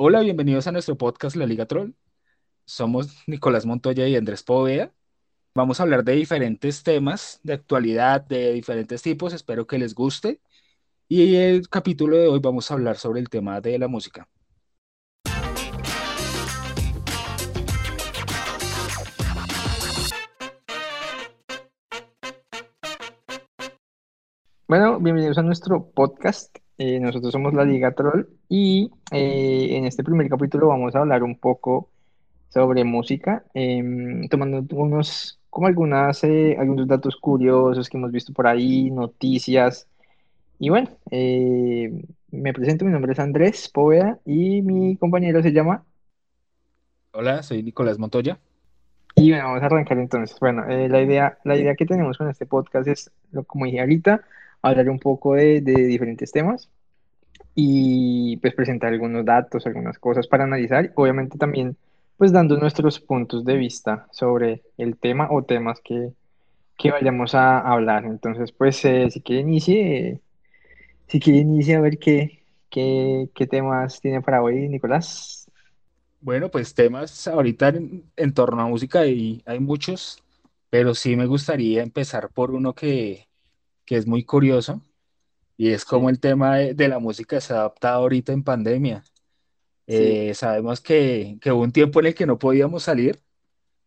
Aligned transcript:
Hola, 0.00 0.20
bienvenidos 0.20 0.68
a 0.68 0.72
nuestro 0.72 0.96
podcast 0.96 1.34
La 1.34 1.44
Liga 1.44 1.66
Troll. 1.66 1.92
Somos 2.64 3.24
Nicolás 3.26 3.66
Montoya 3.66 4.06
y 4.06 4.14
Andrés 4.14 4.44
Poveda. 4.44 4.92
Vamos 5.56 5.80
a 5.80 5.82
hablar 5.82 6.04
de 6.04 6.12
diferentes 6.12 6.84
temas 6.84 7.40
de 7.42 7.54
actualidad, 7.54 8.20
de 8.20 8.52
diferentes 8.52 9.02
tipos. 9.02 9.32
Espero 9.32 9.66
que 9.66 9.76
les 9.76 9.96
guste. 9.96 10.40
Y 11.08 11.34
el 11.34 11.68
capítulo 11.68 12.16
de 12.16 12.28
hoy 12.28 12.38
vamos 12.38 12.70
a 12.70 12.74
hablar 12.74 12.96
sobre 12.96 13.18
el 13.18 13.28
tema 13.28 13.60
de 13.60 13.76
la 13.76 13.88
música. 13.88 14.28
Bueno, 24.68 25.00
bienvenidos 25.00 25.38
a 25.38 25.42
nuestro 25.42 25.90
podcast. 25.90 26.56
Eh, 26.80 27.00
nosotros 27.00 27.32
somos 27.32 27.52
la 27.54 27.64
Liga 27.64 27.90
Troll 27.90 28.28
y 28.48 28.92
eh, 29.10 29.76
en 29.76 29.84
este 29.84 30.04
primer 30.04 30.28
capítulo 30.28 30.68
vamos 30.68 30.94
a 30.94 31.00
hablar 31.00 31.24
un 31.24 31.36
poco 31.36 31.90
sobre 32.50 32.84
música, 32.84 33.44
em, 33.52 34.28
tomando 34.28 34.64
unos, 34.76 35.40
como 35.50 35.66
algunas, 35.66 36.22
eh, 36.22 36.56
algunos 36.56 36.86
datos 36.86 37.16
curiosos 37.16 37.88
que 37.88 37.96
hemos 37.96 38.12
visto 38.12 38.32
por 38.32 38.46
ahí, 38.46 38.92
noticias. 38.92 39.88
Y 40.60 40.68
bueno, 40.68 40.88
me 41.10 42.52
presento, 42.52 42.84
mi 42.84 42.92
nombre 42.92 43.12
es 43.12 43.18
Andrés 43.18 43.68
Poveda 43.68 44.20
y 44.24 44.62
mi 44.62 44.96
compañero 44.96 45.42
se 45.42 45.52
llama... 45.52 45.84
Hola, 47.12 47.42
soy 47.42 47.64
Nicolás 47.64 47.98
Montoya. 47.98 48.38
Y 49.16 49.30
bueno, 49.30 49.46
vamos 49.46 49.62
a 49.62 49.66
arrancar 49.66 49.98
entonces. 49.98 50.38
Bueno, 50.38 50.64
la 50.64 51.02
idea, 51.02 51.38
la 51.42 51.56
idea 51.56 51.74
que 51.74 51.86
tenemos 51.86 52.16
con 52.18 52.30
este 52.30 52.46
podcast 52.46 52.86
es, 52.86 53.10
como 53.48 53.64
dije 53.64 53.80
ahorita, 53.80 54.22
hablar 54.62 54.88
un 54.90 54.98
poco 54.98 55.34
de, 55.34 55.60
diferentes 55.60 56.32
temas 56.32 56.68
y 57.54 58.36
pues 58.38 58.54
presentar 58.54 58.92
algunos 58.92 59.24
datos, 59.24 59.66
algunas 59.66 59.98
cosas 59.98 60.26
para 60.26 60.44
analizar, 60.44 60.92
obviamente 60.94 61.38
también 61.38 61.76
pues 62.16 62.32
dando 62.32 62.56
nuestros 62.56 62.98
puntos 63.00 63.44
de 63.44 63.56
vista 63.56 64.08
sobre 64.10 64.62
el 64.76 64.96
tema 64.96 65.28
o 65.30 65.44
temas 65.44 65.80
que, 65.80 66.12
vayamos 66.90 67.34
a 67.34 67.60
hablar. 67.60 68.04
Entonces, 68.04 68.50
pues 68.52 68.84
eh, 68.84 69.08
si 69.10 69.20
quiere 69.20 69.42
inicie, 69.42 70.20
si 71.06 71.20
quiere 71.20 71.40
inicie 71.40 71.76
a 71.76 71.80
ver 71.80 71.98
qué, 71.98 72.38
qué, 72.70 73.46
temas 73.48 74.00
tiene 74.00 74.20
para 74.20 74.42
hoy, 74.42 74.68
Nicolás. 74.68 75.50
Bueno, 76.20 76.50
pues 76.50 76.74
temas 76.74 77.28
ahorita 77.28 77.68
en, 77.68 78.34
torno 78.34 78.62
a 78.62 78.66
música 78.66 79.06
y 79.06 79.42
hay 79.46 79.60
muchos, 79.60 80.22
pero 80.70 80.94
sí 80.94 81.16
me 81.16 81.26
gustaría 81.26 81.82
empezar 81.82 82.30
por 82.30 82.50
uno 82.50 82.74
que, 82.74 83.27
que 83.88 83.96
es 83.96 84.06
muy 84.06 84.22
curioso 84.22 84.82
y 85.56 85.70
es 85.70 85.86
como 85.86 86.10
el 86.10 86.20
tema 86.20 86.56
de, 86.56 86.88
la 86.88 86.98
música 86.98 87.40
se 87.40 87.54
ha 87.54 87.60
adaptado 87.60 88.02
ahorita 88.02 88.34
en 88.34 88.44
pandemia. 88.44 89.02
Eh, 89.86 90.34
sabemos 90.34 90.82
que, 90.82 91.38
que, 91.40 91.50
hubo 91.50 91.62
un 91.62 91.72
tiempo 91.72 91.98
en 92.00 92.06
el 92.06 92.14
que 92.14 92.26
no 92.26 92.38
podíamos 92.38 92.82
salir, 92.82 93.18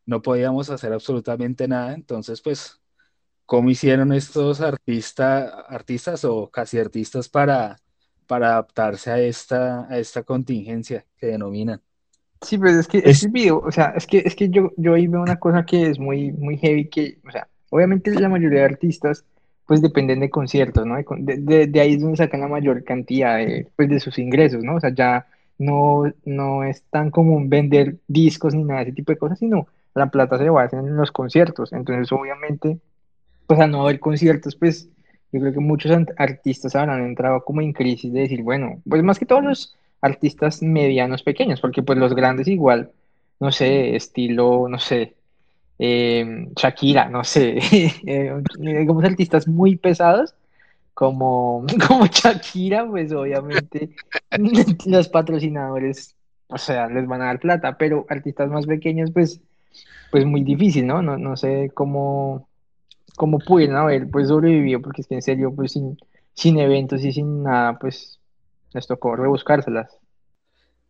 no 0.08 0.24
podíamos 0.24 0.72
hacer 0.72 0.92
absolutamente 0.92 1.68
nada, 1.68 1.94
entonces 1.94 2.42
pues, 2.42 2.82
¿cómo 3.46 3.70
hicieron 3.70 4.12
estos 4.12 4.60
artistas 4.60 5.54
artistas 5.70 6.26
o 6.26 6.50
casi 6.50 6.80
artistas 6.80 7.30
para, 7.30 7.78
para 8.26 8.54
adaptarse 8.54 9.12
a 9.12 9.20
esta, 9.20 9.86
a 9.88 10.00
esta 10.00 10.24
contingencia 10.24 11.06
que 11.16 11.28
denominan? 11.28 11.80
Sí, 12.42 12.58
pues 12.58 12.76
es 12.76 12.88
que 12.88 13.04
es, 13.06 13.32
video, 13.32 13.60
o 13.60 13.72
sea, 13.72 13.94
es 13.96 14.08
que, 14.08 14.18
es 14.18 14.36
que 14.36 14.50
yo, 14.50 14.72
yo 14.78 14.96
ahí 14.96 15.06
veo 15.06 15.22
una 15.22 15.38
cosa 15.38 15.64
que 15.64 15.92
es 15.92 16.00
muy, 16.00 16.32
muy 16.32 16.58
heavy, 16.58 16.90
que, 16.90 17.20
o 17.24 17.30
sea, 17.30 17.48
obviamente 17.70 18.20
la 18.20 18.30
mayoría 18.30 18.62
de 18.62 18.66
artistas 18.66 19.26
pues 19.72 19.82
dependen 19.82 20.20
de 20.20 20.30
conciertos, 20.30 20.86
¿no? 20.86 20.98
De, 20.98 21.80
ahí 21.80 21.94
es 21.94 22.02
donde 22.02 22.18
sacan 22.18 22.42
la 22.42 22.50
mayor 22.50 22.84
cantidad 22.84 23.38
de, 23.38 23.70
pues, 23.78 23.88
de 23.88 24.02
sus 24.02 24.20
ingresos, 24.20 24.66
¿no? 24.66 24.76
O 24.76 24.82
sea, 24.82 24.94
ya 24.94 25.28
no, 25.58 26.12
no 26.26 26.66
es 26.66 26.84
tan 26.90 27.10
común 27.10 27.50
vender 27.50 27.96
discos 28.06 28.54
ni 28.54 28.66
nada 28.66 28.82
de 28.82 28.88
ese 28.88 28.96
tipo 28.98 29.14
de 29.14 29.18
cosas, 29.18 29.40
sino 29.40 29.68
la 29.96 30.08
plata 30.08 30.38
se 30.38 30.50
va 30.50 30.64
a 30.64 30.66
hacer 30.66 30.80
en 30.80 30.98
los 30.98 31.14
conciertos. 31.14 31.72
Entonces, 31.72 32.12
obviamente, 32.12 32.80
pues 33.48 33.62
al 33.62 33.72
no 33.72 33.84
haber 33.84 34.02
conciertos, 34.02 34.58
pues 34.58 34.90
yo 35.32 35.40
creo 35.40 35.54
que 35.54 35.62
muchos 35.62 35.98
artistas 36.18 36.76
habrán 36.76 37.06
entrado 37.06 37.46
como 37.46 37.62
en 37.62 37.72
crisis 37.72 38.12
de 38.12 38.20
decir, 38.20 38.44
bueno, 38.44 38.82
pues 38.90 39.02
más 39.04 39.20
que 39.20 39.26
todos 39.26 39.42
los 39.42 39.78
artistas 40.02 40.62
medianos 40.62 41.24
pequeños, 41.24 41.62
porque 41.62 41.82
pues 41.82 41.98
los 41.98 42.14
grandes 42.14 42.50
igual, 42.50 42.92
no 43.40 43.54
sé, 43.54 43.96
estilo, 43.96 44.68
no 44.68 44.80
sé, 44.80 45.16
eh, 45.84 46.48
Shakira, 46.56 47.10
no 47.10 47.24
sé, 47.24 47.58
eh, 48.06 48.32
digamos 48.60 49.04
artistas 49.04 49.48
muy 49.48 49.78
pesados 49.78 50.36
como, 50.94 51.66
como 51.88 52.06
Shakira, 52.06 52.88
pues 52.88 53.12
obviamente 53.12 53.90
los 54.86 55.10
patrocinadores, 55.10 56.16
o 56.50 56.60
sea, 56.60 56.88
les 56.88 57.08
van 57.08 57.24
a 57.24 57.26
dar 57.26 57.40
plata, 57.40 57.78
pero 57.80 58.06
artistas 58.10 58.48
más 58.52 58.68
pequeños, 58.68 59.10
pues, 59.10 59.42
pues 60.12 60.24
muy 60.24 60.44
difícil, 60.44 60.86
¿no? 60.86 61.02
No, 61.02 61.18
no 61.18 61.36
sé 61.36 61.72
cómo, 61.74 62.48
cómo 63.16 63.40
pudieron 63.40 63.78
haber 63.78 64.08
pues 64.08 64.28
sobrevivido, 64.28 64.84
porque 64.84 65.02
es 65.02 65.08
que 65.08 65.16
en 65.16 65.24
serio, 65.24 65.52
pues 65.56 65.72
sin, 65.72 65.98
sin 66.36 66.60
eventos 66.60 67.04
y 67.04 67.12
sin 67.12 67.42
nada, 67.42 67.80
pues 67.80 68.20
les 68.72 68.86
tocó 68.86 69.16
rebuscárselas. 69.16 69.98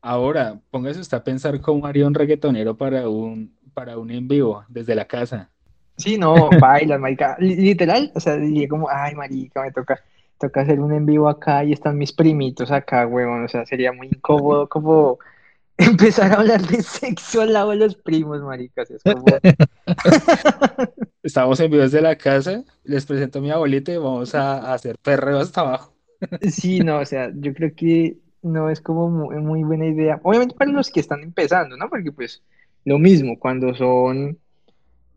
Ahora, 0.02 0.60
póngase 0.70 1.00
usted 1.00 1.18
a 1.18 1.24
pensar 1.24 1.62
cómo 1.62 1.86
haría 1.86 2.08
un 2.08 2.14
reggaetonero 2.14 2.76
para 2.76 3.08
un, 3.08 3.56
para 3.74 3.98
un 3.98 4.12
en 4.12 4.28
vivo 4.28 4.64
desde 4.70 4.96
la 4.96 5.06
casa. 5.06 5.50
Sí, 5.98 6.18
no, 6.18 6.50
baila, 6.60 6.98
marica. 6.98 7.38
Literal, 7.40 8.12
o 8.16 8.20
sea, 8.20 8.36
dije 8.38 8.68
como, 8.68 8.90
ay, 8.90 9.14
marica, 9.16 9.62
me 9.62 9.72
toca, 9.72 10.00
toca 10.40 10.62
hacer 10.62 10.80
un 10.80 10.94
en 10.94 11.06
vivo 11.06 11.30
acá 11.30 11.64
y 11.64 11.74
están 11.74 11.98
mis 11.98 12.12
primitos 12.12 12.72
acá, 12.72 13.06
huevón. 13.06 13.46
O 13.46 13.48
sea, 13.48 13.66
sería 13.66 13.92
muy 13.92 14.08
incómodo 14.08 14.68
como 14.68 15.20
empezar 15.78 16.32
a 16.32 16.36
hablar 16.36 16.62
de 16.62 16.82
sexo 16.82 17.42
al 17.42 17.54
lado 17.54 17.72
de 17.72 17.78
los 17.78 17.96
primos, 17.96 18.42
maricas. 18.42 18.90
Es 18.90 19.04
como... 19.04 19.26
Estamos 21.24 21.60
en 21.60 21.70
vivo 21.70 21.84
desde 21.84 22.02
la 22.02 22.16
casa, 22.16 22.64
les 22.84 23.06
presento 23.06 23.38
a 23.38 23.42
mi 23.44 23.52
abuelita 23.52 23.92
y 23.92 23.98
vamos 23.98 24.34
a, 24.34 24.74
hacer 24.74 24.98
perreo 24.98 25.40
hasta 25.40 25.62
abajo. 25.62 25.94
Sí, 26.50 26.82
no, 26.82 27.00
o 27.00 27.06
sea, 27.06 27.32
yo 27.34 27.54
creo 27.54 27.74
que 27.76 28.18
no 28.44 28.70
es 28.70 28.80
como 28.80 29.10
muy, 29.10 29.38
muy 29.38 29.64
buena 29.64 29.86
idea. 29.88 30.20
Obviamente 30.24 30.56
para 30.56 30.72
los 30.72 30.90
que 30.92 31.00
están 31.00 31.22
empezando, 31.22 31.78
¿no? 31.78 31.90
Porque 31.90 32.12
pues 32.12 32.44
lo 32.86 33.00
mismo, 33.00 33.38
cuando 33.40 33.74
son, 33.76 34.38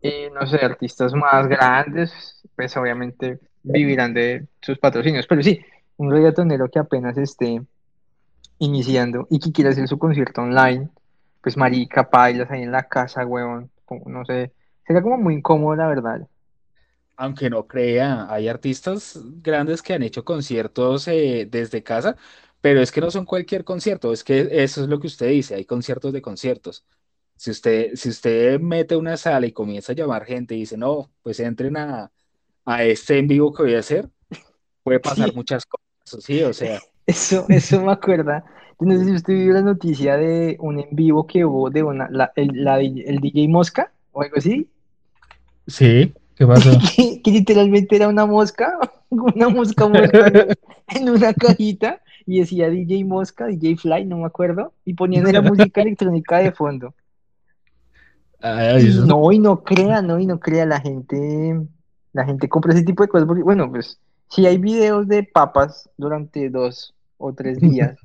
eh, 0.01 0.29
no 0.33 0.45
sé, 0.47 0.57
artistas 0.57 1.13
más 1.13 1.47
grandes, 1.47 2.41
pues 2.55 2.75
obviamente 2.77 3.39
vivirán 3.63 4.13
de 4.13 4.47
sus 4.61 4.77
patrocinios. 4.79 5.27
Pero 5.27 5.41
sí, 5.43 5.59
un 5.97 6.11
reggaetonero 6.11 6.69
que 6.69 6.79
apenas 6.79 7.17
esté 7.17 7.61
iniciando 8.59 9.27
y 9.29 9.39
que 9.39 9.51
quiera 9.51 9.71
hacer 9.71 9.87
su 9.87 9.97
concierto 9.97 10.41
online, 10.41 10.89
pues 11.41 11.57
marica, 11.57 12.09
pailas 12.09 12.49
ahí 12.51 12.63
en 12.63 12.71
la 12.71 12.83
casa, 12.87 13.25
huevón, 13.25 13.71
no 14.05 14.25
sé, 14.25 14.53
sería 14.85 15.01
como 15.01 15.17
muy 15.17 15.35
incómodo, 15.35 15.75
la 15.75 15.87
verdad. 15.87 16.27
Aunque 17.17 17.49
no 17.49 17.65
crea, 17.65 18.27
hay 18.29 18.49
artistas 18.49 19.19
grandes 19.41 19.81
que 19.81 19.93
han 19.93 20.03
hecho 20.03 20.25
conciertos 20.25 21.07
eh, 21.07 21.47
desde 21.49 21.81
casa, 21.81 22.17
pero 22.59 22.81
es 22.81 22.91
que 22.91 22.99
no 22.99 23.09
son 23.09 23.25
cualquier 23.25 23.63
concierto, 23.63 24.11
es 24.11 24.23
que 24.23 24.49
eso 24.51 24.81
es 24.83 24.89
lo 24.89 24.99
que 24.99 25.07
usted 25.07 25.29
dice, 25.29 25.55
hay 25.55 25.65
conciertos 25.65 26.11
de 26.11 26.21
conciertos. 26.21 26.85
Si 27.37 27.51
usted, 27.51 27.95
si 27.95 28.09
usted 28.09 28.59
mete 28.59 28.95
una 28.95 29.17
sala 29.17 29.45
y 29.45 29.51
comienza 29.51 29.91
a 29.91 29.95
llamar 29.95 30.25
gente 30.25 30.55
y 30.55 30.59
dice, 30.59 30.77
no, 30.77 31.09
pues 31.21 31.39
entren 31.39 31.75
a, 31.77 32.11
a 32.65 32.83
este 32.83 33.19
en 33.19 33.27
vivo 33.27 33.53
que 33.53 33.63
voy 33.63 33.75
a 33.75 33.79
hacer, 33.79 34.09
puede 34.83 34.99
pasar 34.99 35.33
muchas 35.33 35.65
cosas, 35.65 36.23
sí, 36.23 36.41
o 36.43 36.53
sea. 36.53 36.79
Eso, 37.07 37.45
eso 37.49 37.79
me 37.83 37.91
acuerda. 37.91 38.43
No 38.79 38.97
sé 38.97 39.05
si 39.05 39.11
usted 39.11 39.35
vio 39.35 39.53
la 39.53 39.61
noticia 39.61 40.17
de 40.17 40.57
un 40.59 40.79
en 40.79 40.87
vivo 40.91 41.27
que 41.27 41.45
hubo 41.45 41.69
de 41.69 41.83
una, 41.83 42.09
la, 42.09 42.31
el, 42.35 42.67
el 42.67 43.19
DJ 43.19 43.47
Mosca 43.47 43.91
o 44.11 44.23
algo 44.23 44.37
así. 44.37 44.67
Sí, 45.67 46.11
¿qué 46.35 46.47
pasó? 46.47 46.71
que, 47.23 47.31
literalmente 47.31 47.95
era 47.95 48.07
una 48.07 48.25
mosca, 48.25 48.79
una 49.09 49.49
mosca 49.49 49.87
mosca 49.87 50.47
en 50.95 51.09
una 51.09 51.31
cajita 51.35 52.01
y 52.25 52.39
decía 52.39 52.71
DJ 52.71 53.05
Mosca, 53.05 53.45
DJ 53.45 53.77
Fly, 53.77 54.05
no 54.05 54.17
me 54.17 54.25
acuerdo, 54.25 54.73
y 54.83 54.95
ponían 54.95 55.31
la 55.31 55.41
música 55.41 55.83
electrónica 55.83 56.39
de 56.39 56.51
fondo 56.51 56.95
no, 59.05 59.31
y 59.31 59.39
no 59.39 59.63
crea, 59.63 60.01
no, 60.01 60.19
y 60.19 60.25
no 60.25 60.39
crea, 60.39 60.65
la 60.65 60.79
gente, 60.79 61.59
la 62.13 62.25
gente 62.25 62.49
compra 62.49 62.73
ese 62.73 62.83
tipo 62.83 63.03
de 63.03 63.09
cosas, 63.09 63.27
porque, 63.27 63.43
bueno, 63.43 63.69
pues, 63.69 63.99
si 64.29 64.45
hay 64.45 64.57
videos 64.57 65.07
de 65.07 65.23
papas 65.23 65.89
durante 65.97 66.49
dos 66.49 66.93
o 67.17 67.33
tres 67.33 67.59
días, 67.59 67.97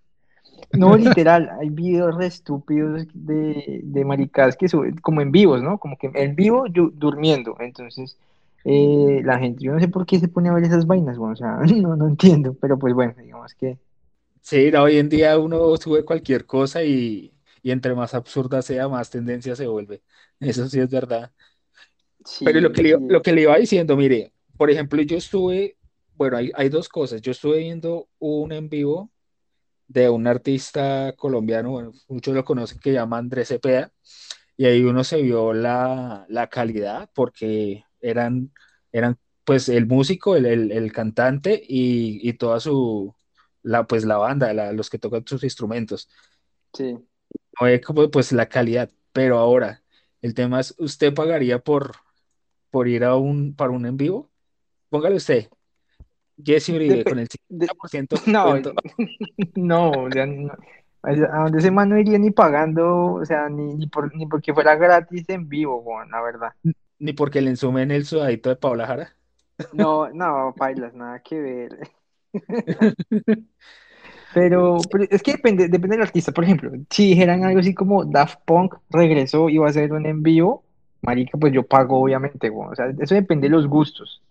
no, 0.73 0.97
literal, 0.97 1.51
hay 1.61 1.69
videos 1.69 2.17
re 2.17 2.27
estúpidos 2.27 3.07
de, 3.13 3.81
de 3.83 4.05
maricas 4.05 4.57
que 4.57 4.69
suben, 4.69 4.97
como 4.99 5.21
en 5.21 5.33
vivos, 5.33 5.63
¿no? 5.63 5.79
Como 5.79 5.97
que 5.99 6.11
en 6.15 6.37
vivo 6.37 6.65
durmiendo, 6.69 7.57
entonces, 7.59 8.17
eh, 8.65 9.23
la 9.25 9.39
gente, 9.39 9.65
yo 9.65 9.73
no 9.73 9.81
sé 9.81 9.89
por 9.89 10.07
qué 10.07 10.21
se 10.21 10.29
pone 10.29 10.49
a 10.49 10.53
ver 10.53 10.65
esas 10.65 10.87
vainas, 10.87 11.19
bueno, 11.19 11.33
o 11.33 11.37
sea, 11.37 11.59
no, 11.83 11.97
no 11.97 12.07
entiendo, 12.07 12.57
pero 12.61 12.79
pues 12.79 12.95
bueno, 12.95 13.15
digamos 13.19 13.55
que... 13.55 13.79
Sí, 14.43 14.71
hoy 14.75 14.97
en 14.97 15.11
día 15.11 15.39
uno 15.39 15.77
sube 15.77 16.05
cualquier 16.05 16.47
cosa 16.47 16.83
y, 16.83 17.31
y 17.63 17.71
entre 17.71 17.95
más 17.95 18.15
absurda 18.15 18.63
sea, 18.63 18.89
más 18.89 19.11
tendencia 19.11 19.57
se 19.57 19.67
vuelve. 19.67 20.03
Eso 20.41 20.69
sí 20.69 20.81
es 20.81 20.91
verdad. 20.91 21.33
Pero 22.45 22.61
lo 22.61 22.73
que, 22.73 22.83
le, 22.83 22.97
lo 23.09 23.23
que 23.23 23.33
le 23.33 23.43
iba 23.43 23.57
diciendo, 23.57 23.97
mire, 23.97 24.33
por 24.57 24.71
ejemplo, 24.71 25.01
yo 25.03 25.17
estuve, 25.17 25.77
bueno, 26.15 26.37
hay, 26.37 26.51
hay 26.55 26.69
dos 26.69 26.89
cosas. 26.89 27.23
Yo 27.23 27.33
estuve 27.33 27.59
viendo 27.59 28.09
un 28.19 28.53
en 28.53 28.69
vivo 28.69 29.11
de 29.89 30.09
un 30.11 30.27
artista 30.27 31.15
colombiano, 31.17 31.71
bueno, 31.71 31.93
muchos 32.09 32.35
lo 32.35 32.45
conocen, 32.45 32.79
que 32.79 32.93
llama 32.93 33.19
Andrés 33.19 33.49
Cepeda, 33.49 33.93
y 34.57 34.67
ahí 34.67 34.83
uno 34.85 35.03
se 35.05 35.23
vio 35.23 35.53
la, 35.53 36.27
la 36.29 36.49
calidad 36.49 37.11
porque 37.15 37.85
eran, 38.01 38.53
eran 38.93 39.19
pues 39.45 39.69
el 39.69 39.87
músico, 39.87 40.37
el, 40.37 40.47
el- 40.47 40.73
el 40.73 40.93
cantante 40.93 41.55
y, 41.67 42.21
y 42.29 42.35
toda 42.35 42.61
su, 42.61 43.15
la, 43.63 43.87
pues 43.87 44.05
la 44.05 44.19
banda, 44.19 44.53
la- 44.55 44.73
los 44.73 44.91
que 44.91 44.99
tocan 44.99 45.27
sus 45.27 45.43
instrumentos. 45.45 46.09
Sí. 46.75 46.97
No 47.61 47.67
es 47.67 47.81
como 47.81 48.11
pues 48.11 48.33
la 48.33 48.49
calidad, 48.49 48.91
pero 49.13 49.39
ahora 49.39 49.83
el 50.23 50.35
tema 50.35 50.61
es, 50.61 50.75
¿usted 50.79 51.15
pagaría 51.15 51.59
por, 51.59 51.93
por 52.71 52.89
ir 52.89 53.05
a 53.05 53.17
un, 53.17 53.55
para 53.55 53.71
un 53.73 53.87
en 53.87 53.97
vivo? 53.97 54.31
Póngale 54.91 55.17
usted, 55.17 55.49
Jesse 56.43 56.71
Uribe 56.71 57.05
con 57.05 57.19
el 57.19 57.29
de- 57.49 57.67
50% 57.69 58.17
de 58.17 58.23
no, 58.33 58.57
no, 59.57 59.91
o 60.05 60.11
sea, 60.11 60.27
no. 60.27 60.53
A 61.03 61.15
donde 61.45 61.59
ese 61.61 61.71
man 61.71 61.89
no 61.89 61.99
iría 61.99 62.19
ni 62.19 62.31
pagando, 62.31 63.15
o 63.15 63.25
sea, 63.25 63.49
ni, 63.49 63.75
ni, 63.75 63.87
por, 63.87 64.15
ni 64.15 64.27
porque 64.27 64.53
fuera 64.53 64.77
gratis 64.77 65.27
en 65.31 65.49
vivo, 65.49 65.81
weón, 65.81 66.11
la 66.11 66.21
verdad. 66.21 66.53
Ni 66.99 67.15
porque 67.15 67.41
le 67.41 67.49
ensumen 67.51 67.91
el 67.91 68.05
sudadito 68.05 68.51
de 68.51 68.57
Paula 68.57 68.87
Jara. 68.87 69.17
No, 69.73 70.11
no, 70.11 70.53
bailas, 70.59 70.93
nada 70.93 71.21
que 71.23 71.41
ver. 71.41 71.79
Pero, 74.33 74.79
pero 74.91 75.05
es 75.11 75.23
que 75.23 75.33
depende, 75.33 75.69
depende 75.69 75.97
del 75.97 76.07
artista. 76.07 76.33
Por 76.33 76.45
ejemplo, 76.45 76.71
si 76.91 77.09
dijeran 77.09 77.45
algo 77.45 77.61
así 77.61 77.75
como 77.75 78.05
Daft 78.05 78.41
Punk 78.45 78.75
regresó 78.89 79.49
y 79.49 79.59
va 79.59 79.67
a 79.67 79.71
hacer 79.71 79.93
un 79.93 80.07
en 80.07 80.23
vivo, 80.23 80.65
marica, 81.03 81.37
pues 81.39 81.53
yo 81.53 81.65
pago, 81.65 82.01
obviamente, 82.01 82.49
weón. 82.51 82.73
O 82.73 82.75
sea, 82.77 82.87
eso 82.99 83.15
depende 83.15 83.49
de 83.49 83.53
los 83.57 83.67
gustos. 83.67 84.23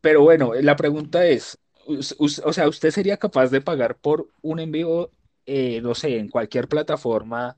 Pero 0.00 0.22
bueno, 0.22 0.52
la 0.54 0.76
pregunta 0.76 1.24
es, 1.26 1.58
o 1.86 2.52
sea, 2.52 2.68
¿usted 2.68 2.90
sería 2.90 3.16
capaz 3.16 3.48
de 3.50 3.60
pagar 3.60 3.96
por 3.96 4.28
un 4.42 4.60
en 4.60 4.72
vivo, 4.72 5.10
eh, 5.46 5.80
no 5.80 5.94
sé, 5.94 6.18
en 6.18 6.28
cualquier 6.28 6.68
plataforma 6.68 7.56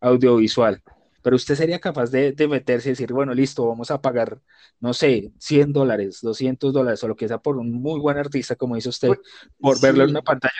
audiovisual? 0.00 0.82
Pero 1.22 1.36
usted 1.36 1.54
sería 1.54 1.80
capaz 1.80 2.10
de, 2.10 2.32
de 2.32 2.48
meterse 2.48 2.88
y 2.90 2.92
decir, 2.92 3.12
bueno, 3.12 3.34
listo, 3.34 3.66
vamos 3.66 3.90
a 3.90 4.00
pagar, 4.02 4.40
no 4.80 4.92
sé, 4.94 5.32
100 5.38 5.72
dólares, 5.72 6.20
200 6.22 6.72
dólares 6.72 7.02
o 7.04 7.08
lo 7.08 7.16
que 7.16 7.28
sea 7.28 7.38
por 7.38 7.56
un 7.58 7.72
muy 7.72 8.00
buen 8.00 8.18
artista, 8.18 8.56
como 8.56 8.74
dice 8.76 8.88
usted, 8.90 9.18
Pues, 9.58 9.60
por 9.60 9.80
verlo 9.80 10.04
en 10.04 10.10
una 10.10 10.22
pantalla. 10.22 10.54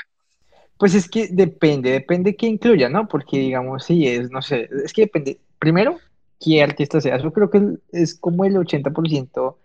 pues 0.76 0.94
es 0.94 1.08
que 1.08 1.28
depende, 1.30 1.90
depende 1.90 2.36
qué 2.36 2.46
incluya, 2.46 2.88
¿no? 2.88 3.06
Porque 3.08 3.38
digamos, 3.38 3.84
sí, 3.84 4.06
es, 4.08 4.30
no 4.30 4.42
sé, 4.42 4.68
es 4.84 4.92
que 4.92 5.02
depende, 5.02 5.40
primero, 5.58 6.02
qué 6.40 6.62
artista 6.62 7.00
sea. 7.00 7.18
Yo 7.18 7.32
creo 7.32 7.50
que 7.50 7.62
es 7.92 8.14
como 8.18 8.44
el 8.44 8.56
80% 8.56 9.60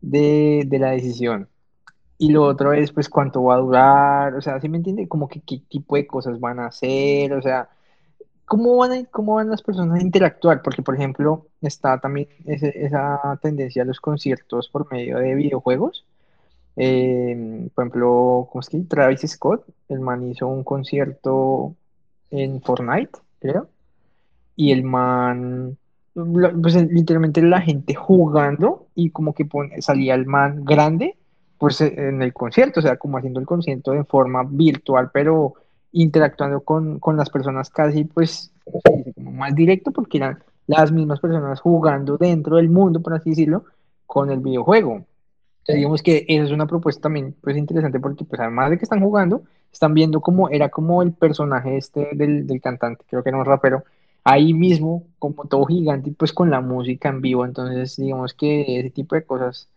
de, 0.00 0.64
de 0.66 0.78
la 0.78 0.90
decisión. 0.90 1.48
Y 2.18 2.30
lo 2.32 2.44
otro 2.44 2.72
es, 2.72 2.92
pues, 2.92 3.08
cuánto 3.08 3.44
va 3.44 3.56
a 3.56 3.58
durar, 3.58 4.34
o 4.34 4.42
sea, 4.42 4.60
¿sí 4.60 4.68
me 4.68 4.78
entiende? 4.78 5.08
Como 5.08 5.28
que 5.28 5.40
qué 5.42 5.60
tipo 5.68 5.96
de 5.96 6.06
cosas 6.06 6.40
van 6.40 6.60
a 6.60 6.66
hacer, 6.68 7.32
o 7.34 7.42
sea, 7.42 7.68
cómo 8.48 8.76
van 8.76 8.92
a, 8.92 9.04
cómo 9.06 9.34
van 9.36 9.50
las 9.50 9.62
personas 9.62 10.00
a 10.00 10.02
interactuar, 10.02 10.62
porque, 10.62 10.82
por 10.82 10.94
ejemplo, 10.96 11.46
está 11.60 12.00
también 12.00 12.28
ese- 12.46 12.74
esa 12.84 13.38
tendencia 13.42 13.82
a 13.82 13.86
los 13.86 14.00
conciertos 14.00 14.68
por 14.68 14.90
medio 14.92 15.18
de 15.18 15.34
videojuegos. 15.34 16.04
Eh, 16.76 17.68
por 17.74 17.84
ejemplo, 17.84 18.48
¿cómo 18.50 18.60
es 18.60 18.68
que? 18.68 18.80
Travis 18.80 19.22
Scott, 19.26 19.64
el 19.88 20.00
man 20.00 20.24
hizo 20.28 20.46
un 20.48 20.64
concierto 20.64 21.74
en 22.30 22.62
Fortnite, 22.62 23.12
creo, 23.40 23.68
y 24.56 24.72
el 24.72 24.82
man, 24.84 25.78
pues 26.14 26.74
literalmente 26.90 27.42
la 27.42 27.60
gente 27.60 27.94
jugando 27.94 28.86
y 28.94 29.10
como 29.10 29.34
que 29.34 29.44
pone- 29.44 29.80
salía 29.82 30.14
el 30.14 30.26
man 30.26 30.64
grande, 30.64 31.16
pues 31.58 31.80
en 31.80 32.22
el 32.22 32.32
concierto, 32.32 32.80
o 32.80 32.82
sea, 32.82 32.96
como 32.96 33.18
haciendo 33.18 33.40
el 33.40 33.46
concierto 33.46 33.92
de 33.92 34.04
forma 34.04 34.44
virtual, 34.48 35.10
pero 35.12 35.54
interactuando 35.92 36.60
con, 36.60 36.98
con 36.98 37.16
las 37.16 37.30
personas 37.30 37.70
casi, 37.70 38.04
pues. 38.04 38.52
Como 39.14 39.32
más 39.32 39.54
directo, 39.54 39.92
porque 39.92 40.18
eran 40.18 40.38
las 40.66 40.92
mismas 40.92 41.20
personas 41.20 41.60
jugando 41.60 42.18
dentro 42.18 42.56
del 42.56 42.68
mundo, 42.68 43.00
por 43.00 43.14
así 43.14 43.30
decirlo, 43.30 43.64
con 44.06 44.30
el 44.30 44.40
videojuego. 44.40 44.92
Entonces, 45.60 45.76
digamos 45.76 46.02
que 46.02 46.24
esa 46.28 46.44
es 46.44 46.50
una 46.50 46.66
propuesta 46.66 47.02
también, 47.02 47.34
pues, 47.40 47.56
interesante, 47.56 47.98
porque, 48.00 48.24
pues, 48.24 48.40
además 48.40 48.70
de 48.70 48.78
que 48.78 48.84
están 48.84 49.00
jugando, 49.00 49.42
están 49.72 49.94
viendo 49.94 50.20
cómo 50.20 50.50
era 50.50 50.68
como 50.68 51.02
el 51.02 51.12
personaje 51.12 51.76
este 51.76 52.10
del, 52.14 52.46
del 52.46 52.60
cantante, 52.60 53.04
creo 53.08 53.22
que 53.22 53.30
era 53.30 53.38
un 53.38 53.44
rapero, 53.44 53.84
ahí 54.24 54.52
mismo, 54.52 55.04
como 55.18 55.44
todo 55.46 55.64
gigante, 55.64 56.12
pues 56.16 56.34
con 56.34 56.50
la 56.50 56.60
música 56.60 57.08
en 57.08 57.22
vivo. 57.22 57.46
Entonces, 57.46 57.96
digamos 57.96 58.34
que 58.34 58.80
ese 58.80 58.90
tipo 58.90 59.14
de 59.14 59.24
cosas, 59.24 59.68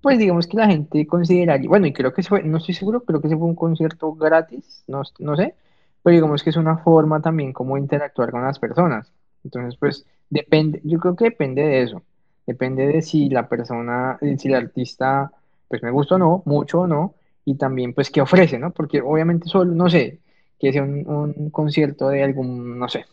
pues 0.00 0.18
digamos 0.18 0.46
que 0.46 0.56
la 0.56 0.66
gente 0.66 1.06
consideraría, 1.06 1.68
bueno, 1.68 1.86
y 1.86 1.92
creo 1.92 2.12
que 2.12 2.22
fue, 2.22 2.42
no 2.42 2.58
estoy 2.58 2.74
seguro, 2.74 3.02
creo 3.04 3.20
que 3.20 3.28
se 3.28 3.36
fue 3.36 3.46
un 3.46 3.54
concierto 3.54 4.12
gratis, 4.14 4.84
no, 4.86 5.02
no 5.18 5.36
sé, 5.36 5.54
pero 6.02 6.14
digamos 6.14 6.42
que 6.42 6.50
es 6.50 6.56
una 6.56 6.78
forma 6.78 7.20
también 7.20 7.52
como 7.52 7.76
interactuar 7.76 8.30
con 8.30 8.42
las 8.42 8.58
personas. 8.58 9.12
Entonces, 9.44 9.76
pues 9.78 10.06
depende, 10.30 10.80
yo 10.84 10.98
creo 10.98 11.16
que 11.16 11.24
depende 11.26 11.62
de 11.62 11.82
eso, 11.82 12.02
depende 12.46 12.86
de 12.86 13.02
si 13.02 13.28
la 13.28 13.48
persona, 13.48 14.18
eh, 14.20 14.36
si 14.38 14.48
el 14.48 14.54
artista, 14.54 15.30
pues 15.68 15.82
me 15.82 15.90
gusta 15.90 16.16
o 16.16 16.18
no, 16.18 16.42
mucho 16.46 16.80
o 16.80 16.86
no, 16.86 17.14
y 17.44 17.56
también 17.56 17.94
pues 17.94 18.10
qué 18.10 18.20
ofrece, 18.20 18.58
¿no? 18.58 18.72
Porque 18.72 19.00
obviamente 19.00 19.48
solo, 19.48 19.72
no 19.74 19.88
sé, 19.88 20.20
que 20.58 20.72
sea 20.72 20.82
un, 20.82 21.04
un 21.06 21.50
concierto 21.50 22.08
de 22.08 22.22
algún, 22.24 22.78
no 22.78 22.88
sé 22.88 23.06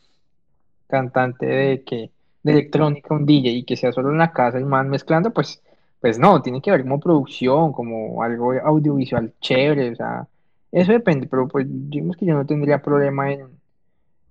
cantante 0.88 1.46
de 1.46 1.84
que 1.84 2.12
de 2.44 2.52
electrónica, 2.52 3.16
un 3.16 3.26
DJ 3.26 3.50
y 3.50 3.64
que 3.64 3.76
sea 3.76 3.92
solo 3.92 4.12
en 4.12 4.20
la 4.20 4.32
casa 4.32 4.58
el 4.58 4.66
man 4.66 4.90
mezclando, 4.90 5.32
pues, 5.34 5.62
pues 6.06 6.20
no, 6.20 6.42
tiene 6.42 6.62
que 6.62 6.70
haber 6.70 6.84
como 6.84 7.00
producción, 7.00 7.74
como 7.74 8.22
algo 8.24 8.54
audiovisual 8.54 9.34
chévere, 9.42 9.92
o 9.94 9.96
sea, 9.96 10.28
eso 10.72 10.92
depende, 10.92 11.28
pero 11.28 11.48
pues 11.48 11.66
digamos 11.70 12.16
que 12.18 12.26
yo 12.28 12.36
no 12.36 12.46
tendría 12.46 12.82
problema 12.82 13.32
en, 13.34 13.60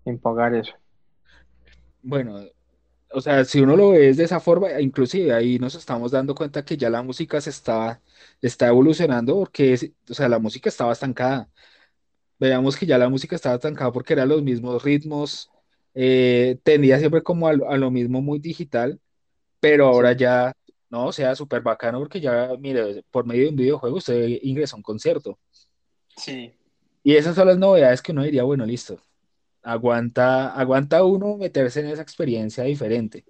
en 0.06 0.18
pagar 0.20 0.54
eso. 0.54 0.74
Bueno, 2.02 2.38
o 3.12 3.20
sea, 3.22 3.44
si 3.44 3.60
uno 3.62 3.76
lo 3.76 3.90
ve 3.90 4.14
de 4.14 4.24
esa 4.24 4.40
forma, 4.40 4.80
inclusive 4.80 5.32
ahí 5.34 5.58
nos 5.58 5.74
estamos 5.76 6.12
dando 6.12 6.34
cuenta 6.34 6.64
que 6.64 6.76
ya 6.76 6.90
la 6.90 7.02
música 7.02 7.40
se 7.40 7.50
está, 7.50 8.02
está 8.42 8.68
evolucionando 8.68 9.36
porque, 9.36 9.74
es- 9.74 9.92
o 10.10 10.14
sea, 10.14 10.28
la 10.28 10.38
música 10.40 10.68
estaba 10.70 10.92
estancada. 10.92 11.50
Veamos 12.38 12.76
que 12.76 12.86
ya 12.86 12.98
la 12.98 13.08
música 13.10 13.36
estaba 13.36 13.56
estancada 13.56 13.92
porque 13.92 14.14
eran 14.14 14.28
los 14.30 14.42
mismos 14.42 14.82
ritmos, 14.84 15.50
eh, 15.94 16.58
tendía 16.64 16.98
siempre 17.00 17.22
como 17.22 17.48
a, 17.48 17.54
lo 17.54 17.70
a 17.70 17.78
lo 17.78 17.90
mismo 17.90 18.22
muy 18.22 18.38
digital, 18.40 19.00
pero 19.60 19.86
ahora 19.88 20.12
Sí, 20.12 20.14
ya, 20.14 20.52
no, 20.94 21.06
o 21.08 21.12
sea, 21.12 21.34
súper 21.34 21.62
bacano 21.62 21.98
porque 21.98 22.20
ya, 22.20 22.50
mire, 22.58 23.04
por 23.10 23.26
medio 23.26 23.44
de 23.44 23.48
un 23.50 23.56
videojuego 23.56 23.96
usted 23.96 24.38
ingresa 24.42 24.76
a 24.76 24.78
un 24.78 24.82
concierto. 24.82 25.38
sí. 26.16 26.54
Y 27.02 27.14
esas 27.16 27.34
son 27.36 27.48
las 27.48 27.58
novedades 27.58 28.02
que 28.02 28.12
uno 28.12 28.22
diría, 28.24 28.42
bueno, 28.44 28.64
listo, 28.66 29.00
aguanta, 29.62 30.54
aguanta 30.54 31.04
uno 31.04 31.36
meterse 31.38 31.80
en 31.80 31.88
esa 31.88 32.02
experiencia 32.02 32.64
diferente. 32.64 33.26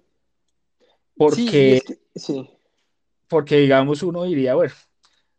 Porque, 1.17 1.81
sí. 2.15 2.49
porque 3.27 3.57
digamos, 3.57 4.03
uno 4.03 4.23
diría, 4.23 4.55
bueno, 4.55 4.73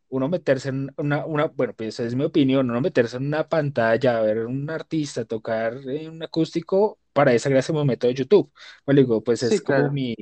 uno 0.09 0.28
meterse 0.28 0.71
en 0.71 0.92
una, 0.99 1.26
una, 1.26 1.47
bueno, 1.47 1.75
pues 1.76 2.00
es 2.00 2.14
mi 2.14 2.25
opinión, 2.25 2.71
uno 2.71 2.80
meterse 2.80 3.16
en 3.18 3.26
una 3.26 3.49
pantalla, 3.49 4.21
ver 4.21 4.47
un 4.47 4.71
artista 4.71 5.25
tocar 5.25 5.75
en 5.88 6.11
un 6.12 6.23
acústico, 6.23 6.99
para 7.12 7.35
esa 7.35 7.50
gracia 7.50 7.75
me 7.75 7.85
meto 7.85 8.06
de 8.06 8.14
YouTube. 8.14 8.52
Pues 8.85 8.97
digo, 8.97 9.23
pues 9.25 9.42
es 9.42 9.56
Sí, 9.56 9.61
como 9.62 9.78
claro. 9.78 9.90
mi, 9.90 10.14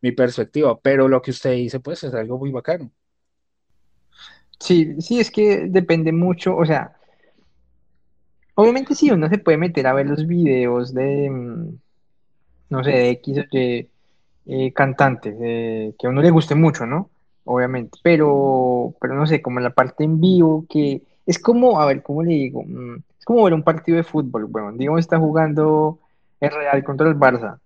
mi 0.00 0.12
perspectiva, 0.12 0.78
pero 0.80 1.08
lo 1.08 1.22
que 1.22 1.30
usted 1.30 1.52
dice, 1.52 1.80
pues 1.80 2.04
es 2.04 2.14
algo 2.14 2.38
muy 2.38 2.50
bacano. 2.50 2.90
Sí, 4.58 5.00
sí, 5.00 5.20
es 5.20 5.30
que 5.30 5.66
depende 5.68 6.12
mucho, 6.12 6.56
o 6.56 6.64
sea, 6.64 6.96
obviamente 8.54 8.94
sí, 8.94 9.10
uno 9.10 9.28
se 9.28 9.38
puede 9.38 9.58
meter 9.58 9.86
a 9.86 9.92
ver 9.92 10.06
los 10.06 10.26
videos 10.26 10.94
de, 10.94 11.30
mm, 11.30 11.78
no 12.70 12.84
sé, 12.84 12.90
de 12.90 13.10
X 13.10 13.38
o 13.38 13.44
Y 13.50 13.88
eh, 14.46 14.72
cantante, 14.72 15.36
eh, 15.40 15.94
que 15.98 16.06
a 16.06 16.10
uno 16.10 16.22
le 16.22 16.30
guste 16.30 16.54
mucho, 16.54 16.86
¿no? 16.86 17.10
Obviamente, 17.44 17.98
pero, 18.02 18.94
pero 19.00 19.14
no 19.14 19.26
sé, 19.26 19.42
como 19.42 19.60
la 19.60 19.70
parte 19.70 20.04
en 20.04 20.20
vivo, 20.20 20.64
que 20.68 21.02
es 21.26 21.38
como, 21.38 21.80
a 21.80 21.86
ver, 21.86 22.02
¿cómo 22.02 22.22
le 22.22 22.32
digo? 22.32 22.62
Mm, 22.64 22.96
es 23.18 23.24
como 23.24 23.44
ver 23.44 23.54
un 23.54 23.62
partido 23.62 23.96
de 23.96 24.04
fútbol, 24.04 24.46
bueno, 24.46 24.72
digamos 24.72 25.00
está 25.00 25.18
jugando 25.18 25.98
el 26.40 26.50
Real 26.50 26.82
contra 26.84 27.08
el 27.08 27.16
Barça. 27.16 27.58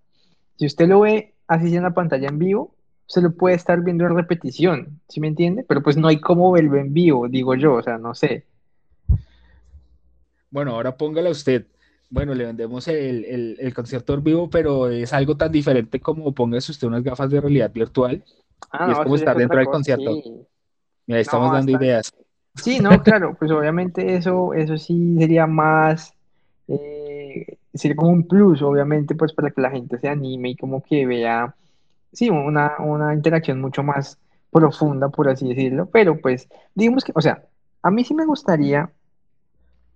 Si 0.56 0.66
usted 0.66 0.88
lo 0.88 1.00
ve 1.00 1.34
así 1.50 1.74
en 1.76 1.82
la 1.84 1.94
pantalla 1.94 2.28
en 2.28 2.38
vivo, 2.38 2.74
se 3.06 3.20
lo 3.22 3.32
puede 3.32 3.56
estar 3.56 3.82
viendo 3.82 4.04
en 4.06 4.16
repetición, 4.16 5.00
¿sí 5.08 5.20
me 5.20 5.28
entiende? 5.28 5.64
Pero 5.68 5.82
pues 5.82 5.96
no 5.96 6.08
hay 6.08 6.20
cómo 6.20 6.52
verlo 6.52 6.76
en 6.78 6.92
vivo, 6.94 7.28
digo 7.28 7.54
yo, 7.56 7.74
o 7.74 7.82
sea, 7.82 7.98
no 7.98 8.14
sé. 8.14 8.46
Bueno, 10.50 10.72
ahora 10.72 10.96
póngala 10.96 11.30
usted. 11.30 11.66
Bueno, 12.08 12.34
le 12.34 12.44
vendemos 12.44 12.88
el, 12.88 13.24
el, 13.24 13.56
el 13.60 13.74
concierto 13.74 14.14
en 14.14 14.24
vivo, 14.24 14.50
pero 14.50 14.88
es 14.88 15.12
algo 15.12 15.36
tan 15.36 15.52
diferente 15.52 16.00
como 16.00 16.34
póngase 16.34 16.72
usted 16.72 16.88
unas 16.88 17.04
gafas 17.04 17.30
de 17.30 17.40
realidad 17.40 17.72
virtual 17.72 18.24
Ah, 18.72 18.86
y 18.86 18.92
es 18.92 18.98
como 19.00 19.16
es 19.16 19.22
estar 19.22 19.36
dentro 19.36 19.58
del 19.58 19.68
concierto. 19.68 20.22
sí. 20.22 20.46
Mira, 21.06 21.18
ahí 21.18 21.22
No, 21.22 21.22
estamos 21.22 21.52
dando 21.52 21.72
hasta, 21.72 21.84
ideas. 21.84 22.12
Sí, 22.54 22.80
no, 22.80 23.02
claro, 23.02 23.36
pues 23.38 23.50
obviamente 23.52 24.16
eso, 24.16 24.54
eso 24.54 24.76
sí 24.78 25.16
sería 25.18 25.46
más, 25.46 26.14
eh, 26.68 26.99
sería 27.74 27.96
como 27.96 28.10
un 28.10 28.26
plus, 28.26 28.62
obviamente, 28.62 29.14
pues 29.14 29.32
para 29.32 29.50
que 29.50 29.60
la 29.60 29.70
gente 29.70 29.98
se 29.98 30.08
anime 30.08 30.50
y 30.50 30.56
como 30.56 30.82
que 30.82 31.06
vea, 31.06 31.54
sí, 32.12 32.30
una, 32.30 32.78
una 32.78 33.14
interacción 33.14 33.60
mucho 33.60 33.82
más 33.82 34.18
profunda, 34.50 35.08
por 35.08 35.28
así 35.28 35.48
decirlo, 35.48 35.86
pero 35.86 36.20
pues, 36.20 36.48
digamos 36.74 37.04
que, 37.04 37.12
o 37.14 37.20
sea, 37.20 37.44
a 37.82 37.90
mí 37.90 38.04
sí 38.04 38.14
me 38.14 38.26
gustaría, 38.26 38.90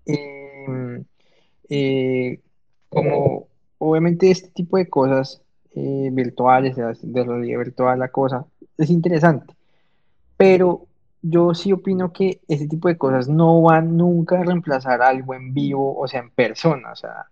em, 0.06 1.04
eh, 1.68 2.40
como 2.88 3.48
obviamente 3.78 4.30
este 4.30 4.48
tipo 4.50 4.76
de 4.76 4.88
cosas 4.88 5.42
eh, 5.74 6.10
virtuales, 6.12 6.76
de, 6.76 7.24
realidad 7.24 7.58
virtual, 7.58 7.98
la 7.98 8.08
cosa, 8.08 8.46
es 8.78 8.90
interesante, 8.90 9.54
pero 10.36 10.86
yo 11.22 11.54
sí 11.54 11.72
opino 11.72 12.12
que 12.12 12.40
ese 12.48 12.68
tipo 12.68 12.88
de 12.88 12.98
cosas 12.98 13.28
no 13.28 13.62
van 13.62 13.96
nunca 13.96 14.40
a 14.40 14.44
reemplazar 14.44 15.02
algo 15.02 15.34
en 15.34 15.54
vivo, 15.54 15.98
o 15.98 16.06
sea, 16.06 16.20
en 16.20 16.30
persona, 16.30 16.92
o 16.92 16.96
sea, 16.96 17.26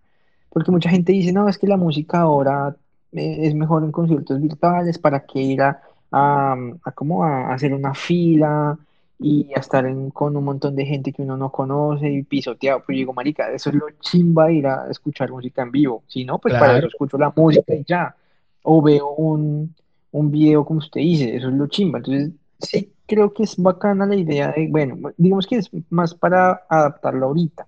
porque 0.52 0.70
mucha 0.70 0.90
gente 0.90 1.12
dice, 1.12 1.32
no, 1.32 1.48
es 1.48 1.58
que 1.58 1.66
la 1.66 1.76
música 1.76 2.20
ahora 2.20 2.76
eh, 3.12 3.38
es 3.46 3.54
mejor 3.54 3.84
en 3.84 3.92
conciertos 3.92 4.40
virtuales, 4.40 4.98
¿para 4.98 5.24
qué 5.26 5.40
ir 5.40 5.62
a, 5.62 5.80
a, 6.10 6.56
a 6.84 6.92
como 6.92 7.24
a 7.24 7.52
hacer 7.54 7.74
una 7.74 7.94
fila 7.94 8.78
y 9.18 9.52
a 9.54 9.60
estar 9.60 9.86
en- 9.86 10.10
con 10.10 10.36
un 10.36 10.44
montón 10.44 10.74
de 10.76 10.84
gente 10.86 11.12
que 11.12 11.22
uno 11.22 11.36
no 11.36 11.50
conoce 11.52 12.10
y 12.10 12.22
pisoteado? 12.24 12.80
Pues 12.84 12.96
yo 12.96 13.00
digo, 13.00 13.12
marica, 13.14 13.50
eso 13.52 13.70
es 13.70 13.76
lo 13.76 13.90
chimba 14.00 14.50
ir 14.52 14.66
a 14.66 14.88
escuchar 14.90 15.30
música 15.30 15.62
en 15.62 15.70
vivo. 15.72 16.04
Si 16.08 16.24
no, 16.24 16.38
pues 16.38 16.54
para 16.54 16.74
eso 16.76 16.86
escucho 16.88 17.18
la 17.18 17.32
música 17.36 17.74
y 17.74 17.84
ya. 17.84 18.14
O 18.62 18.82
veo 18.82 19.08
un, 19.14 19.74
un 20.12 20.30
video 20.30 20.64
como 20.64 20.78
usted 20.78 21.00
dice, 21.00 21.36
eso 21.36 21.48
es 21.48 21.54
lo 21.54 21.66
chimba. 21.68 21.98
Entonces, 21.98 22.32
sí 22.58 22.92
creo 23.06 23.32
que 23.34 23.42
es 23.44 23.56
bacana 23.56 24.06
la 24.06 24.14
idea 24.16 24.52
de, 24.52 24.68
bueno, 24.70 25.12
digamos 25.16 25.46
que 25.46 25.56
es 25.56 25.70
más 25.90 26.14
para 26.14 26.62
adaptarlo 26.68 27.26
ahorita. 27.26 27.66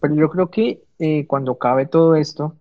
Pero 0.00 0.14
yo 0.14 0.28
creo 0.30 0.50
que 0.50 0.82
eh, 0.98 1.26
cuando 1.26 1.52
acabe 1.52 1.86
todo 1.86 2.16
esto 2.16 2.56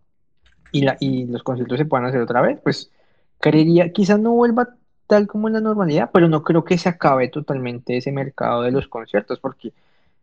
y, 0.72 0.82
la, 0.82 0.98
y 1.00 1.26
los 1.26 1.44
conciertos 1.44 1.78
se 1.78 1.86
puedan 1.86 2.06
hacer 2.08 2.22
otra 2.22 2.42
vez, 2.42 2.60
pues 2.62 2.92
creería, 3.40 3.92
quizás 3.92 4.20
no 4.20 4.32
vuelva 4.32 4.76
tal 5.08 5.28
como 5.28 5.50
la 5.50 5.60
normalidad, 5.60 6.10
pero 6.14 6.30
no 6.30 6.44
creo 6.44 6.64
que 6.64 6.78
se 6.78 6.90
acabe 6.90 7.28
totalmente 7.28 7.98
ese 7.98 8.12
mercado 8.12 8.62
de 8.62 8.72
los 8.72 8.88
conciertos, 8.88 9.40
porque 9.40 9.74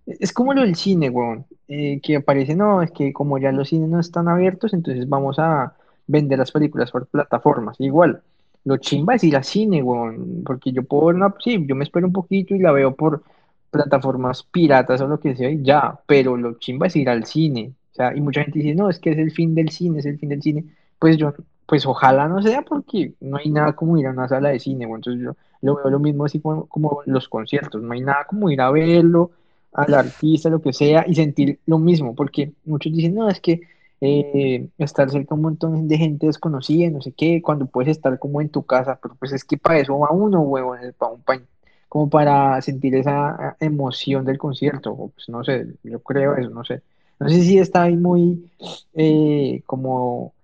es 0.06 0.32
como 0.32 0.54
lo 0.54 0.62
del 0.62 0.76
cine, 0.76 1.10
weón, 1.10 1.44
eh, 1.68 2.00
que 2.02 2.16
aparece, 2.16 2.54
no, 2.54 2.80
es 2.82 2.90
que 2.90 3.12
como 3.12 3.38
ya 3.38 3.52
los 3.52 3.68
cines 3.68 3.88
no 3.90 4.00
están 4.00 4.28
abiertos, 4.28 4.72
entonces 4.72 5.06
vamos 5.08 5.38
a 5.38 5.74
vender 6.06 6.38
las 6.38 6.52
películas 6.52 6.90
por 6.90 7.06
plataformas. 7.06 7.76
Igual, 7.80 8.22
lo 8.64 8.78
chimba 8.78 9.14
es 9.14 9.24
ir 9.24 9.36
al 9.36 9.44
cine, 9.44 9.82
weón, 9.82 10.42
porque 10.44 10.72
yo 10.72 10.82
puedo 10.82 11.06
ver 11.06 11.16
una, 11.16 11.34
sí, 11.44 11.62
yo 11.66 11.74
me 11.74 11.84
espero 11.84 12.06
un 12.06 12.12
poquito 12.12 12.54
y 12.54 12.58
la 12.58 12.72
veo 12.72 12.94
por 12.94 13.22
plataformas 13.70 14.42
piratas 14.44 15.00
o 15.00 15.08
lo 15.08 15.20
que 15.20 15.37
sea 15.37 15.50
y 15.50 15.62
ya, 15.62 15.98
pero 16.06 16.37
lo 16.37 16.54
chimba 16.58 16.87
es 16.87 16.96
ir 16.96 17.08
al 17.08 17.25
cine. 17.26 17.72
O 17.92 17.94
sea, 17.94 18.14
y 18.16 18.20
mucha 18.20 18.42
gente 18.42 18.58
dice, 18.60 18.75
no, 18.75 18.88
es 18.90 18.98
que 18.98 19.10
es 19.10 19.18
el 19.18 19.30
fin 19.32 19.54
del 19.54 19.70
cine, 19.70 19.98
es 20.00 20.06
el 20.06 20.18
fin 20.18 20.28
del 20.30 20.42
cine. 20.42 20.64
Pues 20.98 21.16
yo, 21.16 21.34
pues 21.66 21.87
ojalá 21.87 22.28
no 22.28 22.42
sea 22.42 22.62
porque 22.62 23.14
no 23.20 23.37
hay 23.38 23.50
nada 23.50 23.75
como 23.75 23.98
ir 23.98 24.06
a 24.06 24.10
una 24.10 24.28
sala 24.28 24.50
de 24.50 24.60
cine, 24.60 24.87
weón. 24.87 24.98
Entonces 24.98 25.22
yo 25.22 25.37
lo 25.62 25.76
veo 25.76 25.90
lo 25.90 25.98
mismo 26.00 26.25
así 26.25 26.40
como, 26.40 26.66
como 26.66 27.02
los 27.06 27.28
conciertos, 27.28 27.82
no 27.82 27.92
hay 27.92 28.00
nada 28.00 28.26
como 28.28 28.50
ir 28.50 28.60
a 28.60 28.70
verlo 28.70 29.32
al 29.72 29.94
artista, 29.94 30.48
lo 30.50 30.62
que 30.62 30.72
sea, 30.72 31.04
y 31.06 31.14
sentir 31.14 31.60
lo 31.66 31.78
mismo, 31.78 32.14
porque 32.14 32.52
muchos 32.64 32.92
dicen, 32.92 33.14
no, 33.14 33.28
es 33.28 33.40
que 33.40 33.60
eh, 34.00 34.68
estar 34.78 35.10
cerca 35.10 35.34
de 35.34 35.34
un 35.34 35.42
montón 35.42 35.88
de 35.88 35.98
gente 35.98 36.26
desconocida, 36.26 36.90
no 36.90 37.00
sé 37.02 37.12
qué, 37.12 37.42
cuando 37.42 37.66
puedes 37.66 37.90
estar 37.92 38.18
como 38.18 38.40
en 38.40 38.48
tu 38.48 38.64
casa, 38.64 38.98
pero 39.02 39.14
pues 39.16 39.32
es 39.32 39.44
que 39.44 39.58
para 39.58 39.78
eso 39.78 39.98
va 39.98 40.10
uno, 40.10 40.40
huevón, 40.42 40.78
para 40.98 41.12
un 41.12 41.22
pa- 41.22 41.40
como 41.88 42.11
para 42.11 42.61
sentir 42.61 42.95
esa 42.95 43.57
eh, 43.61 43.66
emoción 43.66 44.25
del 44.25 44.38
concierto, 44.38 45.11
pues 45.14 45.28
no 45.28 45.42
sé, 45.45 45.66
yo 45.83 46.00
creo 46.00 46.37
eso, 46.37 46.50
no 46.50 46.64
sé. 46.64 46.83
No 47.18 47.28
sé 47.28 47.42
si 47.42 47.59
está 47.59 47.83
ahí 47.83 47.97
muy, 47.97 48.49
eh, 48.95 49.62
como, 49.66 50.35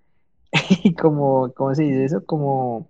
como, 0.99 1.51
¿cómo 1.53 1.75
se 1.75 1.83
dice 1.83 2.05
eso? 2.05 2.25
Como 2.25 2.87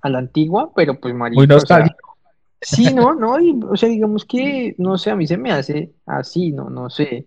a 0.00 0.08
la 0.08 0.18
antigua, 0.18 0.70
pero 0.74 0.98
pues 0.98 1.12
muy 1.12 1.30
marica, 1.36 1.42
o 1.42 1.46
sea, 1.60 1.78
nostálgico. 1.80 2.16
Sí, 2.60 2.94
no, 2.94 3.14
no, 3.14 3.40
y, 3.40 3.58
o 3.68 3.76
sea, 3.76 3.88
digamos 3.88 4.24
que, 4.24 4.74
no 4.78 4.96
sé, 4.96 5.10
a 5.10 5.16
mí 5.16 5.26
se 5.26 5.36
me 5.36 5.52
hace 5.52 5.92
así, 6.06 6.52
no, 6.52 6.70
no 6.70 6.88
sé. 6.90 7.26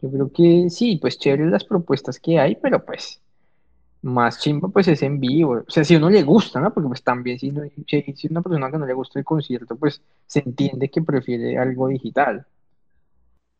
Yo 0.00 0.10
creo 0.10 0.32
que 0.32 0.70
sí, 0.70 0.96
pues 0.96 1.18
chévere 1.18 1.46
las 1.46 1.64
propuestas 1.64 2.20
que 2.20 2.38
hay, 2.38 2.56
pero 2.56 2.84
pues 2.84 3.20
más 4.04 4.38
chimba 4.38 4.68
pues 4.68 4.86
es 4.88 5.02
en 5.02 5.18
vivo. 5.18 5.64
O 5.66 5.70
sea, 5.70 5.84
si 5.84 5.94
a 5.94 5.98
uno 5.98 6.10
le 6.10 6.22
gusta, 6.22 6.60
¿no? 6.60 6.72
Porque 6.72 6.88
pues 6.88 7.02
también 7.02 7.38
si, 7.38 7.50
no, 7.50 7.62
si, 7.86 8.28
una 8.30 8.42
persona 8.42 8.70
que 8.70 8.78
no 8.78 8.86
le 8.86 8.92
gusta 8.92 9.18
el 9.18 9.24
concierto, 9.24 9.76
pues 9.76 10.02
se 10.26 10.40
entiende 10.40 10.90
que 10.90 11.02
prefiere 11.02 11.58
algo 11.58 11.88
digital. 11.88 12.46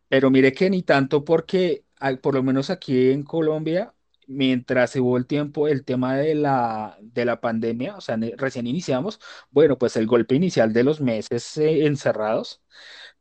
Pero 0.09 0.31
mire 0.31 0.53
que 0.53 0.71
ni 0.71 0.83
tanto 0.83 1.25
porque, 1.25 1.85
por 2.23 2.35
lo 2.35 2.43
menos 2.43 2.71
aquí 2.71 3.11
en 3.11 3.23
Colombia, 3.23 3.95
mientras 4.27 4.95
hubo 4.97 5.17
el 5.17 5.27
tiempo, 5.27 5.67
el 5.67 5.85
tema 5.85 6.17
de 6.17 6.35
la, 6.35 6.99
de 7.01 7.25
la 7.25 7.41
pandemia, 7.41 7.97
o 7.97 8.01
sea, 8.01 8.19
recién 8.37 8.67
iniciamos, 8.67 9.21
bueno, 9.51 9.79
pues 9.79 9.97
el 9.97 10.07
golpe 10.07 10.35
inicial 10.35 10.73
de 10.73 10.85
los 10.85 11.01
meses 11.01 11.57
eh, 11.57 11.87
encerrados, 11.87 12.63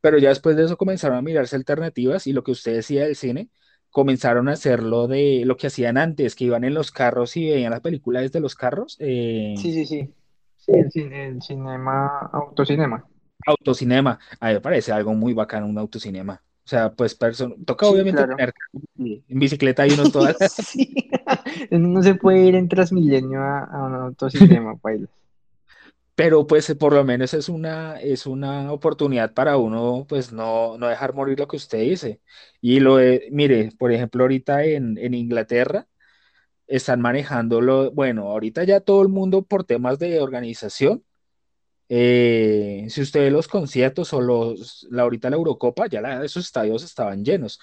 pero 0.00 0.18
ya 0.18 0.28
después 0.28 0.56
de 0.56 0.64
eso 0.64 0.76
comenzaron 0.76 1.18
a 1.18 1.22
mirarse 1.22 1.56
alternativas 1.56 2.26
y 2.26 2.32
lo 2.32 2.44
que 2.44 2.52
usted 2.52 2.74
decía 2.74 3.04
del 3.04 3.16
cine, 3.16 3.50
comenzaron 3.94 4.48
a 4.50 4.52
hacer 4.52 4.82
lo 4.82 5.06
de 5.08 5.44
lo 5.46 5.56
que 5.56 5.68
hacían 5.68 5.96
antes, 5.98 6.34
que 6.34 6.44
iban 6.44 6.64
en 6.64 6.74
los 6.74 6.90
carros 6.92 7.36
y 7.38 7.48
veían 7.50 7.70
las 7.70 7.80
películas 7.80 8.24
desde 8.24 8.40
los 8.40 8.56
carros. 8.56 8.96
eh, 9.00 9.54
Sí, 9.56 9.72
sí, 9.72 9.86
sí. 9.86 10.14
Sí, 10.58 10.72
el, 10.72 10.90
cine- 10.90 11.26
el 11.28 11.42
cinema, 11.42 12.30
autocinema. 12.32 13.06
Autocinema, 13.46 14.18
a 14.40 14.48
mí 14.48 14.54
me 14.54 14.60
parece 14.60 14.92
algo 14.92 15.14
muy 15.14 15.34
bacano 15.34 15.66
un 15.66 15.78
autocinema. 15.78 16.42
O 16.64 16.68
sea, 16.68 16.92
pues 16.94 17.18
toca 17.18 17.86
Sí, 17.86 17.92
obviamente 17.92 18.24
claro. 18.24 18.36
tener 18.36 18.54
en 19.28 19.38
bicicleta 19.38 19.86
y 19.86 19.92
uno 19.92 20.04
toda, 20.12 20.34
Sí. 20.40 21.10
No 21.70 22.02
se 22.02 22.14
puede 22.14 22.40
ir 22.46 22.54
en 22.54 22.68
Transmilenio 22.68 23.40
a, 23.42 23.64
a 23.64 23.84
un 23.86 23.94
autocinema, 23.94 24.76
paila. 24.82 25.06
Pero 26.14 26.46
pues 26.46 26.74
por 26.78 26.92
lo 26.94 27.04
menos 27.04 27.34
es 27.34 27.48
una, 27.48 28.00
es 28.00 28.26
una 28.26 28.72
oportunidad 28.72 29.34
para 29.34 29.56
uno, 29.58 30.06
pues 30.08 30.32
no, 30.32 30.78
no 30.78 30.88
dejar 30.88 31.14
morir 31.14 31.38
lo 31.40 31.48
que 31.48 31.56
usted 31.56 31.80
dice. 31.80 32.20
Y 32.60 32.80
lo 32.80 32.96
de, 32.96 33.28
mire, 33.32 33.70
por 33.78 33.92
ejemplo, 33.92 34.24
ahorita 34.24 34.64
en, 34.64 34.98
en 34.98 35.14
Inglaterra 35.14 35.88
están 36.66 37.00
manejando 37.02 37.60
lo, 37.60 37.90
bueno, 37.92 38.24
ahorita 38.30 38.64
ya 38.64 38.80
todo 38.80 39.02
el 39.02 39.08
mundo 39.10 39.42
por 39.44 39.64
temas 39.64 39.98
de 39.98 40.20
organización 40.20 41.04
Eh, 41.88 42.86
si 42.88 43.02
usted 43.02 43.20
ve 43.20 43.30
los 43.30 43.46
conciertos 43.48 44.12
o 44.14 44.20
los, 44.20 44.86
la, 44.90 45.02
ahorita 45.02 45.28
la 45.30 45.36
Eurocopa, 45.36 45.86
ya 45.86 46.00
la- 46.00 46.24
esos 46.24 46.46
estadios 46.46 46.82
estaban 46.82 47.24
llenos. 47.24 47.60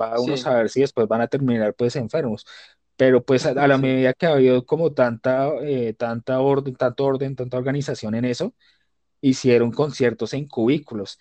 Va 0.00 0.18
uno 0.20 0.34
a 0.34 0.36
Sí, 0.36 0.38
saber 0.38 0.70
si 0.70 0.80
después 0.80 1.06
van 1.08 1.20
a 1.20 1.28
terminar 1.28 1.74
pues 1.74 1.96
enfermos. 1.96 2.46
Pero 3.00 3.24
pues 3.24 3.46
a, 3.46 3.50
a 3.52 3.68
la 3.68 3.78
medida 3.78 4.12
que 4.14 4.26
ha 4.26 4.32
habido 4.34 4.66
como 4.66 4.92
tanta, 4.92 5.50
eh, 5.62 5.94
tanta 5.94 6.40
orden, 6.40 6.76
tanto 6.76 7.04
orden, 7.06 7.36
tanta 7.36 7.56
organización 7.58 8.14
en 8.14 8.26
eso, 8.26 8.54
hicieron 9.20 9.72
conciertos 9.72 10.34
en 10.34 10.48
cubículos. 10.48 11.18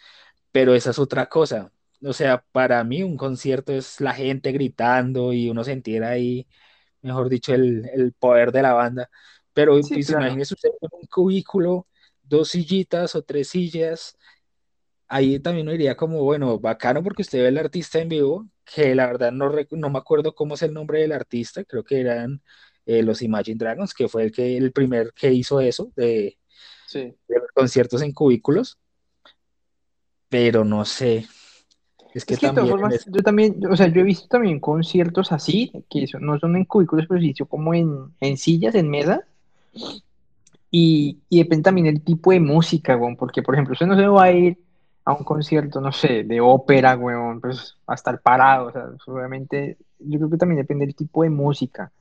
Pero 0.51 0.75
esa 0.75 0.91
es 0.91 1.00
otra 1.00 1.27
cosa. 1.29 1.71
O 2.03 2.13
sea, 2.13 2.45
para 2.53 2.83
mí 2.83 3.03
un 3.03 3.17
concierto 3.17 3.74
es 3.74 4.01
la 4.01 4.13
gente 4.13 4.51
gritando 4.53 5.33
y 5.33 5.50
uno 5.50 5.63
sentir 5.63 6.03
ahí, 6.03 6.48
mejor 7.01 7.29
dicho, 7.29 7.53
el, 7.55 7.89
el 7.93 8.13
poder 8.13 8.51
de 8.53 8.63
la 8.63 8.74
banda. 8.74 9.09
Pero 9.53 9.79
Sí, 9.81 9.91
pues 9.91 10.09
claro. 10.09 10.12
imagínese 10.12 10.55
usted 10.55 10.69
en 10.81 10.89
un 10.93 11.07
cubículo, 11.07 11.88
dos 12.24 12.50
sillitas 12.51 13.15
o 13.15 13.24
tres 13.24 13.50
sillas. 13.50 14.17
Ahí 15.07 15.39
también 15.39 15.65
uno 15.67 15.71
diría 15.71 15.98
como, 15.98 16.24
bueno, 16.24 16.59
bacano 16.59 17.03
porque 17.03 17.24
usted 17.24 17.39
ve 17.41 17.48
al 17.48 17.57
artista 17.57 18.00
en 18.00 18.09
vivo, 18.09 18.48
que 18.73 18.93
la 18.95 19.07
verdad 19.07 19.31
no, 19.31 19.51
no 19.71 19.89
me 19.89 19.99
acuerdo 19.99 20.33
cómo 20.35 20.55
es 20.55 20.61
el 20.61 20.73
nombre 20.73 21.01
del 21.01 21.11
artista, 21.11 21.63
creo 21.63 21.83
que 21.83 21.99
eran 22.01 22.41
eh, 22.85 23.03
los 23.03 23.21
Imagine 23.21 23.57
Dragons, 23.57 23.93
que 23.93 24.07
fue 24.07 24.23
el 24.23 24.31
que 24.31 24.57
el 24.57 24.71
primer 24.71 25.13
que 25.13 25.31
hizo 25.31 25.59
eso, 25.59 25.91
de, 25.95 26.38
Sí. 26.88 27.15
de 27.27 27.39
los 27.39 27.51
conciertos 27.53 28.01
en 28.01 28.11
cubículos, 28.13 28.77
pero 30.29 30.63
no 30.63 30.85
sé, 30.85 31.25
es 32.13 32.25
que 32.25 32.33
Es 32.35 32.39
que 32.39 32.47
de 32.47 32.53
todas 32.53 32.55
también 32.55 32.69
formas, 32.69 32.93
eso, 32.95 33.11
yo 33.11 33.21
también, 33.23 33.59
o 33.69 33.75
sea, 33.75 33.88
yo 33.88 34.01
he 34.01 34.03
visto 34.03 34.27
también 34.27 34.59
conciertos 34.59 35.31
así, 35.31 35.71
que 35.89 36.07
son- 36.07 36.25
no 36.25 36.39
son 36.39 36.55
en 36.55 36.65
cubículos, 36.65 37.05
pero 37.07 37.21
sí 37.21 37.33
como 37.47 37.73
en, 37.73 37.89
en 38.19 38.38
sillas, 38.38 38.75
en 38.75 38.89
mesas, 38.89 39.21
y, 40.71 41.19
y 41.29 41.39
depende 41.39 41.63
también 41.63 41.88
el 41.88 42.03
tipo 42.03 42.31
de 42.31 42.39
música, 42.39 42.95
weón, 42.95 43.15
porque, 43.15 43.41
por 43.41 43.55
ejemplo, 43.55 43.73
usted 43.73 43.88
no 43.88 43.95
se 43.95 44.07
va 44.07 44.23
a 44.25 44.31
ir 44.31 44.57
a 45.09 45.13
un 45.13 45.23
concierto, 45.23 45.81
no 45.81 45.91
sé, 45.91 46.23
de 46.23 46.39
ópera, 46.39 46.95
weón, 46.95 47.41
pues 47.41 47.75
a 47.87 47.95
estar 47.95 48.21
parado, 48.21 48.67
o 48.67 48.71
sea, 48.71 48.85
pues, 48.89 49.07
obviamente, 49.07 49.77
yo 49.97 50.19
creo 50.19 50.29
que 50.29 50.37
también 50.37 50.61
depende 50.61 50.85
del 50.85 50.95
tipo 50.95 51.23
de 51.23 51.31
música. 51.31 51.91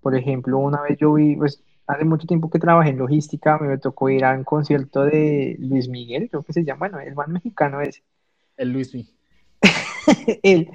Por 0.00 0.16
ejemplo, 0.16 0.58
una 0.58 0.80
vez 0.80 0.96
yo 0.98 1.12
vi, 1.12 1.36
pues, 1.36 1.62
hace 1.86 2.06
mucho 2.06 2.26
tiempo 2.26 2.48
que 2.48 2.58
trabajé 2.58 2.90
en 2.90 2.98
logística, 2.98 3.58
me 3.58 3.76
tocó 3.76 4.08
ir 4.08 4.24
a 4.24 4.32
un 4.32 4.44
concierto 4.44 5.04
de 5.04 5.56
Luis 5.58 5.90
Miguel, 5.90 6.30
creo 6.30 6.42
que 6.42 6.54
se 6.54 6.64
llama, 6.64 6.88
bueno, 6.88 7.00
el 7.00 7.14
más 7.14 7.28
mexicano 7.28 7.82
es. 7.82 8.02
el 8.56 8.72
Luismi. 8.72 9.06
Él. 10.42 10.70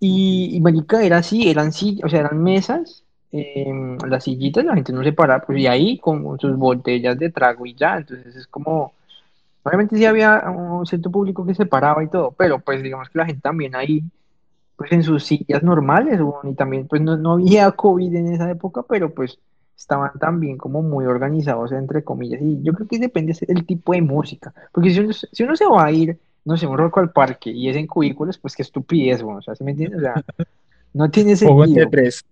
Y, 0.00 0.56
y 0.56 0.60
marica, 0.60 1.04
era 1.04 1.18
así, 1.18 1.48
eran 1.48 1.72
sillas, 1.72 2.04
o 2.04 2.08
sea, 2.08 2.20
eran 2.20 2.42
mesas, 2.42 3.04
em, 3.30 3.96
las 4.08 4.24
sillitas, 4.24 4.64
la 4.64 4.74
gente 4.74 4.92
no 4.92 5.04
se 5.04 5.12
paraba, 5.12 5.44
pues 5.46 5.60
y 5.60 5.68
ahí 5.68 5.98
con 5.98 6.36
sus 6.40 6.56
botellas 6.56 7.16
de 7.16 7.30
trago 7.30 7.64
y 7.64 7.74
ya, 7.74 7.98
entonces 7.98 8.34
es 8.34 8.48
como, 8.48 8.92
obviamente 9.62 9.96
sí 9.96 10.04
había 10.04 10.44
un 10.50 10.86
cierto 10.86 11.10
público 11.10 11.46
que 11.46 11.54
se 11.54 11.66
paraba 11.66 12.02
y 12.02 12.08
todo, 12.08 12.32
pero 12.32 12.58
pues 12.58 12.82
digamos 12.82 13.08
que 13.08 13.18
la 13.18 13.26
gente 13.26 13.42
también 13.42 13.74
ahí, 13.74 14.02
pues 14.76 14.92
en 14.92 15.02
sus 15.02 15.24
sillas 15.24 15.62
normales, 15.62 16.20
y 16.44 16.54
también 16.54 16.86
pues 16.88 17.00
no, 17.02 17.16
no 17.16 17.32
había 17.32 17.70
COVID 17.72 18.14
en 18.14 18.32
esa 18.32 18.50
época, 18.50 18.82
pero 18.88 19.12
pues 19.12 19.38
estaban 19.76 20.12
también 20.18 20.58
como 20.58 20.82
muy 20.82 21.06
organizados, 21.06 21.72
entre 21.72 22.04
comillas, 22.04 22.40
y 22.42 22.62
yo 22.62 22.72
creo 22.72 22.86
que 22.86 22.98
depende 22.98 23.36
del 23.46 23.66
tipo 23.66 23.92
de 23.92 24.02
música, 24.02 24.52
porque 24.72 24.90
si 24.90 25.00
uno, 25.00 25.12
si 25.12 25.42
uno 25.42 25.56
se 25.56 25.66
va 25.66 25.84
a 25.84 25.92
ir 25.92 26.18
no 26.44 26.56
sé, 26.56 26.66
un 26.66 26.78
rock 26.78 26.98
al 26.98 27.12
parque 27.12 27.50
y 27.50 27.68
es 27.68 27.76
en 27.76 27.86
cubículos, 27.86 28.38
pues 28.38 28.56
qué 28.56 28.62
estupidez, 28.62 29.22
bueno, 29.22 29.38
o 29.38 29.42
sea, 29.42 29.54
¿sí 29.54 29.62
me 29.64 29.72
entiendes? 29.72 30.00
O 30.00 30.02
sea, 30.02 30.14
no 30.92 31.10
tiene 31.10 31.36
sentido. 31.36 31.88
tres. 31.90 32.24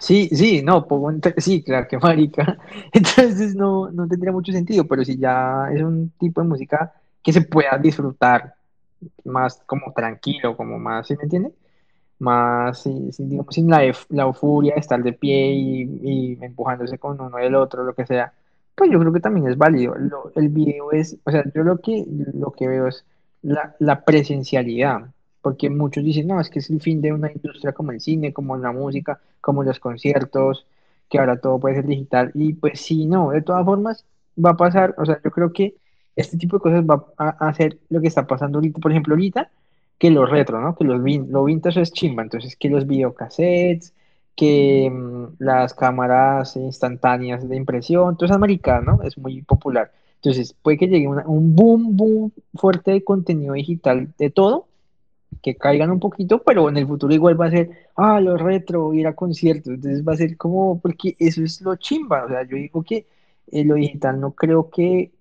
Sí, 0.00 0.28
sí, 0.32 0.62
no, 0.62 0.86
sí, 1.38 1.62
claro, 1.62 1.86
que 1.88 1.98
marica. 1.98 2.58
Entonces 2.92 3.54
no, 3.54 3.90
no 3.90 4.08
tendría 4.08 4.32
mucho 4.32 4.52
sentido, 4.52 4.86
pero 4.86 5.04
si 5.04 5.18
ya 5.18 5.68
es 5.72 5.82
un 5.82 6.10
tipo 6.18 6.40
de 6.40 6.48
música 6.48 6.92
que 7.22 7.32
se 7.32 7.42
pueda 7.42 7.76
disfrutar 7.78 8.54
más 9.24 9.62
como 9.66 9.92
tranquilo, 9.92 10.56
como 10.56 10.78
más, 10.78 11.06
¿sí 11.08 11.16
me 11.16 11.24
entiende? 11.24 11.52
Más, 12.20 12.82
sí, 12.82 13.10
digamos, 13.18 13.54
sin 13.54 13.70
la, 13.70 13.82
la 14.10 14.24
euforia 14.24 14.74
de 14.74 14.80
estar 14.80 15.02
de 15.02 15.12
pie 15.14 15.52
y, 15.54 15.82
y 16.02 16.38
empujándose 16.44 16.98
con 16.98 17.20
uno 17.20 17.36
del 17.38 17.54
otro, 17.56 17.84
lo 17.84 17.94
que 17.94 18.06
sea, 18.06 18.32
pues 18.76 18.90
yo 18.90 19.00
creo 19.00 19.12
que 19.12 19.20
también 19.20 19.48
es 19.48 19.58
válido. 19.58 19.94
Lo- 19.96 20.32
el 20.36 20.48
video 20.50 20.92
es, 20.92 21.18
o 21.24 21.30
sea, 21.32 21.44
yo 21.54 21.62
lo 21.64 21.78
que, 21.80 22.04
lo 22.34 22.52
que 22.52 22.68
veo 22.68 22.88
es 22.88 23.04
la, 23.42 23.76
la 23.80 24.04
presencialidad, 24.04 25.02
porque 25.42 25.70
muchos 25.70 26.04
dicen, 26.04 26.26
no, 26.28 26.40
es 26.40 26.50
que 26.50 26.58
es 26.60 26.70
el 26.70 26.80
fin 26.80 27.00
de 27.00 27.12
una 27.12 27.30
industria 27.32 27.72
como 27.72 27.92
el 27.92 28.00
cine, 28.00 28.32
como 28.32 28.56
la 28.56 28.72
música, 28.72 29.20
como 29.40 29.62
los 29.64 29.80
conciertos, 29.80 30.66
que 31.08 31.18
ahora 31.18 31.40
todo 31.40 31.58
puede 31.58 31.76
ser 31.76 31.86
digital, 31.86 32.30
y 32.34 32.52
pues 32.54 32.80
sí, 32.80 33.06
no, 33.06 33.30
de 33.30 33.42
todas 33.42 33.64
formas 33.64 34.04
va 34.42 34.50
a 34.50 34.56
pasar, 34.56 34.94
o 34.98 35.04
sea, 35.04 35.20
yo 35.24 35.30
creo 35.30 35.52
que 35.52 35.74
este 36.16 36.36
tipo 36.38 36.56
de 36.56 36.60
cosas 36.62 36.84
va 36.84 37.06
a 37.16 37.48
hacer 37.48 37.78
lo 37.88 38.00
que 38.00 38.08
está 38.08 38.26
pasando 38.26 38.58
ahorita, 38.58 38.78
por 38.80 38.90
ejemplo, 38.92 39.14
ahorita 39.14 39.50
que 39.98 40.10
lo 40.10 40.24
retro, 40.26 40.60
¿no? 40.60 40.74
Que 40.76 40.84
los 40.84 41.02
vin 41.02 41.30
lo 41.30 41.44
vintage 41.44 41.80
es 41.82 41.92
chimba, 41.92 42.22
entonces 42.22 42.56
que 42.56 42.70
los 42.70 42.86
videocassettes, 42.86 43.92
que 44.36 44.90
mm, 44.90 45.34
las 45.38 45.74
cámaras 45.74 46.56
instantáneas 46.56 47.46
de 47.48 47.56
impresión, 47.56 48.16
toda 48.16 48.26
esa 48.30 48.38
maricada, 48.38 48.80
¿no? 48.80 49.02
Es 49.02 49.18
muy 49.18 49.42
popular. 49.42 49.92
Entonces 50.16 50.54
puede 50.62 50.78
que 50.78 50.86
llegue 50.88 51.06
una- 51.08 51.26
un 51.26 51.54
boom, 51.54 51.96
boom 51.96 52.32
fuerte 52.54 52.92
de 52.92 53.04
contenido 53.04 53.54
digital 53.54 54.12
de 54.18 54.30
todo, 54.30 54.66
que 55.42 55.56
caigan 55.56 55.90
un 55.90 56.00
poquito, 56.00 56.42
pero 56.42 56.68
en 56.68 56.76
el 56.76 56.86
futuro 56.86 57.14
igual 57.14 57.40
va 57.40 57.46
a 57.46 57.50
ser, 57.50 57.70
ah, 57.96 58.20
lo 58.20 58.36
retro, 58.36 58.92
ir 58.94 59.06
a 59.06 59.14
conciertos, 59.14 59.74
entonces 59.74 60.06
va 60.06 60.12
a 60.14 60.16
ser 60.16 60.36
como, 60.36 60.80
porque 60.80 61.16
eso 61.18 61.42
es 61.42 61.60
lo 61.62 61.76
chimba, 61.76 62.24
o 62.24 62.28
sea, 62.28 62.42
yo 62.44 62.56
digo 62.56 62.82
que 62.82 63.06
eh, 63.50 63.64
lo 63.64 63.74
digital 63.74 64.20
no 64.20 64.32
creo 64.32 64.70
que, 64.70 65.12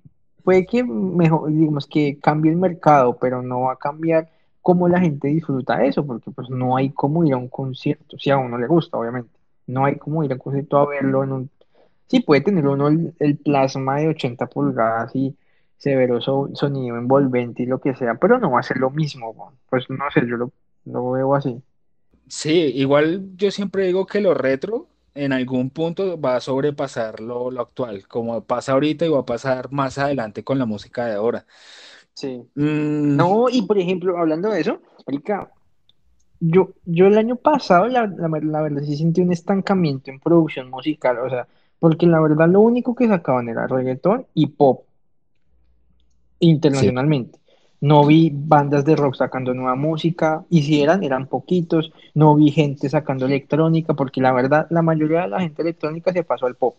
puede 0.43 0.65
que 0.65 0.83
mejor, 0.83 1.51
digamos 1.51 1.87
que 1.87 2.19
cambie 2.19 2.51
el 2.51 2.57
mercado, 2.57 3.17
pero 3.17 3.41
no 3.41 3.61
va 3.61 3.73
a 3.73 3.75
cambiar 3.77 4.29
cómo 4.61 4.87
la 4.87 4.99
gente 4.99 5.29
disfruta 5.29 5.83
eso, 5.85 6.05
porque 6.05 6.31
pues 6.31 6.49
no 6.49 6.75
hay 6.75 6.91
cómo 6.91 7.23
ir 7.25 7.33
a 7.33 7.37
un 7.37 7.49
concierto, 7.49 8.17
si 8.19 8.29
a 8.29 8.37
uno 8.37 8.57
le 8.57 8.67
gusta, 8.67 8.97
obviamente, 8.97 9.29
no 9.67 9.85
hay 9.85 9.97
cómo 9.97 10.23
ir 10.23 10.31
a 10.31 10.35
un 10.35 10.39
concierto 10.39 10.77
a 10.77 10.87
verlo 10.87 11.23
en 11.23 11.31
un, 11.31 11.49
sí 12.07 12.19
puede 12.21 12.41
tener 12.41 12.67
uno 12.67 12.87
el, 12.87 13.13
el 13.19 13.37
plasma 13.37 13.97
de 13.97 14.09
80 14.09 14.47
pulgadas 14.47 15.15
y 15.15 15.35
severo 15.79 16.21
so- 16.21 16.49
sonido 16.55 16.97
envolvente 16.97 17.63
y 17.63 17.67
lo 17.67 17.81
que 17.81 17.95
sea, 17.95 18.15
pero 18.17 18.39
no 18.39 18.51
va 18.51 18.61
a 18.61 18.63
ser 18.63 18.77
lo 18.79 18.91
mismo. 18.91 19.53
Pues 19.69 19.89
no 19.89 20.11
sé, 20.13 20.21
yo 20.27 20.37
lo, 20.37 20.53
lo 20.85 21.11
veo 21.11 21.35
así. 21.35 21.63
Sí, 22.27 22.51
igual 22.75 23.35
yo 23.35 23.49
siempre 23.51 23.85
digo 23.87 24.05
que 24.05 24.21
lo 24.21 24.33
retro 24.35 24.87
en 25.15 25.33
algún 25.33 25.71
punto 25.71 26.19
va 26.21 26.35
a 26.35 26.41
sobrepasar 26.41 27.19
lo, 27.21 27.49
lo 27.51 27.61
actual, 27.61 28.07
como 28.07 28.45
pasa 28.45 28.73
ahorita 28.73 29.05
y 29.05 29.09
va 29.09 29.19
a 29.21 29.25
pasar 29.25 29.71
más 29.71 29.97
adelante 29.97 30.43
con 30.43 30.59
la 30.59 30.65
música 30.65 31.05
de 31.07 31.15
ahora. 31.15 31.45
Sí. 32.13 32.41
Mm, 32.55 33.15
No, 33.17 33.49
y 33.49 33.63
por 33.63 33.77
ejemplo, 33.79 34.17
hablando 34.17 34.49
de 34.49 34.61
eso, 34.61 34.81
marica, 35.07 35.51
yo, 36.41 36.73
yo 36.85 37.07
el 37.07 37.17
año 37.19 37.37
pasado, 37.37 37.87
la, 37.87 38.07
la, 38.07 38.29
la 38.43 38.61
verdad, 38.63 38.83
sí 38.83 38.97
sentí 38.97 39.21
un 39.21 39.33
estancamiento 39.33 40.11
en 40.11 40.19
producción 40.21 40.69
musical, 40.71 41.19
o 41.19 41.29
sea, 41.29 41.47
porque 41.79 42.07
la 42.07 42.21
verdad 42.21 42.49
lo 42.49 42.61
único 42.61 42.95
que 42.95 43.09
sacaban 43.09 43.49
era 43.49 43.67
reggaetón 43.67 44.27
y 44.35 44.47
pop. 44.49 44.85
Internacionalmente. 46.39 47.39
No 47.81 48.05
vi 48.05 48.29
bandas 48.33 48.83
de 48.83 48.95
rock 48.95 49.15
sacando 49.15 49.53
nueva 49.53 49.75
música, 49.75 50.43
y 50.49 50.63
si 50.63 50.81
eran, 50.81 51.03
eran 51.03 51.27
poquitos. 51.27 51.91
No 52.13 52.35
vi 52.35 52.51
gente 52.51 52.89
sacando 52.89 53.25
electrónica, 53.25 53.93
porque 53.93 54.19
la 54.19 54.33
verdad, 54.33 54.67
la 54.69 54.81
mayoría 54.81 55.21
de 55.21 55.29
la 55.29 55.39
gente 55.39 55.61
electrónica 55.61 56.11
se 56.11 56.23
pasó 56.23 56.45
al 56.45 56.55
pop. 56.55 56.75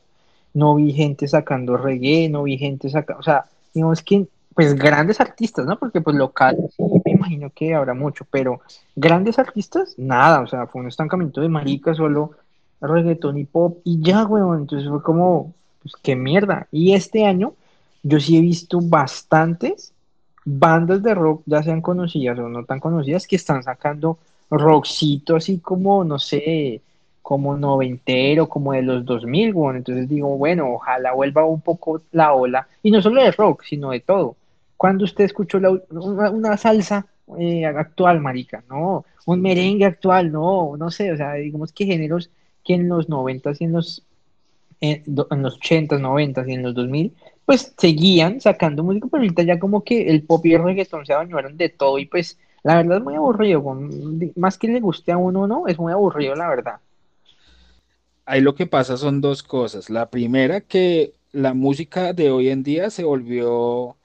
No 0.52 0.74
vi 0.74 0.92
gente 0.92 1.26
sacando 1.26 1.76
reggae, 1.76 2.28
no 2.28 2.42
vi 2.42 2.58
gente 2.58 2.90
sacando, 2.90 3.20
o 3.20 3.22
sea, 3.22 3.44
digamos 3.72 4.02
que, 4.02 4.26
pues 4.54 4.74
grandes 4.74 5.20
artistas, 5.20 5.64
¿no? 5.64 5.78
Porque 5.78 6.00
pues 6.00 6.16
locales, 6.16 6.74
sí, 6.76 6.82
me 7.04 7.12
imagino 7.12 7.50
que 7.50 7.72
habrá 7.72 7.94
mucho, 7.94 8.26
pero 8.30 8.60
grandes 8.96 9.38
artistas, 9.38 9.94
nada, 9.96 10.40
o 10.40 10.48
sea, 10.48 10.66
fue 10.66 10.82
un 10.82 10.88
estancamiento 10.88 11.40
de 11.40 11.48
marica, 11.48 11.94
solo 11.94 12.32
reggaetón 12.80 13.38
y 13.38 13.44
pop, 13.44 13.78
y 13.84 14.02
ya, 14.02 14.26
weón, 14.26 14.60
entonces 14.62 14.88
fue 14.88 15.02
como, 15.02 15.54
pues 15.82 15.94
qué 16.02 16.16
mierda. 16.16 16.66
Y 16.72 16.94
este 16.94 17.24
año 17.24 17.54
yo 18.02 18.20
sí 18.20 18.36
he 18.36 18.40
visto 18.40 18.80
bastantes 18.82 19.92
bandas 20.44 21.02
de 21.02 21.14
rock, 21.14 21.42
ya 21.46 21.62
sean 21.62 21.80
conocidas 21.82 22.38
o 22.38 22.48
no 22.48 22.64
tan 22.64 22.80
conocidas, 22.80 23.26
que 23.26 23.36
están 23.36 23.62
sacando 23.62 24.18
rockcito 24.50 25.36
así 25.36 25.58
como, 25.58 26.04
no 26.04 26.18
sé, 26.18 26.80
como 27.22 27.56
noventero, 27.56 28.48
como 28.48 28.72
de 28.72 28.82
los 28.82 29.04
2000, 29.04 29.52
bueno, 29.52 29.78
entonces 29.78 30.08
digo, 30.08 30.36
bueno, 30.36 30.72
ojalá 30.74 31.12
vuelva 31.12 31.44
un 31.44 31.60
poco 31.60 32.02
la 32.12 32.32
ola, 32.32 32.66
y 32.82 32.90
no 32.90 33.00
solo 33.02 33.22
de 33.22 33.30
rock, 33.32 33.62
sino 33.64 33.90
de 33.90 34.00
todo. 34.00 34.36
¿Cuándo 34.76 35.04
usted 35.04 35.24
escuchó 35.24 35.60
la 35.60 35.70
ul- 35.70 35.82
una, 35.90 36.30
una 36.30 36.56
salsa 36.56 37.06
eh, 37.38 37.66
actual, 37.66 38.20
marica? 38.20 38.64
No, 38.68 39.04
un 39.26 39.42
merengue 39.42 39.84
actual, 39.84 40.32
no, 40.32 40.76
no 40.76 40.90
sé, 40.90 41.12
o 41.12 41.16
sea, 41.16 41.34
digamos 41.34 41.72
que 41.72 41.86
géneros 41.86 42.30
que 42.64 42.74
en 42.74 42.88
los 42.88 43.08
90 43.08 43.52
y 43.58 43.64
en 43.64 43.72
los 43.72 44.02
en, 44.80 45.04
en 45.30 45.42
los 45.42 45.58
80s, 45.58 46.00
90s 46.00 46.48
y 46.48 46.54
en 46.54 46.62
los 46.62 46.74
2000, 46.74 47.14
pues 47.44 47.74
seguían 47.78 48.40
sacando 48.40 48.82
música, 48.84 49.08
pero 49.10 49.22
ahorita 49.22 49.42
ya 49.42 49.58
como 49.58 49.84
que 49.84 50.08
el 50.10 50.24
pop 50.24 50.44
y 50.46 50.54
el 50.54 50.62
reggaetón 50.62 51.06
se 51.06 51.14
bañaron 51.14 51.56
de 51.56 51.68
todo 51.68 51.98
y 51.98 52.06
pues 52.06 52.38
la 52.62 52.76
verdad 52.76 52.98
es 52.98 53.04
muy 53.04 53.14
aburrido, 53.14 53.62
más 54.36 54.58
que 54.58 54.68
le 54.68 54.80
guste 54.80 55.12
a 55.12 55.16
uno 55.18 55.42
o 55.42 55.46
no, 55.46 55.66
es 55.66 55.78
muy 55.78 55.92
aburrido 55.92 56.34
la 56.36 56.48
verdad. 56.48 56.80
ahí 58.24 58.40
lo 58.40 58.54
que 58.54 58.66
pasa 58.66 58.96
son 58.96 59.20
dos 59.20 59.42
cosas. 59.42 59.90
La 59.90 60.10
primera, 60.10 60.60
que 60.62 61.14
la 61.32 61.54
música 61.54 62.12
de 62.12 62.30
hoy 62.30 62.48
en 62.50 62.62
día 62.62 62.90
se 62.90 63.04
volvió 63.04 63.98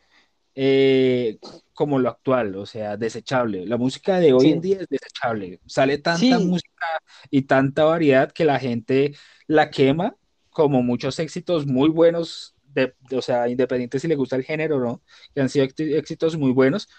eh, 0.55 1.39
como 1.73 1.99
lo 1.99 2.09
actual, 2.09 2.55
o 2.57 2.65
sea, 2.65 2.97
desechable. 2.97 3.65
La 3.67 3.77
música 3.77 4.19
de 4.19 4.33
hoy 4.33 4.51
en 4.51 4.61
día 4.61 4.79
es 4.81 4.89
desechable. 4.89 5.61
Sale 5.67 5.97
tanta 5.99 6.39
sí, 6.39 6.39
música 6.39 6.85
y 7.31 7.43
tanta 7.43 7.85
variedad 7.85 8.31
que 8.31 8.45
la 8.45 8.59
gente 8.59 9.15
la 9.47 9.69
quema, 9.71 10.17
como 10.55 10.83
muchos 10.83 11.19
éxitos 11.19 11.67
muy 11.67 11.89
buenos, 11.91 12.55
de, 12.65 12.95
de- 13.09 13.17
o 13.17 13.23
sea, 13.23 13.49
independiente 13.49 13.99
si 13.99 14.09
le 14.09 14.15
gusta 14.17 14.37
el 14.37 14.45
género 14.45 14.77
o 14.77 14.81
no, 14.81 15.03
que 15.35 15.41
han 15.41 15.49
sido 15.49 15.65
éxi- 15.67 15.95
éxitos 15.97 16.37
muy 16.37 16.53
buenos, 16.53 16.89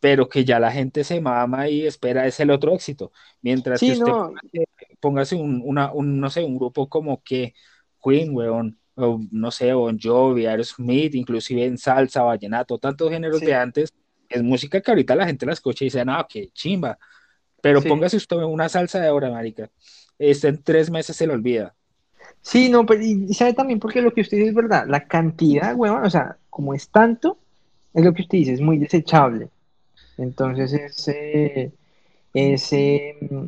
pero 0.00 0.28
que 0.28 0.44
ya 0.44 0.60
la 0.60 0.72
gente 0.72 1.04
se 1.04 1.20
mama 1.20 1.68
y 1.68 1.86
espera 1.86 2.26
es 2.26 2.40
el 2.40 2.50
otro 2.50 2.74
éxito. 2.74 3.12
Mientras 3.42 3.84
que 3.84 3.92
sí, 3.92 3.94
usted 3.94 4.14
no, 4.14 4.40
póngase, 5.00 5.34
un, 5.36 5.62
una, 5.64 5.92
un, 5.92 6.20
no 6.20 6.30
sé, 6.30 6.44
un 6.44 6.56
grupo 6.56 6.88
como 6.88 7.22
que 7.22 7.54
Queen, 8.02 8.34
weón, 8.34 8.80
o 8.94 9.20
no 9.30 9.50
sé, 9.50 9.72
Bon 9.74 9.98
Jovi, 10.00 10.46
Aerosmith, 10.46 11.14
inclusive 11.14 11.64
en 11.64 11.78
salsa, 11.78 12.22
vallenato, 12.22 12.78
tantos 12.78 13.10
géneros 13.10 13.42
de 13.44 13.54
sí, 13.54 13.56
antes, 13.56 13.90
es 14.28 14.42
música 14.42 14.80
que 14.80 14.90
ahorita 14.90 15.16
la 15.16 15.26
gente 15.26 15.46
la 15.46 15.52
escucha 15.52 15.84
y 15.84 15.88
dice, 15.88 16.04
no, 16.04 16.26
qué 16.28 16.50
chimba, 16.52 16.98
pero 17.60 17.84
sí. 17.84 17.86
póngase 17.86 18.16
usted 18.18 18.36
una 18.38 18.68
salsa 18.68 19.00
de 19.00 19.08
ahora, 19.08 19.30
marica, 19.30 19.70
este 20.18 20.48
en 20.48 20.62
tres 20.62 20.90
meses 20.90 21.16
se 21.16 21.26
le 21.26 21.34
olvida. 21.34 21.76
Sí, 22.42 22.68
no, 22.68 22.86
pero 22.86 23.02
y, 23.02 23.32
sabe 23.34 23.54
también 23.54 23.78
porque 23.80 24.02
lo 24.02 24.12
que 24.12 24.22
usted 24.22 24.38
dice 24.38 24.50
es 24.50 24.54
verdad, 24.54 24.86
la 24.88 25.06
cantidad, 25.06 25.74
huevón, 25.74 26.04
o 26.04 26.10
sea, 26.10 26.38
como 26.48 26.74
es 26.74 26.88
tanto, 26.88 27.38
es 27.94 28.04
lo 28.04 28.14
que 28.14 28.22
usted 28.22 28.38
dice, 28.38 28.52
es 28.54 28.60
muy 28.60 28.78
desechable. 28.78 29.50
Entonces 30.18 30.72
es, 30.72 31.08
es, 32.34 32.72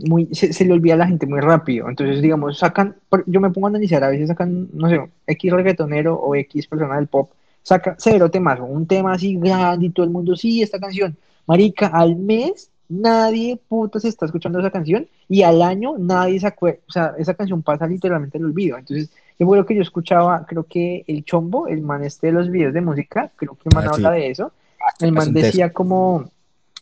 muy, 0.09 0.29
se, 0.35 0.65
le 0.65 0.73
olvida 0.73 0.95
a 0.95 0.99
la 0.99 1.07
gente 1.07 1.27
muy 1.27 1.41
rápido. 1.41 1.89
Entonces, 1.89 2.23
digamos, 2.23 2.59
sacan, 2.59 2.97
yo 3.27 3.41
me 3.41 3.51
pongo 3.51 3.67
a 3.67 3.71
analizar, 3.71 4.03
a 4.05 4.09
veces 4.09 4.29
sacan, 4.29 4.69
no 4.73 4.89
sé, 4.89 5.01
X 5.27 5.53
reggaetonero 5.53 6.15
o 6.15 6.35
X 6.35 6.67
persona 6.67 6.97
del 6.97 7.09
pop, 7.09 7.31
saca 7.63 7.97
cero 7.99 8.31
temas, 8.31 8.59
un 8.61 8.87
tema 8.87 9.13
así 9.13 9.37
grande 9.37 9.87
y 9.87 9.91
todo 9.91 10.05
el 10.05 10.13
mundo, 10.13 10.37
sí, 10.37 10.63
esta 10.63 10.81
canción. 10.81 11.17
Marica, 11.47 11.89
al 11.89 12.17
mes 12.17 12.72
nadie 12.93 13.57
puta 13.69 14.01
se 14.01 14.09
está 14.09 14.27
escuchando 14.27 14.59
esa 14.61 14.71
canción 14.71 15.09
y 15.29 15.43
al 15.43 15.63
año 15.63 15.97
nadie 15.99 16.41
se 16.41 16.47
acuerda, 16.47 16.81
o 16.89 16.93
sea, 16.93 17.15
esa 17.19 17.35
canción 17.35 17.63
pasa 17.63 17.87
literalmente 17.87 18.39
al 18.39 18.45
olvido. 18.47 18.79
Entonces, 18.79 19.11
yo 19.39 19.49
creo 19.49 19.67
que 19.67 19.75
yo 19.77 19.83
escuchaba, 19.83 20.45
creo 20.47 20.65
que 20.65 21.05
el 21.07 21.25
Chombo, 21.25 21.69
el 21.69 21.83
man 21.83 22.05
este 22.05 22.29
de 22.29 22.33
los 22.35 22.51
videos 22.51 22.75
de 22.75 22.81
música, 22.83 23.33
creo 23.37 23.55
que 23.57 23.69
el 23.69 23.73
man 23.73 23.89
habla 23.89 24.11
Así, 24.11 24.13
de 24.13 24.31
eso. 24.31 24.53
El 25.01 25.13
es 25.13 25.13
man 25.13 25.33
decía 25.33 25.73
como, 25.73 26.31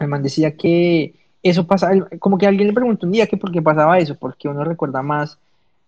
el 0.01 0.09
man 0.09 0.23
decía 0.23 0.57
que 0.57 1.15
eso 1.43 1.67
pasa, 1.67 1.93
el- 1.93 2.19
como 2.19 2.39
que 2.39 2.47
alguien 2.47 2.69
le 2.69 2.75
preguntó 2.75 3.07
un 3.07 3.13
día 3.13 3.27
que 3.27 3.37
por 3.37 3.51
qué 3.53 3.63
pasaba 3.63 3.99
eso, 3.99 4.17
porque 4.19 4.49
uno 4.49 4.65
recuerda 4.65 5.03
más 5.03 5.39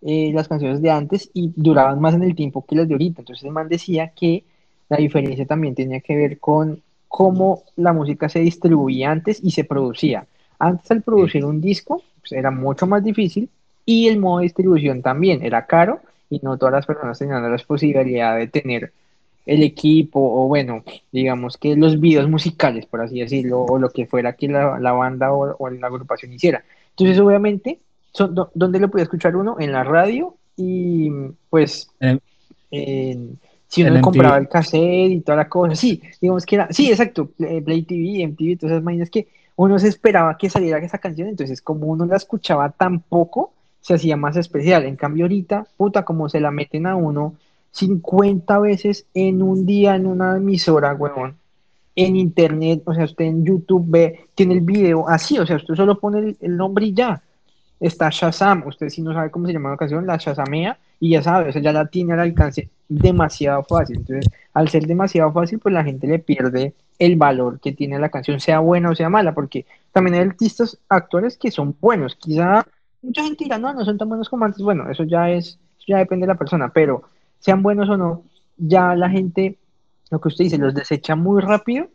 eh, 0.01 0.31
las 0.33 0.47
canciones 0.47 0.81
de 0.81 0.91
antes 0.91 1.29
y 1.33 1.51
duraban 1.55 1.99
más 2.01 2.13
en 2.13 2.23
el 2.23 2.35
tiempo 2.35 2.65
que 2.65 2.75
las 2.75 2.87
de 2.87 2.93
ahorita. 2.95 3.21
Entonces 3.21 3.43
el 3.45 3.51
man 3.51 3.69
decía 3.69 4.09
que 4.09 4.43
la 4.89 4.97
diferencia 4.97 5.45
también 5.45 5.75
tenía 5.75 6.01
que 6.01 6.15
ver 6.15 6.39
con 6.39 6.81
cómo 7.13 7.61
la 7.75 7.93
música 7.93 8.27
se 8.27 8.39
distribuía 8.39 9.11
antes 9.11 9.39
y 9.43 9.51
se 9.51 9.65
producía. 9.65 10.25
Antes 10.57 10.89
al 10.89 11.03
producir 11.03 11.45
un 11.45 11.61
disco 11.61 12.01
pues, 12.19 12.31
era 12.31 12.49
mucho 12.49 12.87
más 12.87 13.03
difícil 13.03 13.49
y 13.85 14.07
el 14.07 14.17
modo 14.17 14.39
de 14.39 14.45
distribución 14.45 15.03
también 15.03 15.43
era 15.43 15.67
caro 15.67 15.99
y 16.27 16.39
no 16.41 16.57
todas 16.57 16.73
las 16.73 16.87
personas 16.87 17.19
tenían 17.19 17.43
la 17.43 17.57
posibilidad 17.59 18.35
de 18.35 18.47
tener 18.47 18.93
el 19.45 19.61
equipo, 19.61 20.19
o 20.21 20.47
bueno, 20.47 20.83
digamos 21.11 21.57
que 21.57 21.75
los 21.75 21.99
videos 21.99 22.27
musicales, 22.27 22.87
por 22.87 23.01
así 23.01 23.19
decirlo, 23.19 23.61
o 23.61 23.77
lo 23.77 23.91
que 23.91 24.07
fuera 24.07 24.33
que 24.33 24.47
la, 24.47 24.79
la 24.79 24.93
banda 24.93 25.33
o, 25.33 25.55
o, 25.55 25.69
la 25.69 25.85
agrupación 25.85 26.33
hiciera. 26.33 26.63
Entonces, 26.97 27.19
obviamente, 27.19 27.77
son, 28.11 28.33
¿dónde 28.55 28.79
lo 28.79 28.89
puede 28.89 29.03
escuchar 29.03 29.35
uno? 29.35 29.57
En 29.59 29.71
la 29.71 29.83
radio 29.83 30.35
y 30.57 31.11
pues 31.51 31.91
en, 31.99 33.37
si 33.73 33.83
uno 33.83 34.01
compraba 34.01 34.37
el 34.37 34.47
cassette 34.47 35.09
y 35.09 35.21
toda 35.21 35.35
la 35.35 35.49
cosa, 35.49 35.73
sí, 35.73 35.99
digamos 36.21 36.45
que 36.45 36.57
era, 36.57 36.67
sí, 36.69 36.91
exacto, 36.91 37.31
Play 37.35 37.81
TV, 37.81 38.21
MTV, 38.21 38.59
todas 38.59 38.73
esas 38.73 38.83
máquinas 38.83 39.09
que 39.09 39.27
uno 39.55 39.79
se 39.79 39.87
esperaba 39.87 40.37
que 40.37 40.47
saliera 40.47 40.77
esa 40.77 40.99
canción, 40.99 41.27
entonces 41.27 41.59
como 41.59 41.87
uno 41.87 42.05
la 42.05 42.17
escuchaba 42.17 42.69
tan 42.69 42.99
poco, 42.99 43.51
se 43.81 43.95
hacía 43.95 44.15
más 44.15 44.37
especial. 44.37 44.83
En 44.83 44.95
cambio 44.95 45.25
ahorita, 45.25 45.65
puta, 45.75 46.05
como 46.05 46.29
se 46.29 46.39
la 46.39 46.51
meten 46.51 46.85
a 46.85 46.95
uno 46.95 47.33
50 47.71 48.59
veces 48.59 49.07
en 49.15 49.41
un 49.41 49.65
día 49.65 49.95
en 49.95 50.05
una 50.05 50.37
emisora, 50.37 50.93
huevón, 50.93 51.35
en 51.95 52.15
internet, 52.15 52.83
o 52.85 52.93
sea, 52.93 53.05
usted 53.05 53.25
en 53.25 53.43
YouTube 53.43 53.85
ve, 53.87 54.19
tiene 54.35 54.53
el 54.53 54.61
video 54.61 55.09
así, 55.09 55.39
o 55.39 55.47
sea, 55.47 55.55
usted 55.55 55.73
solo 55.73 55.97
pone 55.97 56.19
el, 56.19 56.37
el 56.41 56.57
nombre 56.57 56.85
y 56.85 56.93
ya. 56.93 57.23
Está 57.79 58.09
Shazam, 58.09 58.63
usted 58.65 58.89
si 58.89 59.01
no 59.01 59.13
sabe 59.13 59.29
cómo 59.31 59.45
se 59.47 59.53
llama 59.53 59.71
la 59.71 59.77
canción, 59.77 60.05
la 60.07 60.17
Shazamea 60.17 60.77
y 60.99 61.09
ya 61.09 61.21
sabe, 61.21 61.49
o 61.49 61.51
sea, 61.51 61.61
ya 61.61 61.73
la 61.73 61.85
tiene 61.87 62.13
al 62.13 62.21
alcance 62.21 62.69
demasiado 62.87 63.63
fácil. 63.63 63.97
Entonces, 63.97 64.31
al 64.53 64.69
ser 64.69 64.87
demasiado 64.87 65.31
fácil, 65.31 65.59
pues 65.59 65.73
la 65.73 65.83
gente 65.83 66.07
le 66.07 66.19
pierde 66.19 66.73
el 66.99 67.15
valor 67.17 67.59
que 67.59 67.73
tiene 67.73 67.99
la 67.99 68.09
canción, 68.09 68.39
sea 68.39 68.59
buena 68.59 68.89
o 68.89 68.95
sea 68.95 69.09
mala, 69.09 69.33
porque 69.33 69.65
también 69.91 70.15
hay 70.15 70.21
artistas, 70.21 70.77
actores 70.87 71.37
que 71.37 71.51
son 71.51 71.75
buenos. 71.81 72.15
Quizá 72.15 72.65
mucha 73.01 73.23
gente 73.23 73.43
dirá, 73.43 73.57
no, 73.57 73.73
no 73.73 73.83
son 73.83 73.97
tan 73.97 74.07
buenos 74.07 74.29
como 74.29 74.45
antes. 74.45 74.61
Bueno, 74.61 74.89
eso 74.89 75.03
ya 75.03 75.29
es, 75.29 75.59
ya 75.87 75.97
depende 75.97 76.25
de 76.25 76.33
la 76.33 76.39
persona, 76.39 76.69
pero 76.69 77.03
sean 77.39 77.61
buenos 77.61 77.89
o 77.89 77.97
no, 77.97 78.23
ya 78.57 78.95
la 78.95 79.09
gente, 79.09 79.57
lo 80.09 80.21
que 80.21 80.29
usted 80.29 80.45
dice, 80.45 80.57
los 80.57 80.73
desecha 80.73 81.15
muy 81.15 81.41
rápido 81.41 81.87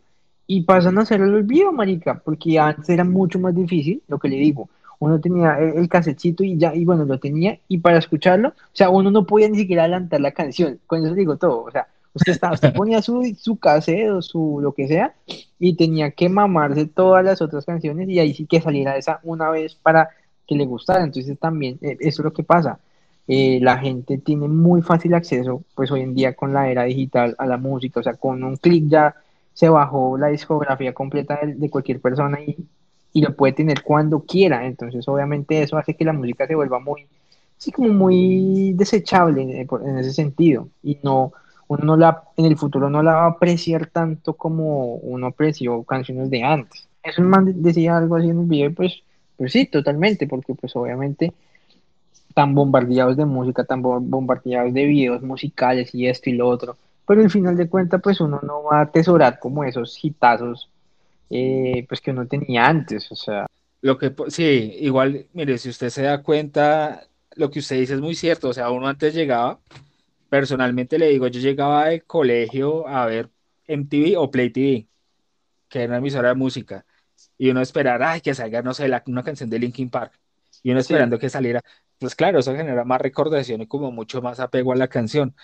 y 0.45 0.61
pasan 0.61 0.97
a 0.97 1.01
hacer 1.01 1.21
el 1.21 1.33
olvido, 1.33 1.71
marica, 1.71 2.21
porque 2.23 2.59
antes 2.59 2.89
era 2.89 3.03
mucho 3.03 3.39
más 3.39 3.55
difícil, 3.55 4.03
lo 4.07 4.19
que 4.19 4.29
le 4.29 4.35
digo. 4.35 4.69
Uno 4.99 5.19
tenía 5.19 5.57
el, 5.59 5.77
el 5.77 5.89
casetcito 5.89 6.43
y 6.43 6.57
ya, 6.57 6.75
y 6.75 6.85
bueno, 6.85 7.05
lo 7.05 7.19
tenía, 7.19 7.59
y 7.67 7.79
para 7.79 7.97
escucharlo, 7.97 8.49
o 8.49 8.53
sea, 8.73 8.89
uno 8.89 9.11
no 9.11 9.25
podía 9.25 9.47
ni 9.49 9.57
siquiera 9.57 9.83
adelantar 9.83 10.21
la 10.21 10.31
canción, 10.31 10.79
con 10.87 11.05
eso 11.05 11.15
digo 11.15 11.37
todo, 11.37 11.63
o 11.63 11.71
sea, 11.71 11.87
usted, 12.13 12.33
estaba, 12.33 12.53
usted 12.53 12.73
ponía 12.75 13.01
su, 13.01 13.35
su 13.39 13.57
cassette 13.57 14.09
o 14.09 14.21
su 14.21 14.59
lo 14.61 14.73
que 14.73 14.87
sea, 14.87 15.13
y 15.57 15.75
tenía 15.75 16.11
que 16.11 16.29
mamarse 16.29 16.85
todas 16.85 17.23
las 17.23 17.41
otras 17.41 17.65
canciones, 17.65 18.09
y 18.09 18.19
ahí 18.19 18.33
sí 18.33 18.45
que 18.45 18.61
saliera 18.61 18.97
esa 18.97 19.19
una 19.23 19.49
vez 19.49 19.75
para 19.75 20.09
que 20.45 20.55
le 20.55 20.65
gustara, 20.65 21.03
entonces 21.03 21.39
también, 21.39 21.79
eh, 21.81 21.97
eso 22.01 22.21
es 22.21 22.25
lo 22.25 22.33
que 22.33 22.43
pasa, 22.43 22.79
eh, 23.27 23.59
la 23.61 23.77
gente 23.77 24.17
tiene 24.17 24.47
muy 24.47 24.81
fácil 24.81 25.13
acceso, 25.13 25.63
pues 25.75 25.91
hoy 25.91 26.01
en 26.01 26.15
día 26.15 26.35
con 26.35 26.53
la 26.53 26.69
era 26.69 26.83
digital 26.83 27.35
a 27.37 27.45
la 27.45 27.57
música, 27.57 27.99
o 28.01 28.03
sea, 28.03 28.15
con 28.15 28.43
un 28.43 28.57
clic 28.57 28.85
ya 28.87 29.15
se 29.53 29.69
bajó 29.69 30.17
la 30.17 30.27
discografía 30.27 30.93
completa 30.93 31.39
de, 31.41 31.55
de 31.55 31.69
cualquier 31.69 32.01
persona 32.01 32.39
y, 32.41 32.57
y, 33.13 33.21
lo 33.21 33.35
puede 33.35 33.53
tener 33.53 33.83
cuando 33.83 34.21
quiera, 34.21 34.65
entonces 34.65 35.07
obviamente 35.07 35.61
eso 35.61 35.77
hace 35.77 35.95
que 35.95 36.05
la 36.05 36.13
música 36.13 36.47
se 36.47 36.55
vuelva 36.55 36.79
muy, 36.79 37.07
sí, 37.57 37.71
como 37.71 37.89
muy 37.89 38.73
desechable 38.73 39.41
en, 39.61 39.97
ese 39.97 40.13
sentido, 40.13 40.67
y 40.83 40.99
no, 41.03 41.33
uno 41.67 41.83
no 41.83 41.97
la, 41.97 42.23
en 42.37 42.45
el 42.45 42.57
futuro 42.57 42.89
no 42.89 43.03
la 43.03 43.13
va 43.13 43.25
a 43.25 43.29
apreciar 43.29 43.87
tanto 43.87 44.33
como 44.33 44.95
uno 44.95 45.27
apreció 45.27 45.83
canciones 45.83 46.29
de 46.29 46.43
antes. 46.43 46.87
Eso 47.03 47.21
man 47.21 47.61
decía 47.61 47.97
algo 47.97 48.15
así 48.15 48.29
en 48.29 48.39
el 48.39 48.45
video, 48.45 48.73
pues, 48.73 49.03
pues 49.37 49.53
sí, 49.53 49.65
totalmente, 49.65 50.27
porque 50.27 50.53
pues 50.55 50.75
obviamente 50.75 51.33
tan 52.33 52.55
bombardeados 52.55 53.17
de 53.17 53.25
música, 53.25 53.63
tan 53.63 53.81
bombardeados 53.81 54.73
de 54.73 54.85
videos 54.85 55.21
musicales 55.21 55.93
y 55.93 56.07
esto 56.07 56.29
y 56.29 56.33
lo 56.33 56.47
otro, 56.47 56.77
pero 57.05 57.21
al 57.21 57.29
final 57.29 57.57
de 57.57 57.67
cuentas 57.67 58.01
pues 58.01 58.21
uno 58.21 58.39
no 58.43 58.63
va 58.63 58.79
a 58.79 58.81
atesorar 58.83 59.39
como 59.39 59.63
esos 59.63 59.97
hitazos 60.03 60.69
eh, 61.29 61.85
pues 61.87 62.01
que 62.01 62.11
uno 62.11 62.27
tenía 62.27 62.65
antes, 62.65 63.11
o 63.11 63.15
sea. 63.15 63.45
Lo 63.81 63.97
que, 63.97 64.13
sí, 64.27 64.75
igual, 64.79 65.27
mire, 65.33 65.57
si 65.57 65.69
usted 65.69 65.89
se 65.89 66.03
da 66.03 66.21
cuenta, 66.21 67.07
lo 67.35 67.49
que 67.49 67.59
usted 67.59 67.77
dice 67.77 67.93
es 67.93 68.01
muy 68.01 68.15
cierto, 68.15 68.49
o 68.49 68.53
sea, 68.53 68.71
uno 68.71 68.87
antes 68.87 69.13
llegaba, 69.13 69.59
personalmente 70.29 70.99
le 70.99 71.07
digo, 71.09 71.27
yo 71.27 71.39
llegaba 71.39 71.87
del 71.87 72.03
colegio 72.03 72.87
a 72.87 73.05
ver 73.05 73.29
MTV 73.67 74.17
o 74.17 74.29
Play 74.29 74.49
TV, 74.49 74.87
que 75.69 75.79
era 75.79 75.87
una 75.87 75.97
emisora 75.97 76.29
de 76.29 76.35
música, 76.35 76.85
y 77.37 77.49
uno 77.49 77.61
esperara, 77.61 78.11
ay, 78.11 78.21
que 78.21 78.33
salga, 78.33 78.61
no 78.61 78.73
sé, 78.73 78.87
la, 78.87 79.01
una 79.07 79.23
canción 79.23 79.49
de 79.49 79.59
Linkin 79.59 79.89
Park, 79.89 80.19
y 80.61 80.71
uno 80.71 80.81
esperando 80.81 81.15
sí. 81.15 81.21
que 81.21 81.29
saliera, 81.29 81.61
pues 81.99 82.15
claro, 82.15 82.39
eso 82.39 82.55
genera 82.55 82.83
más 82.83 82.99
recordación 83.01 83.61
y 83.61 83.67
como 83.67 83.91
mucho 83.91 84.21
más 84.21 84.39
apego 84.39 84.73
a 84.73 84.75
la 84.75 84.87
canción. 84.87 85.35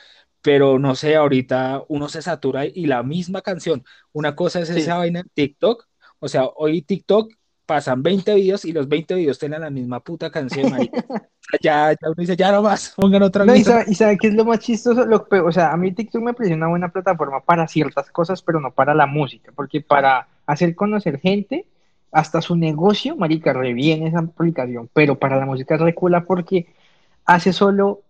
Pero 0.46 0.78
no 0.78 0.94
sé, 0.94 1.16
ahorita 1.16 1.86
uno 1.88 2.08
se 2.08 2.22
satura 2.22 2.68
y 2.68 2.86
la 2.86 3.02
misma 3.02 3.42
canción. 3.42 3.84
Una 4.14 4.36
cosa 4.36 4.60
es 4.60 4.70
esa 4.70 5.00
vaina 5.00 5.22
en 5.22 5.30
TikTok. 5.34 5.88
O 6.20 6.28
sea, 6.28 6.46
hoy 6.46 6.84
TikTok 6.84 7.34
pasan 7.66 8.04
20 8.04 8.36
videos 8.36 8.64
y 8.64 8.72
los 8.72 8.88
20 8.88 9.16
videos 9.16 9.40
tienen 9.40 9.62
la 9.62 9.72
misma 9.72 10.02
puta 10.02 10.30
canción, 10.30 10.72
ya, 11.64 11.94
ya 11.94 11.98
uno 12.04 12.14
dice, 12.16 12.36
ya 12.36 12.52
no 12.52 12.62
más, 12.62 12.94
pongan 12.96 13.24
otra 13.24 13.44
no, 13.44 13.56
y 13.56 13.64
sabe, 13.64 13.86
y 13.88 13.96
sabe 13.96 14.20
qué 14.20 14.28
es 14.28 14.36
lo 14.36 14.46
más 14.46 14.60
chistoso, 14.60 15.04
lo, 15.04 15.26
o 15.44 15.52
sea, 15.52 15.72
a 15.72 15.78
mí 15.78 15.92
TikTok 15.92 16.22
me 16.22 16.36
parece 16.36 16.54
una 16.54 16.68
buena 16.68 16.90
plataforma 16.90 17.40
para 17.40 17.68
ciertas 17.68 18.12
cosas, 18.12 18.44
pero 18.44 18.60
no 18.60 18.70
para 18.70 18.94
la 18.94 19.08
música, 19.08 19.52
porque 19.56 19.82
para 19.82 20.28
hacer 20.46 20.76
conocer 20.76 21.20
gente, 21.20 21.66
hasta 22.12 22.40
su 22.40 22.56
negocio, 22.56 23.16
marica, 23.16 23.52
reviene 23.52 24.10
esa 24.10 24.20
aplicación, 24.20 24.92
pero 24.94 25.18
para 25.18 25.38
la 25.38 25.48
música 25.48 25.76
recula 25.76 26.24
porque 26.24 26.68
hace 27.26 27.52
solo 27.52 28.05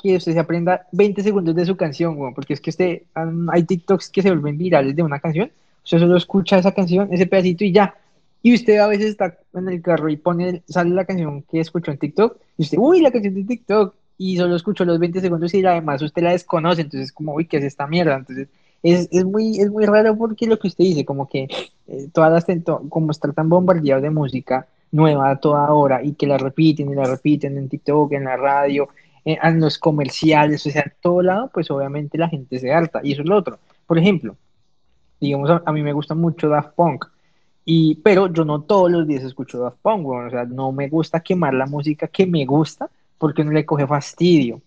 que 0.00 0.16
usted 0.16 0.32
se 0.32 0.38
aprenda 0.38 0.86
20 0.92 1.22
segundos 1.22 1.54
de 1.54 1.66
su 1.66 1.76
canción, 1.76 2.16
güey, 2.16 2.32
porque 2.34 2.54
es 2.54 2.60
que 2.60 3.04
um, 3.16 3.50
hay 3.50 3.64
TikToks 3.64 4.08
que 4.10 4.22
se 4.22 4.30
vuelven 4.30 4.58
virales 4.58 4.96
de 4.96 5.02
una 5.02 5.20
canción, 5.20 5.50
usted 5.84 5.98
solo 5.98 6.16
escucha 6.16 6.58
esa 6.58 6.72
canción, 6.72 7.08
ese 7.12 7.26
pedacito 7.26 7.64
y 7.64 7.72
ya, 7.72 7.94
y 8.42 8.54
usted 8.54 8.78
a 8.78 8.88
veces 8.88 9.10
está 9.10 9.38
en 9.54 9.68
el 9.68 9.80
carro 9.82 10.08
y 10.08 10.16
pone, 10.16 10.62
sale 10.68 10.90
la 10.90 11.04
canción 11.04 11.42
que 11.42 11.60
escuchó 11.60 11.90
en 11.90 11.98
TikTok, 11.98 12.36
y 12.58 12.62
usted, 12.62 12.78
uy, 12.78 13.00
la 13.00 13.10
canción 13.10 13.34
de 13.34 13.44
TikTok, 13.44 13.94
y 14.18 14.36
solo 14.36 14.56
escuchó 14.56 14.84
los 14.84 14.98
20 14.98 15.20
segundos 15.20 15.52
y 15.54 15.64
además 15.64 16.00
usted 16.02 16.22
la 16.22 16.32
desconoce, 16.32 16.82
entonces 16.82 17.12
como, 17.12 17.34
uy, 17.34 17.46
¿qué 17.46 17.56
es 17.58 17.64
esta 17.64 17.86
mierda? 17.86 18.16
Entonces, 18.16 18.48
es, 18.82 19.08
es, 19.10 19.24
muy, 19.24 19.58
es 19.58 19.70
muy 19.70 19.86
raro 19.86 20.16
porque 20.16 20.46
lo 20.46 20.58
que 20.58 20.68
usted 20.68 20.84
dice, 20.84 21.04
como 21.04 21.28
que 21.28 21.48
eh, 21.88 22.08
todas 22.12 22.32
las, 22.32 22.46
como 22.88 23.10
está 23.10 23.32
tan 23.32 23.48
bombardeado 23.48 24.00
de 24.00 24.10
música 24.10 24.66
nueva 24.90 25.30
a 25.30 25.36
toda 25.36 25.72
hora 25.72 26.02
y 26.04 26.12
que 26.12 26.26
la 26.26 26.38
repiten 26.38 26.90
y 26.90 26.94
la 26.94 27.04
repiten 27.04 27.56
en 27.58 27.68
TikTok, 27.68 28.12
en 28.12 28.24
la 28.24 28.36
radio, 28.36 28.88
en, 29.24 29.38
en 29.42 29.60
los 29.60 29.78
comerciales, 29.78 30.66
o 30.66 30.70
sea, 30.70 30.82
en 30.82 30.92
todo 31.00 31.22
lado, 31.22 31.50
pues 31.52 31.70
obviamente 31.70 32.18
la 32.18 32.28
gente 32.28 32.58
se 32.58 32.72
harta. 32.72 33.00
Y 33.02 33.12
eso 33.12 33.22
es 33.22 33.28
lo 33.28 33.36
otro. 33.36 33.58
Por 33.86 33.98
ejemplo, 33.98 34.36
digamos, 35.20 35.50
a, 35.50 35.62
a 35.64 35.72
mí 35.72 35.82
me 35.82 35.92
gusta 35.92 36.14
mucho 36.14 36.48
Daft 36.48 36.74
Punk. 36.74 37.06
Y, 37.64 37.96
pero 37.96 38.32
yo 38.32 38.44
no 38.44 38.62
todos 38.62 38.90
los 38.90 39.06
días 39.06 39.22
escucho 39.22 39.58
Daft 39.60 39.78
Punk, 39.82 40.02
bueno, 40.02 40.26
o 40.26 40.30
sea, 40.30 40.44
no 40.44 40.72
me 40.72 40.88
gusta 40.88 41.20
quemar 41.20 41.54
la 41.54 41.66
música 41.66 42.08
que 42.08 42.26
me 42.26 42.44
gusta 42.44 42.90
porque 43.18 43.44
no 43.44 43.52
le 43.52 43.64
coge 43.64 43.86
fastidio 43.86 44.60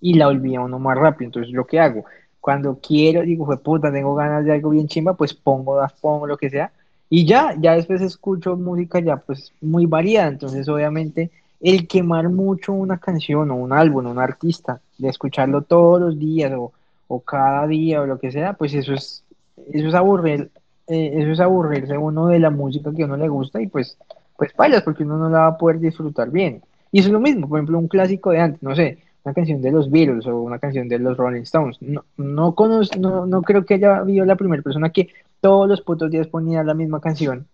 y 0.00 0.14
la 0.14 0.26
olvida 0.26 0.60
uno 0.60 0.78
más 0.80 0.98
rápido. 0.98 1.28
Entonces, 1.28 1.52
lo 1.52 1.66
que 1.66 1.78
hago, 1.78 2.04
cuando 2.40 2.80
quiero, 2.82 3.22
digo, 3.22 3.46
fue 3.46 3.62
puta, 3.62 3.92
tengo 3.92 4.16
ganas 4.16 4.44
de 4.44 4.52
algo 4.52 4.70
bien 4.70 4.88
chimba, 4.88 5.14
pues 5.14 5.32
pongo 5.34 5.76
Daft 5.76 6.00
Punk 6.00 6.22
o 6.22 6.26
lo 6.26 6.36
que 6.36 6.50
sea, 6.50 6.72
y 7.08 7.26
ya, 7.26 7.54
ya 7.60 7.74
después 7.74 8.00
escucho 8.00 8.56
música 8.56 8.98
ya 8.98 9.18
pues 9.18 9.52
muy 9.60 9.86
variada, 9.86 10.28
entonces 10.28 10.66
obviamente 10.68 11.30
el 11.62 11.86
quemar 11.86 12.28
mucho 12.28 12.72
una 12.72 12.98
canción 12.98 13.50
o 13.50 13.54
un 13.54 13.72
álbum, 13.72 14.06
un 14.06 14.18
artista, 14.18 14.80
de 14.98 15.08
escucharlo 15.08 15.62
todos 15.62 16.00
los 16.00 16.18
días 16.18 16.52
o, 16.52 16.72
o 17.08 17.20
cada 17.20 17.66
día 17.66 18.00
o 18.00 18.06
lo 18.06 18.18
que 18.18 18.32
sea, 18.32 18.54
pues 18.54 18.74
eso 18.74 18.92
es, 18.92 19.24
eso 19.72 19.88
es 19.88 19.94
aburrir, 19.94 20.50
eh, 20.88 21.12
eso 21.14 21.30
es 21.30 21.40
aburrirse 21.40 21.96
uno 21.96 22.26
de 22.26 22.40
la 22.40 22.50
música 22.50 22.92
que 22.92 23.02
a 23.02 23.06
uno 23.06 23.16
le 23.16 23.28
gusta 23.28 23.60
y 23.60 23.68
pues, 23.68 23.96
pues 24.36 24.52
payas, 24.52 24.82
porque 24.82 25.04
uno 25.04 25.16
no 25.18 25.28
la 25.28 25.38
va 25.38 25.46
a 25.48 25.58
poder 25.58 25.78
disfrutar 25.78 26.30
bien. 26.30 26.62
Y 26.90 26.98
eso 26.98 27.08
es 27.08 27.12
lo 27.12 27.20
mismo, 27.20 27.48
por 27.48 27.58
ejemplo, 27.58 27.78
un 27.78 27.88
clásico 27.88 28.30
de 28.30 28.40
antes, 28.40 28.62
no 28.62 28.74
sé, 28.74 28.98
una 29.24 29.34
canción 29.34 29.62
de 29.62 29.70
los 29.70 29.90
Beatles 29.90 30.26
o 30.26 30.40
una 30.40 30.58
canción 30.58 30.88
de 30.88 30.98
los 30.98 31.16
Rolling 31.16 31.42
Stones. 31.42 31.80
No, 31.80 32.04
no, 32.16 32.54
conozco, 32.54 32.98
no, 32.98 33.24
no 33.24 33.42
creo 33.42 33.64
que 33.64 33.74
haya 33.74 33.98
habido 33.98 34.24
la 34.24 34.36
primera 34.36 34.62
persona 34.62 34.90
que 34.90 35.08
todos 35.40 35.68
los 35.68 35.80
putos 35.80 36.10
días 36.10 36.26
ponía 36.26 36.64
la 36.64 36.74
misma 36.74 37.00
canción 37.00 37.46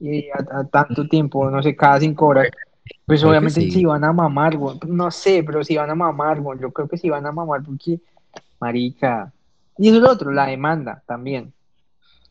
y 0.00 0.28
a 0.30 0.64
tanto 0.64 1.08
tiempo, 1.08 1.50
no 1.50 1.62
sé, 1.62 1.74
cada 1.74 2.00
cinco 2.00 2.26
horas. 2.26 2.48
Pues 3.04 3.20
creo 3.20 3.30
obviamente 3.30 3.60
sí. 3.60 3.70
si 3.70 3.84
van 3.84 4.04
a 4.04 4.12
mamar, 4.12 4.56
güey. 4.56 4.78
no 4.86 5.10
sé, 5.10 5.42
pero 5.44 5.62
si 5.64 5.76
van 5.76 5.90
a 5.90 5.94
mamar, 5.94 6.40
güey. 6.40 6.58
yo 6.60 6.70
creo 6.70 6.88
que 6.88 6.98
si 6.98 7.08
van 7.08 7.26
a 7.26 7.32
mamar 7.32 7.62
porque, 7.62 8.00
marica, 8.60 9.32
y 9.78 9.88
eso 9.88 9.96
es 9.96 10.02
lo 10.02 10.10
otro, 10.10 10.32
la 10.32 10.46
demanda 10.46 11.02
también, 11.06 11.52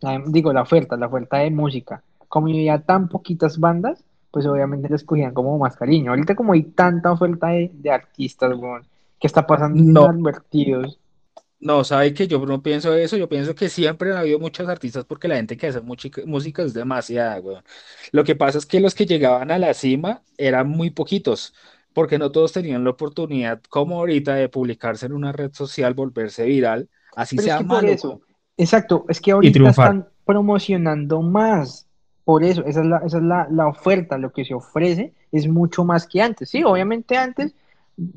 la, 0.02 0.22
digo, 0.28 0.52
la 0.52 0.64
oferta, 0.64 0.98
la 0.98 1.08
oferta 1.08 1.38
de 1.38 1.52
música, 1.52 2.02
como 2.28 2.48
había 2.48 2.80
tan 2.80 3.08
poquitas 3.08 3.60
bandas, 3.60 4.04
pues 4.32 4.46
obviamente 4.46 4.90
les 4.90 5.04
cogían 5.04 5.34
como 5.34 5.58
más 5.58 5.78
cariño. 5.78 6.12
Ahorita 6.12 6.36
como 6.36 6.54
hay 6.54 6.64
tanta 6.64 7.12
oferta 7.12 7.48
de, 7.48 7.72
de 7.74 7.92
artistas, 7.92 8.58
bueno, 8.58 8.86
que 9.20 9.28
está 9.28 9.48
pasando 9.48 9.82
no. 9.82 10.04
inadvertidos. 10.04 11.00
No, 11.60 11.84
sabe 11.84 12.14
que 12.14 12.28
yo 12.28 12.46
no 12.46 12.62
pienso 12.62 12.94
eso, 12.94 13.18
yo 13.18 13.30
pienso 13.30 13.56
que 13.56 13.70
siempre 13.70 14.12
han 14.12 14.18
habido 14.18 14.40
muchos 14.40 14.68
artistas 14.68 15.06
porque 15.06 15.28
la 15.28 15.38
gente 15.38 15.58
que 15.58 15.68
hace 15.68 15.82
música, 15.82 16.22
música 16.26 16.64
es 16.64 16.74
demasiada, 16.74 17.40
weón. 17.40 17.64
Lo 18.12 18.24
que 18.24 18.36
pasa 18.36 18.58
es 18.60 18.66
que 18.66 18.80
los 18.80 18.94
que 18.94 19.06
llegaban 19.06 19.50
a 19.52 19.58
la 19.58 19.74
cima 19.74 20.24
eran 20.38 20.68
muy 20.70 20.92
poquitos, 20.92 21.54
porque 21.94 22.20
no 22.20 22.32
todos 22.32 22.52
tenían 22.54 22.84
la 22.84 22.92
oportunidad, 22.92 23.62
como 23.70 23.98
ahorita, 24.00 24.36
de 24.36 24.50
publicarse 24.50 25.06
en 25.08 25.14
una 25.14 25.32
red 25.32 25.54
social, 25.54 25.94
volverse 25.94 26.46
viral 26.46 26.90
así 27.16 27.40
Pero 27.40 27.48
es 27.48 27.54
sea 27.54 27.56
que 27.56 27.66
por 27.66 27.84
malo, 27.84 27.86
eso, 27.86 28.22
exacto, 28.58 29.06
es 29.10 29.20
que 29.22 29.32
y 29.40 29.52
ahorita 29.52 29.52
triunfar. 29.52 29.70
están 29.70 30.08
promocionando 30.26 31.22
más. 31.22 31.88
Por 32.24 32.44
eso, 32.44 32.66
esa 32.66 32.82
es 32.82 32.88
la, 32.88 32.98
esa 33.06 33.18
es 33.18 33.24
la, 33.24 33.48
la 33.52 33.68
oferta, 33.68 34.18
lo 34.18 34.32
que 34.32 34.46
se 34.46 34.54
ofrece 34.56 35.14
es 35.32 35.48
mucho 35.48 35.84
más 35.86 36.08
que 36.08 36.22
antes. 36.22 36.50
Sí, 36.50 36.64
obviamente 36.64 37.18
antes 37.18 37.54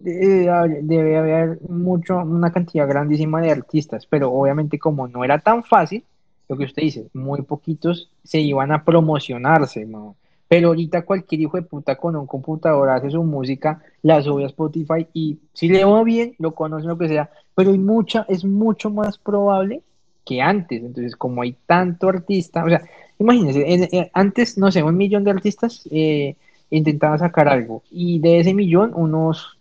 eh, 0.04 0.48
debe 0.82 1.16
haber 1.16 1.60
mucho, 1.68 2.18
una 2.18 2.52
cantidad 2.52 2.88
grandísima 2.88 3.40
de 3.40 3.50
artistas, 3.50 4.06
pero 4.06 4.32
obviamente 4.32 4.78
como 4.78 5.06
no 5.08 5.24
era 5.24 5.38
tan 5.38 5.62
fácil, 5.64 6.04
lo 6.48 6.56
que 6.56 6.64
usted 6.64 6.82
dice, 6.82 7.06
muy 7.12 7.42
poquitos 7.42 8.10
se 8.24 8.40
iban 8.40 8.72
a 8.72 8.84
promocionarse, 8.84 9.84
¿no? 9.84 10.16
Pero 10.48 10.68
ahorita 10.68 11.02
cualquier 11.04 11.42
hijo 11.42 11.58
de 11.58 11.62
puta 11.62 11.96
con 11.96 12.16
un 12.16 12.26
computador 12.26 12.88
hace 12.88 13.10
su 13.10 13.22
música, 13.22 13.82
la 14.02 14.22
sube 14.22 14.44
a 14.44 14.46
Spotify 14.46 15.06
y 15.12 15.38
si 15.52 15.68
le 15.68 15.84
va 15.84 16.02
bien, 16.02 16.34
lo 16.38 16.54
conocen 16.54 16.88
lo 16.88 16.96
que 16.96 17.08
sea, 17.08 17.30
pero 17.54 17.70
hay 17.70 17.78
mucha, 17.78 18.24
es 18.28 18.44
mucho 18.46 18.88
más 18.90 19.18
probable 19.18 19.82
que 20.24 20.40
antes. 20.40 20.82
Entonces, 20.82 21.16
como 21.16 21.42
hay 21.42 21.54
tanto 21.66 22.08
artista, 22.08 22.64
o 22.64 22.68
sea, 22.68 22.82
imagínense, 23.18 23.62
en- 23.74 23.88
en- 23.92 24.10
antes, 24.14 24.56
no 24.56 24.70
sé, 24.72 24.82
un 24.82 24.96
millón 24.96 25.24
de 25.24 25.30
artistas 25.32 25.86
eh, 25.90 26.34
intentaban 26.70 27.18
sacar 27.18 27.48
algo 27.48 27.82
y 27.90 28.18
de 28.20 28.40
ese 28.40 28.54
millón, 28.54 28.92
unos 28.94 29.57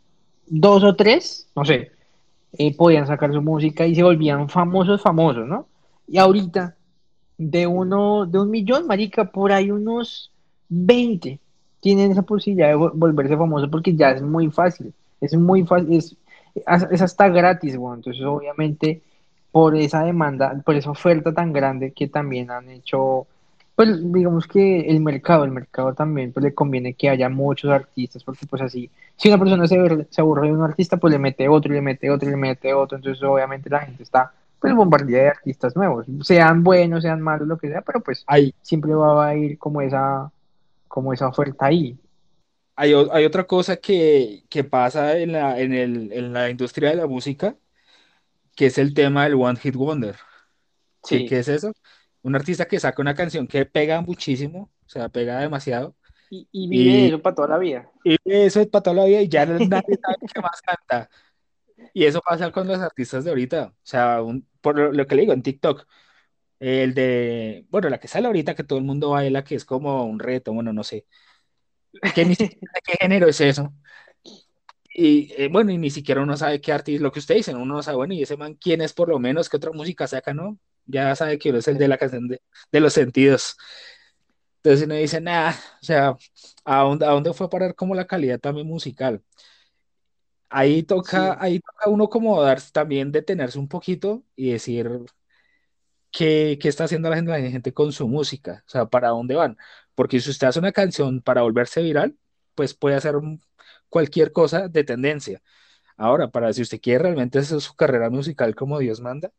dos 0.47 0.83
o 0.83 0.95
tres, 0.95 1.47
no 1.55 1.65
sé, 1.65 1.91
eh, 2.53 2.75
podían 2.75 3.07
sacar 3.07 3.33
su 3.33 3.41
música 3.41 3.85
y 3.85 3.95
se 3.95 4.03
volvían 4.03 4.49
famosos, 4.49 5.01
famosos, 5.01 5.47
¿no? 5.47 5.67
Y 6.07 6.17
ahorita, 6.17 6.75
de 7.37 7.67
uno, 7.67 8.25
de 8.25 8.39
un 8.39 8.49
millón, 8.51 8.87
marica, 8.87 9.31
por 9.31 9.51
ahí 9.51 9.71
unos 9.71 10.31
20 10.69 11.39
tienen 11.81 12.11
esa 12.11 12.23
posibilidad 12.23 12.69
de 12.69 12.75
vol- 12.77 12.91
volverse 12.95 13.37
famosos 13.37 13.69
porque 13.69 13.95
ya 13.95 14.11
es 14.11 14.21
muy 14.21 14.49
fácil, 14.51 14.93
es 15.21 15.35
muy 15.37 15.63
fácil, 15.65 15.93
es, 15.97 16.17
es 16.91 17.01
hasta 17.01 17.29
gratis, 17.29 17.77
bueno, 17.77 17.95
entonces 17.97 18.23
obviamente 18.25 19.01
por 19.51 19.75
esa 19.75 20.03
demanda, 20.03 20.61
por 20.65 20.75
esa 20.75 20.91
oferta 20.91 21.33
tan 21.33 21.53
grande 21.53 21.91
que 21.93 22.07
también 22.07 22.51
han 22.51 22.69
hecho, 22.69 23.27
pues 23.77 23.89
digamos 24.13 24.47
que 24.47 24.81
el 24.91 25.01
mercado, 25.01 25.45
el 25.45 25.51
mercado 25.53 25.95
también, 25.95 26.33
pues 26.33 26.43
le 26.45 26.55
conviene 26.55 26.95
que 26.95 27.09
haya 27.09 27.29
muchos 27.29 27.71
artistas, 27.71 28.25
porque 28.25 28.47
pues 28.47 28.61
así, 28.63 28.91
si 29.17 29.29
una 29.29 29.39
persona 29.39 29.67
se, 29.67 30.07
se 30.11 30.21
aburre 30.21 30.49
de 30.49 30.53
un 30.55 30.63
artista, 30.63 30.97
pues 30.97 31.13
le 31.13 31.19
mete 31.19 31.49
otro, 31.49 31.73
le 31.73 31.81
mete 31.81 32.11
otro, 32.11 32.29
le 32.29 32.37
mete 32.37 32.73
otro, 32.75 32.97
entonces 32.97 33.23
obviamente 33.23 33.69
la 33.71 33.81
gente 33.81 34.03
está 34.03 34.33
pues 34.59 34.75
bombardeada 34.75 35.23
de 35.25 35.29
artistas 35.31 35.75
nuevos, 35.77 36.07
sean 36.23 36.63
buenos, 36.63 37.03
sean 37.03 37.21
malos, 37.21 37.47
lo 37.47 37.57
que 37.59 37.69
sea, 37.69 37.81
pero 37.83 38.01
pues 38.01 38.27
Hay, 38.27 38.53
siempre 38.63 38.93
va 38.95 39.27
a 39.27 39.35
ir 39.37 39.57
como 39.59 39.81
esa, 39.81 40.31
como 40.89 41.13
esa 41.13 41.27
oferta 41.29 41.67
ahí. 41.67 41.99
hay, 42.75 42.93
hay 43.11 43.25
otra 43.25 43.45
cosa 43.47 43.77
que, 43.77 44.45
que 44.49 44.63
pasa 44.63 45.17
en 45.17 45.31
la, 45.33 45.59
en 45.59 45.73
el, 45.73 46.11
en 46.13 46.33
la 46.33 46.49
industria 46.49 46.89
de 46.89 46.95
la 46.97 47.07
música, 47.07 47.57
que 48.55 48.67
es 48.67 48.77
el 48.77 48.93
tema 48.93 49.25
del 49.25 49.35
One 49.35 49.59
Hit 49.59 49.75
Wonder. 49.75 50.17
¿Qué, 51.05 51.23
qué 51.25 51.39
Sí. 51.39 51.39
es 51.39 51.47
eso? 51.49 51.73
Un 52.27 52.35
artista 52.35 52.67
que 52.67 52.79
saca 52.79 53.01
una 53.01 53.15
canción 53.15 53.47
que 53.47 53.65
pega 53.65 54.01
muchísimo, 54.01 54.71
o 54.85 54.89
sea, 54.89 55.09
pega 55.09 55.39
demasiado, 55.41 55.95
Y, 56.29 56.47
y 56.53 56.67
vive 56.69 57.05
y, 57.07 57.07
eso 57.07 57.21
para 57.21 57.35
toda 57.35 57.47
la 57.49 57.57
vida. 57.57 57.91
y 58.03 58.17
eso 58.25 58.61
es 58.61 58.67
para 58.67 58.83
toda 58.83 58.95
la 58.97 59.05
vida 59.05 59.21
y 59.21 59.29
ya 59.29 59.45
nadie 59.67 59.99
sabe 60.01 60.17
qué 60.33 60.41
más 60.41 60.61
canta. 60.61 61.09
Y 61.93 62.05
eso 62.05 62.21
pasa 62.21 62.51
con 62.51 62.67
los 62.67 62.79
artistas 62.79 63.23
de 63.25 63.31
ahorita. 63.31 63.67
O 63.67 63.75
sea, 63.83 64.21
un- 64.23 64.47
por 64.61 64.77
lo, 64.77 64.91
lo 64.93 65.07
que 65.07 65.15
le 65.15 65.21
digo 65.23 65.33
en 65.33 65.43
TikTok, 65.43 65.87
el 66.59 66.93
de, 66.95 67.65
bueno, 67.69 67.89
la 67.89 67.99
que 67.99 68.07
sale 68.09 68.27
ahorita 68.27 68.55
que 68.55 68.63
todo 68.65 68.79
el 68.79 68.85
mundo 68.85 69.11
baila, 69.11 69.43
que 69.45 69.55
es 69.55 69.65
como 69.65 70.05
un 70.05 70.19
reto, 70.19 70.53
bueno, 70.53 70.73
no 70.73 70.83
sé, 70.83 71.07
que 72.13 72.25
ni 72.25 72.35
siquiera 72.35 72.79
qué 72.85 72.93
género 72.99 73.27
es 73.27 73.41
eso. 73.41 73.73
Y 74.93 75.31
eh, 75.37 75.47
bueno, 75.51 75.71
y 75.71 75.77
ni 75.77 75.89
siquiera 75.91 76.21
uno 76.23 76.35
sabe 76.37 76.59
qué 76.61 76.71
artista, 76.73 77.03
lo 77.03 77.11
que 77.11 77.19
usted 77.19 77.35
dice, 77.35 77.53
uno 77.53 77.75
no 77.75 77.83
sabe, 77.83 77.97
bueno, 77.97 78.13
y 78.15 78.23
ese 78.23 78.35
man, 78.37 78.55
¿quién 78.55 78.81
es 78.81 78.93
por 78.93 79.09
lo 79.09 79.19
menos? 79.19 79.49
¿Qué 79.49 79.57
otra 79.57 79.71
música 79.71 80.07
saca, 80.07 80.33
no? 80.33 80.57
Ya 80.87 81.15
sabe 81.15 81.37
que 81.39 81.49
uno 81.49 81.59
es 81.59 81.67
el 81.67 81.77
de 81.77 81.87
la 81.87 81.97
canción 81.97 82.27
de, 82.27 82.41
de 82.71 82.79
los 82.79 82.93
sentidos. 82.93 83.57
Entonces 84.63 84.85
uno 84.85 84.95
dice, 84.95 85.21
nada, 85.21 85.55
o 85.81 85.85
sea, 85.85 86.17
¿a 86.65 86.81
dónde, 86.83 87.05
a 87.05 87.09
dónde 87.11 87.33
fue 87.33 87.47
a 87.47 87.49
parar 87.49 87.75
como 87.75 87.95
la 87.95 88.07
calidad 88.07 88.39
también 88.39 88.67
musical? 88.67 89.23
Ahí 90.49 90.83
toca, 90.83 91.35
Sí. 91.35 91.37
ahí 91.39 91.59
toca 91.59 91.89
uno 91.89 92.07
como 92.09 92.41
dar, 92.41 92.61
también 92.71 93.11
detenerse 93.11 93.59
un 93.59 93.67
poquito 93.67 94.23
y 94.35 94.51
decir 94.51 94.89
qué, 96.11 96.57
qué 96.61 96.69
está 96.69 96.85
haciendo 96.85 97.09
la 97.09 97.15
gente, 97.17 97.31
la 97.31 97.49
gente 97.49 97.73
con 97.73 97.91
su 97.91 98.07
música, 98.07 98.63
o 98.67 98.69
sea, 98.69 98.85
para 98.87 99.09
dónde 99.09 99.35
van. 99.35 99.57
Porque 99.95 100.19
si 100.19 100.29
usted 100.29 100.47
hace 100.47 100.59
una 100.59 100.71
canción 100.71 101.21
para 101.21 101.41
volverse 101.41 101.81
viral, 101.81 102.17
pues 102.55 102.73
puede 102.73 102.95
hacer 102.95 103.15
cualquier 103.89 104.31
cosa 104.31 104.67
de 104.67 104.83
tendencia. 104.83 105.41
Ahora, 105.97 106.29
para 106.31 106.53
si 106.53 106.63
usted 106.63 106.81
quiere 106.81 107.03
realmente 107.05 107.39
hacer 107.39 107.61
su 107.61 107.75
carrera 107.75 108.09
musical 108.09 108.55
como 108.55 108.79
Dios 108.79 109.01
manda, 109.01 109.31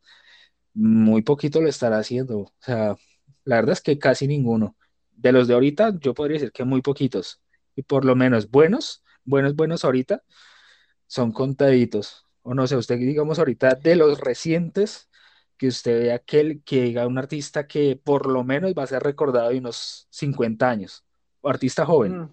muy 0.75 1.23
poquito 1.23 1.61
lo 1.61 1.69
estará 1.69 1.99
haciendo. 1.99 2.39
O 2.41 2.53
sea, 2.61 2.97
la 3.45 3.57
verdad 3.57 3.73
es 3.73 3.81
que 3.83 3.99
casi 3.99 4.27
ninguno. 4.27 4.77
De 5.13 5.33
los 5.33 5.49
de 5.49 5.55
ahorita, 5.55 5.95
yo 6.01 6.15
podría 6.15 6.35
decir 6.37 6.53
que 6.53 6.65
muy 6.65 6.83
poquitos. 6.83 7.41
Y 7.77 7.83
por 7.83 8.05
lo 8.05 8.15
menos 8.17 8.51
buenos, 8.51 9.05
buenos, 9.25 9.57
buenos 9.57 9.85
ahorita, 9.85 10.23
son 11.07 11.33
contaditos. 11.33 12.27
O 12.43 12.55
no 12.55 12.67
sé, 12.67 12.77
usted 12.77 12.99
digamos 12.99 13.39
ahorita 13.39 13.75
de 13.75 13.97
los 13.97 14.21
recientes, 14.21 15.09
que 15.57 15.69
usted 15.69 16.01
vea 16.03 16.19
que, 16.21 16.61
que 16.65 16.83
diga 16.83 17.07
un 17.07 17.19
artista 17.19 17.67
que 17.67 17.97
por 18.03 18.27
lo 18.27 18.45
menos 18.45 18.75
va 18.79 18.85
a 18.85 18.87
ser 18.87 19.03
recordado 19.03 19.51
de 19.51 19.59
unos 19.59 20.07
50 20.11 20.71
años. 20.71 21.05
O 21.41 21.49
artista 21.49 21.85
joven. 21.85 22.13
Mm. 22.23 22.29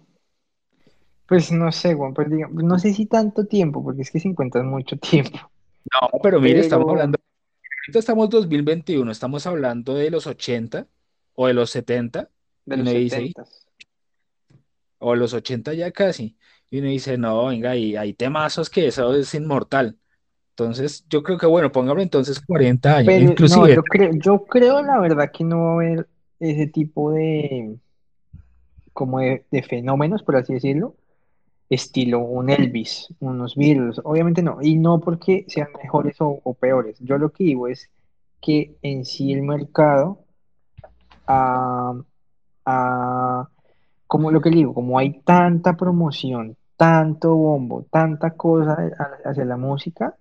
Pues 1.28 1.50
no 1.50 1.72
sé, 1.72 1.94
Juan, 1.94 2.14
pues 2.14 2.28
diga- 2.28 2.48
no 2.50 2.78
sé 2.78 2.92
si 2.94 3.06
tanto 3.06 3.46
tiempo, 3.46 3.82
porque 3.82 4.02
es 4.02 4.10
que 4.10 4.20
50 4.20 4.60
es 4.60 4.64
mucho 4.64 4.96
tiempo, 4.98 5.38
No, 5.92 6.08
pero 6.22 6.40
mire, 6.40 6.60
estamos 6.60 6.88
hablando, 6.88 7.18
ahorita 7.86 8.00
estamos 8.00 8.30
2021, 8.30 9.10
estamos 9.12 9.46
hablando 9.46 9.94
de 9.94 10.10
los 10.10 10.26
80 10.26 10.86
o 11.34 11.46
de 11.46 11.54
los 11.54 11.70
70, 11.70 12.28
de 12.64 12.74
y 12.74 12.78
los 12.78 12.88
uno 12.88 12.98
dice, 12.98 13.22
"Ih, 13.22 13.28
70. 13.28 13.44
o 14.98 15.14
los 15.14 15.32
80 15.32 15.72
ya 15.74 15.92
casi, 15.92 16.36
y 16.68 16.80
uno 16.80 16.88
dice, 16.88 17.16
no, 17.16 17.46
venga, 17.46 17.76
y 17.76 17.96
hay 17.96 18.12
temazos 18.12 18.68
que 18.70 18.88
eso 18.88 19.14
es 19.14 19.32
inmortal. 19.34 19.96
Entonces, 20.50 21.04
yo 21.08 21.22
creo 21.22 21.38
que, 21.38 21.46
bueno, 21.46 21.70
póngame 21.70 22.02
entonces 22.02 22.40
40 22.40 22.96
años, 22.96 23.06
Pero 23.06 23.24
no, 23.24 23.30
inclusive, 23.30 23.74
yo 23.74 23.82
creo, 23.82 24.10
yo 24.14 24.44
creo 24.46 24.82
la 24.82 24.98
verdad 24.98 25.30
que 25.30 25.44
no 25.44 25.64
va 25.64 25.70
a 25.70 25.74
haber 25.74 26.08
ese 26.40 26.66
tipo 26.66 27.12
de, 27.12 27.76
como 28.92 29.20
de, 29.20 29.44
de 29.50 29.62
fenómenos, 29.62 30.22
por 30.24 30.36
así 30.36 30.54
decirlo, 30.54 30.96
estilo 31.68 32.20
un 32.20 32.50
Elvis, 32.50 33.12
unos 33.20 33.56
Beatles, 33.56 34.00
obviamente 34.04 34.42
no, 34.42 34.58
y 34.62 34.76
no 34.76 35.00
porque 35.00 35.44
sean 35.48 35.68
mejores 35.82 36.20
o, 36.20 36.40
o 36.42 36.54
peores. 36.54 36.98
Yo 37.00 37.18
lo 37.18 37.30
que 37.30 37.44
digo 37.44 37.68
es 37.68 37.90
que 38.40 38.76
en 38.82 39.04
sí 39.04 39.32
el 39.32 39.42
mercado, 39.42 40.20
ah, 41.26 41.94
ah, 42.64 43.48
como 44.06 44.30
lo 44.30 44.40
que 44.40 44.50
digo, 44.50 44.72
como 44.72 44.98
hay 44.98 45.20
tanta 45.20 45.76
promoción, 45.76 46.56
tanto 46.76 47.34
bombo, 47.34 47.86
tanta 47.90 48.30
cosa 48.30 48.76
hacia 49.24 49.44
la 49.44 49.56
música, 49.56 50.14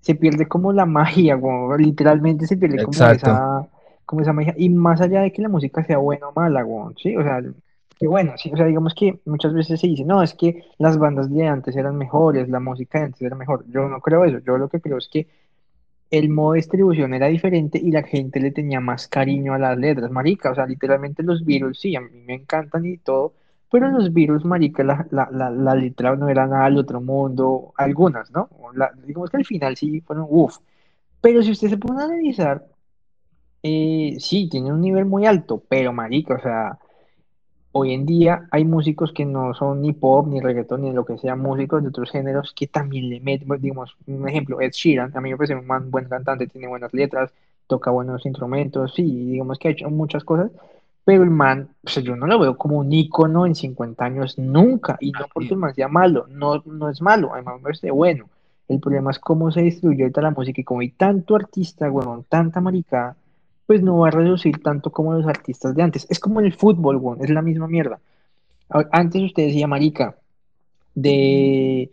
se 0.00 0.14
pierde 0.14 0.46
como 0.46 0.72
la 0.72 0.86
magia, 0.86 1.40
como, 1.40 1.76
literalmente 1.76 2.46
se 2.46 2.56
pierde 2.56 2.84
como 2.84 2.92
exacto. 2.92 3.30
esa, 3.30 3.68
como 4.04 4.22
esa 4.22 4.32
magia, 4.32 4.54
y 4.56 4.68
más 4.68 5.00
allá 5.00 5.22
de 5.22 5.32
que 5.32 5.42
la 5.42 5.48
música 5.48 5.82
sea 5.82 5.98
buena 5.98 6.28
o 6.28 6.32
mala, 6.32 6.64
sí, 6.96 7.16
o 7.16 7.22
sea, 7.24 7.42
que 7.98 8.06
bueno, 8.06 8.32
sí, 8.36 8.50
o 8.52 8.56
sea, 8.56 8.66
digamos 8.66 8.94
que 8.94 9.20
muchas 9.24 9.54
veces 9.54 9.80
se 9.80 9.86
dice, 9.86 10.04
no, 10.04 10.22
es 10.22 10.34
que 10.34 10.64
las 10.78 10.98
bandas 10.98 11.32
de 11.32 11.46
antes 11.46 11.76
eran 11.76 11.96
mejores, 11.96 12.48
la 12.48 12.60
música 12.60 12.98
de 12.98 13.06
antes 13.06 13.22
era 13.22 13.36
mejor, 13.36 13.64
yo 13.70 13.88
no 13.88 14.00
creo 14.00 14.24
eso, 14.24 14.38
yo 14.40 14.58
lo 14.58 14.68
que 14.68 14.80
creo 14.80 14.98
es 14.98 15.08
que 15.08 15.26
el 16.10 16.28
modo 16.28 16.52
de 16.52 16.58
distribución 16.58 17.14
era 17.14 17.26
diferente 17.28 17.78
y 17.82 17.90
la 17.90 18.02
gente 18.02 18.40
le 18.40 18.52
tenía 18.52 18.80
más 18.80 19.08
cariño 19.08 19.54
a 19.54 19.58
las 19.58 19.78
letras, 19.78 20.10
marica, 20.10 20.50
o 20.50 20.54
sea, 20.54 20.66
literalmente 20.66 21.22
los 21.22 21.44
Beatles, 21.44 21.78
sí, 21.80 21.96
a 21.96 22.00
mí 22.00 22.10
me 22.26 22.34
encantan 22.34 22.84
y 22.86 22.98
todo, 22.98 23.34
pero 23.70 23.90
los 23.90 24.12
Beatles, 24.12 24.44
marica, 24.44 24.84
la, 24.84 25.06
la, 25.10 25.28
la, 25.32 25.50
la 25.50 25.74
letra 25.74 26.14
no 26.16 26.28
era 26.28 26.46
nada 26.46 26.66
del 26.66 26.78
otro 26.78 27.00
mundo, 27.00 27.72
algunas, 27.76 28.30
¿no? 28.30 28.48
Digamos 29.04 29.30
que 29.30 29.38
al 29.38 29.44
final 29.44 29.76
sí 29.76 30.00
fueron, 30.00 30.26
uff, 30.28 30.58
pero 31.20 31.42
si 31.42 31.50
usted 31.52 31.68
se 31.70 31.78
pone 31.78 32.02
a 32.02 32.04
analizar, 32.04 32.66
eh, 33.62 34.16
sí, 34.20 34.48
tiene 34.48 34.72
un 34.72 34.80
nivel 34.80 35.06
muy 35.06 35.26
alto, 35.26 35.62
pero 35.68 35.92
marica, 35.92 36.34
o 36.34 36.40
sea, 36.40 36.78
Hoy 37.78 37.92
en 37.92 38.06
día 38.06 38.48
hay 38.50 38.64
músicos 38.64 39.12
que 39.12 39.26
no 39.26 39.52
son 39.52 39.82
ni 39.82 39.92
pop, 39.92 40.26
ni 40.26 40.40
reggaetón, 40.40 40.80
ni 40.80 40.92
lo 40.92 41.04
que 41.04 41.18
sea, 41.18 41.36
músicos 41.36 41.82
de 41.82 41.90
otros 41.90 42.10
géneros 42.10 42.54
que 42.56 42.66
también 42.66 43.10
le 43.10 43.20
meten, 43.20 43.46
pues, 43.46 43.60
digamos, 43.60 43.94
un 44.06 44.26
ejemplo, 44.26 44.62
Ed 44.62 44.70
Sheeran, 44.72 45.12
a 45.14 45.20
mí 45.20 45.28
me 45.28 45.36
parece 45.36 45.56
un 45.56 45.90
buen 45.90 46.08
cantante, 46.08 46.46
tiene 46.46 46.68
buenas 46.68 46.94
letras, 46.94 47.34
toca 47.66 47.90
buenos 47.90 48.24
instrumentos, 48.24 48.94
sí, 48.94 49.02
digamos 49.02 49.58
que 49.58 49.68
ha 49.68 49.70
hecho 49.72 49.90
muchas 49.90 50.24
cosas, 50.24 50.50
pero 51.04 51.22
el 51.22 51.28
man, 51.28 51.68
sea, 51.84 52.02
yo 52.02 52.16
no 52.16 52.26
lo 52.26 52.38
veo 52.38 52.56
como 52.56 52.78
un 52.78 52.90
ícono 52.90 53.44
en 53.44 53.54
50 53.54 54.02
años 54.02 54.38
nunca, 54.38 54.96
y 54.98 55.12
no 55.12 55.26
porque 55.34 55.50
el 55.50 55.58
man 55.58 55.74
sea 55.74 55.88
malo, 55.88 56.24
no, 56.30 56.62
no 56.64 56.88
es 56.88 57.02
malo, 57.02 57.34
además 57.34 57.56
me 57.56 57.62
parece 57.62 57.90
bueno. 57.90 58.24
El 58.68 58.80
problema 58.80 59.10
es 59.10 59.18
cómo 59.18 59.50
se 59.50 59.60
distribuye 59.60 60.04
ahorita 60.04 60.22
la 60.22 60.30
música 60.30 60.62
y 60.62 60.64
como 60.64 60.80
hay 60.80 60.92
tanto 60.92 61.36
artista, 61.36 61.90
weón, 61.90 62.24
tanta 62.26 62.62
maricada, 62.62 63.16
pues 63.66 63.82
no 63.82 63.98
va 63.98 64.08
a 64.08 64.10
reducir 64.12 64.62
tanto 64.62 64.90
como 64.92 65.12
los 65.14 65.26
artistas 65.26 65.74
de 65.74 65.82
antes. 65.82 66.06
Es 66.10 66.20
como 66.20 66.40
el 66.40 66.52
fútbol, 66.54 67.18
es 67.20 67.30
la 67.30 67.42
misma 67.42 67.66
mierda. 67.68 68.00
Antes 68.92 69.22
usted 69.22 69.46
decía, 69.46 69.66
marica, 69.66 70.16
de 70.94 71.90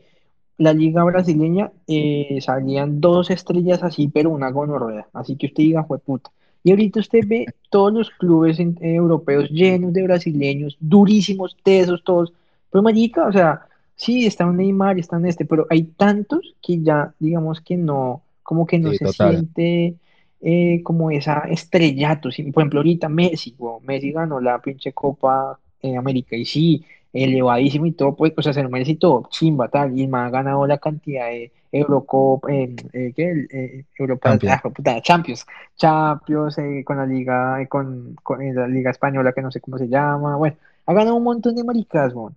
la 0.58 0.74
liga 0.74 1.04
brasileña 1.04 1.72
eh, 1.88 2.40
salían 2.42 3.02
dos 3.02 3.30
estrellas 3.32 3.84
así, 3.84 4.08
pero 4.08 4.30
una 4.32 4.52
gonorrea. 4.52 5.08
Así 5.14 5.36
que 5.36 5.48
usted 5.48 5.64
diga, 5.64 5.84
fue 5.84 6.00
puta. 6.00 6.32
Y 6.64 6.72
ahorita 6.72 7.00
usted 7.02 7.22
ve 7.28 7.46
todos 7.70 7.94
los 7.94 8.10
clubes 8.12 8.60
en- 8.60 8.78
eh, 8.82 8.96
europeos 8.96 9.50
llenos 9.50 9.94
de 9.94 10.04
brasileños, 10.04 10.78
durísimos, 10.80 11.58
tesos 11.64 12.04
todos. 12.04 12.34
Pero 12.72 12.84
marica, 12.84 13.28
o 13.28 13.32
sea, 13.34 13.68
sí, 13.96 14.26
está 14.26 14.46
un 14.46 14.58
Neymar, 14.58 14.98
está 15.00 15.18
en 15.18 15.26
este, 15.26 15.46
pero 15.46 15.68
hay 15.70 15.84
tantos 15.84 16.56
que 16.62 16.82
ya, 16.82 17.14
digamos 17.20 17.62
que 17.62 17.78
no, 17.78 18.22
como 18.44 18.66
que 18.66 18.80
no 18.80 18.92
Sí, 18.92 18.98
se 19.00 19.06
total. 19.06 19.36
siente 19.36 19.96
eh, 20.44 20.82
como 20.84 21.10
esa 21.12 21.40
estrellato. 21.50 22.32
sí. 22.32 22.44
Por 22.52 22.64
ejemplo, 22.64 22.80
ahorita 22.82 23.10
Messi, 23.10 23.56
weón, 23.58 23.84
Messi 23.86 24.12
ganó 24.12 24.40
la 24.40 24.60
pinche 24.60 24.94
Copa 24.94 25.60
eh, 25.82 25.98
América 25.98 26.36
y 26.36 26.46
sí 26.46 26.86
elevadísimo 27.14 27.86
y 27.86 27.92
todo, 27.92 28.16
pues, 28.16 28.34
o 28.36 28.42
sea, 28.42 28.54
se 28.54 28.64
lo 28.64 28.70
merece 28.70 28.92
y 28.94 28.96
todo, 28.96 29.28
chimba, 29.30 29.68
tal, 29.68 29.98
y 29.98 30.08
man 30.08 30.26
ha 30.26 30.30
ganado 30.32 30.66
la 30.66 30.80
cantidad 30.80 31.28
de 31.28 31.52
Eurocopa, 31.72 32.52
eh, 32.52 32.76
eh, 32.92 33.14
¿qué? 33.16 33.46
Eh, 33.52 33.86
Europa, 33.98 34.32
Champions. 34.32 34.62
ah, 34.64 34.70
puta, 34.70 35.02
Champions, 35.02 35.46
Champions, 35.78 36.58
eh, 36.58 36.84
con 36.84 36.98
la 36.98 37.06
Liga, 37.06 37.66
con, 37.68 38.16
con 38.24 38.56
la 38.56 38.68
Liga 38.68 38.90
Española, 38.90 39.32
que 39.32 39.44
no 39.44 39.52
sé 39.52 39.62
cómo 39.62 39.78
se 39.78 39.88
llama, 39.88 40.36
bueno, 40.38 40.58
ha 40.88 40.94
ganado 40.94 41.16
un 41.16 41.24
montón 41.24 41.56
de 41.56 41.64
maricas, 41.64 42.14
weón. 42.16 42.36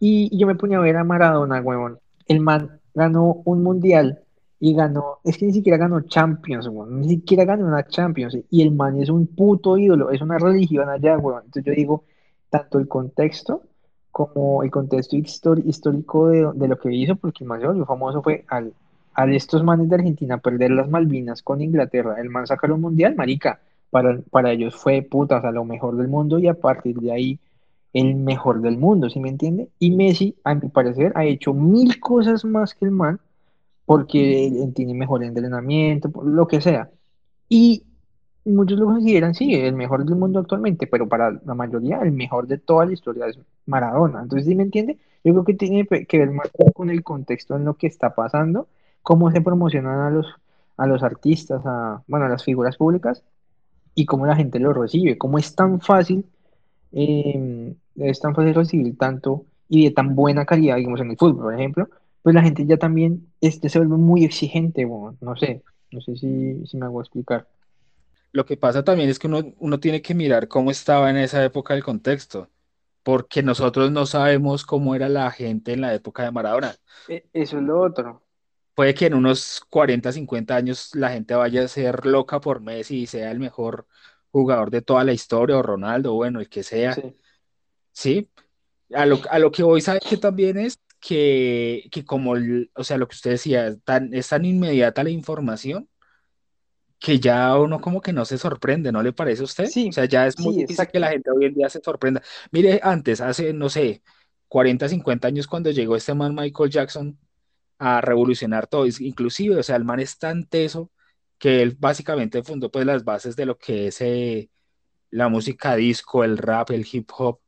Y, 0.00 0.28
y 0.32 0.38
yo 0.38 0.46
me 0.46 0.54
ponía 0.54 0.78
a 0.78 0.80
ver 0.80 0.96
a 0.96 1.04
Maradona, 1.04 1.60
weón. 1.60 1.98
El 2.26 2.40
man 2.40 2.80
ganó 2.94 3.42
un 3.44 3.62
mundial 3.62 4.20
y 4.60 4.74
ganó, 4.74 5.18
es 5.24 5.38
que 5.38 5.46
ni 5.46 5.52
siquiera 5.52 5.78
ganó 5.78 6.00
Champions, 6.00 6.66
weón. 6.68 7.00
Ni 7.00 7.08
siquiera 7.08 7.44
ganó 7.44 7.66
una 7.66 7.86
Champions. 7.86 8.36
Y 8.50 8.62
el 8.62 8.72
man 8.72 9.00
es 9.00 9.08
un 9.08 9.26
puto 9.26 9.78
ídolo, 9.78 10.10
es 10.10 10.20
una 10.20 10.38
religión 10.38 10.88
allá, 10.88 11.16
weón. 11.18 11.44
Entonces 11.44 11.64
yo 11.64 11.72
digo, 11.72 12.04
tanto 12.50 12.78
el 12.78 12.88
contexto 12.88 13.62
como 14.10 14.64
el 14.64 14.70
contexto 14.70 15.16
histórico 15.16 16.28
de, 16.28 16.50
de 16.54 16.68
lo 16.68 16.76
que 16.78 16.92
hizo, 16.92 17.14
porque 17.16 17.44
el 17.44 17.48
man 17.48 17.60
se 17.60 17.84
famoso 17.84 18.22
fue 18.22 18.44
al, 18.48 18.72
al 19.14 19.34
estos 19.34 19.62
manes 19.62 19.88
de 19.88 19.94
Argentina 19.96 20.38
perder 20.38 20.72
las 20.72 20.88
Malvinas 20.88 21.42
con 21.42 21.60
Inglaterra. 21.60 22.16
El 22.18 22.30
man 22.30 22.46
sacar 22.46 22.72
un 22.72 22.80
mundial, 22.80 23.14
marica. 23.14 23.60
Para, 23.90 24.18
para 24.30 24.52
ellos 24.52 24.74
fue 24.76 25.02
puta, 25.02 25.38
o 25.38 25.40
sea, 25.40 25.50
lo 25.50 25.64
mejor 25.64 25.96
del 25.96 26.08
mundo 26.08 26.38
y 26.38 26.48
a 26.48 26.54
partir 26.54 26.96
de 26.96 27.12
ahí 27.12 27.38
el 27.92 28.16
mejor 28.16 28.60
del 28.60 28.76
mundo, 28.76 29.08
¿sí 29.08 29.18
me 29.20 29.30
entiende? 29.30 29.70
Y 29.78 29.92
Messi, 29.92 30.36
a 30.44 30.54
mi 30.54 30.68
parecer, 30.68 31.12
ha 31.14 31.24
hecho 31.24 31.54
mil 31.54 31.98
cosas 32.00 32.44
más 32.44 32.74
que 32.74 32.84
el 32.84 32.90
man, 32.90 33.18
porque 33.88 34.70
tiene 34.74 34.92
mejor 34.92 35.24
entrenamiento, 35.24 36.10
por 36.10 36.26
lo 36.26 36.46
que 36.46 36.60
sea. 36.60 36.90
Y 37.48 37.84
muchos 38.44 38.78
lo 38.78 38.84
consideran, 38.84 39.34
sí, 39.34 39.54
el 39.54 39.74
mejor 39.74 40.04
del 40.04 40.16
mundo 40.16 40.40
actualmente, 40.40 40.86
pero 40.86 41.08
para 41.08 41.32
la 41.32 41.54
mayoría, 41.54 42.00
el 42.02 42.12
mejor 42.12 42.46
de 42.46 42.58
toda 42.58 42.84
la 42.84 42.92
historia 42.92 43.26
es 43.28 43.38
Maradona. 43.64 44.20
Entonces, 44.20 44.46
¿sí 44.46 44.54
me 44.54 44.64
entiende? 44.64 44.98
Yo 45.24 45.32
creo 45.32 45.44
que 45.44 45.54
tiene 45.54 45.86
que 45.86 46.18
ver 46.18 46.30
más 46.30 46.50
con 46.74 46.90
el 46.90 47.02
contexto 47.02 47.56
en 47.56 47.64
lo 47.64 47.78
que 47.78 47.86
está 47.86 48.14
pasando, 48.14 48.68
cómo 49.02 49.30
se 49.30 49.40
promocionan 49.40 50.00
a 50.00 50.10
los, 50.10 50.26
a 50.76 50.86
los 50.86 51.02
artistas, 51.02 51.62
a, 51.64 52.02
bueno, 52.08 52.26
a 52.26 52.28
las 52.28 52.44
figuras 52.44 52.76
públicas 52.76 53.22
y 53.94 54.04
cómo 54.04 54.26
la 54.26 54.36
gente 54.36 54.58
lo 54.58 54.74
recibe, 54.74 55.16
cómo 55.16 55.38
es 55.38 55.54
tan 55.54 55.80
fácil 55.80 56.26
eh, 56.92 57.74
es 57.96 58.20
tan 58.20 58.34
fácil 58.34 58.54
recibir 58.54 58.98
tanto 58.98 59.46
y 59.66 59.84
de 59.84 59.90
tan 59.92 60.14
buena 60.14 60.44
calidad, 60.44 60.76
digamos, 60.76 61.00
en 61.00 61.10
el 61.12 61.16
fútbol, 61.16 61.42
por 61.42 61.54
ejemplo, 61.54 61.88
pues 62.28 62.34
la 62.34 62.42
gente 62.42 62.66
ya 62.66 62.76
también 62.76 63.32
este, 63.40 63.70
se 63.70 63.78
vuelve 63.78 63.96
muy 63.96 64.22
exigente, 64.22 64.84
no 64.84 65.34
sé, 65.34 65.62
no 65.90 66.00
sé 66.02 66.14
si, 66.14 66.66
si 66.66 66.76
me 66.76 66.84
hago 66.84 67.00
explicar. 67.00 67.48
Lo 68.32 68.44
que 68.44 68.58
pasa 68.58 68.84
también 68.84 69.08
es 69.08 69.18
que 69.18 69.26
uno, 69.26 69.40
uno 69.58 69.80
tiene 69.80 70.02
que 70.02 70.14
mirar 70.14 70.46
cómo 70.46 70.70
estaba 70.70 71.08
en 71.08 71.16
esa 71.16 71.42
época 71.42 71.72
el 71.72 71.82
contexto, 71.82 72.50
porque 73.02 73.42
nosotros 73.42 73.90
no 73.90 74.04
sabemos 74.04 74.66
cómo 74.66 74.94
era 74.94 75.08
la 75.08 75.30
gente 75.30 75.72
en 75.72 75.80
la 75.80 75.94
época 75.94 76.24
de 76.24 76.32
Maradona. 76.32 76.76
E- 77.08 77.24
Eso 77.32 77.56
es 77.56 77.64
lo 77.64 77.80
otro. 77.80 78.22
Puede 78.74 78.92
que 78.94 79.06
en 79.06 79.14
unos 79.14 79.62
40 79.70 80.12
50 80.12 80.54
años 80.54 80.94
la 80.94 81.10
gente 81.10 81.34
vaya 81.34 81.64
a 81.64 81.68
ser 81.68 82.04
loca 82.04 82.40
por 82.40 82.60
Messi 82.60 82.98
y 83.02 83.06
sea 83.06 83.30
el 83.30 83.40
mejor 83.40 83.86
jugador 84.30 84.70
de 84.70 84.82
toda 84.82 85.04
la 85.04 85.14
historia, 85.14 85.56
o 85.56 85.62
Ronaldo, 85.62 86.12
bueno, 86.12 86.40
el 86.40 86.50
que 86.50 86.62
sea, 86.62 86.94
Sí, 86.94 87.14
¿sí? 87.92 88.30
A 88.94 89.06
lo, 89.06 89.20
a 89.30 89.38
lo 89.38 89.50
que 89.52 89.62
voy, 89.62 89.80
¿sabe 89.80 90.00
que 90.00 90.16
también 90.16 90.58
es? 90.58 90.80
Que, 91.00 91.88
que 91.92 92.04
como, 92.04 92.36
el- 92.36 92.70
o 92.74 92.84
sea, 92.84 92.98
lo 92.98 93.08
que 93.08 93.14
usted 93.16 93.32
decía, 93.32 93.76
tan, 93.84 94.12
es 94.14 94.28
tan 94.28 94.44
inmediata 94.44 95.04
la 95.04 95.10
información 95.10 95.88
que 96.98 97.20
ya 97.20 97.56
uno 97.58 97.80
como 97.80 98.00
que 98.00 98.12
no 98.12 98.24
se 98.24 98.38
sorprende, 98.38 98.90
¿no 98.92 99.02
le 99.02 99.12
parece 99.12 99.42
a 99.42 99.44
usted? 99.44 99.68
O 99.70 99.74
sí, 99.74 99.92
sea, 99.92 100.04
ya 100.06 100.26
es 100.26 100.38
muy 100.38 100.54
sí, 100.54 100.66
difícil 100.66 100.88
que 100.88 100.98
la 101.00 101.10
gente 101.10 101.30
hoy 101.30 101.44
en 101.46 101.54
día 101.54 101.68
se 101.68 101.80
sorprenda. 101.80 102.22
Mire, 102.50 102.80
antes, 102.82 103.20
hace, 103.20 103.52
no 103.52 103.68
sé, 103.68 104.02
40 104.48 104.88
50 104.88 105.28
años 105.28 105.46
cuando 105.46 105.70
llegó 105.70 105.96
este 105.96 106.14
man 106.14 106.34
Michael 106.34 106.70
Jackson 106.70 107.18
a 107.78 108.00
revolucionar 108.00 108.66
todo, 108.68 108.86
inclusive, 109.00 109.56
o 109.58 109.62
sea, 109.62 109.76
el 109.76 109.84
man 109.84 110.00
es 110.00 110.18
tan 110.18 110.46
teso 110.46 110.90
que 111.38 111.62
él 111.62 111.76
básicamente 111.78 112.42
fundó 112.44 112.70
pues 112.70 112.86
las 112.86 113.04
bases 113.04 113.36
de 113.36 113.46
lo 113.46 113.58
que 113.58 113.88
es 113.88 114.00
eh, 114.02 114.50
la 115.10 115.28
música 115.28 115.76
disco, 115.76 116.24
el 116.24 116.38
rap, 116.38 116.70
el 116.72 116.86
hip 116.92 117.10
hop, 117.18 117.40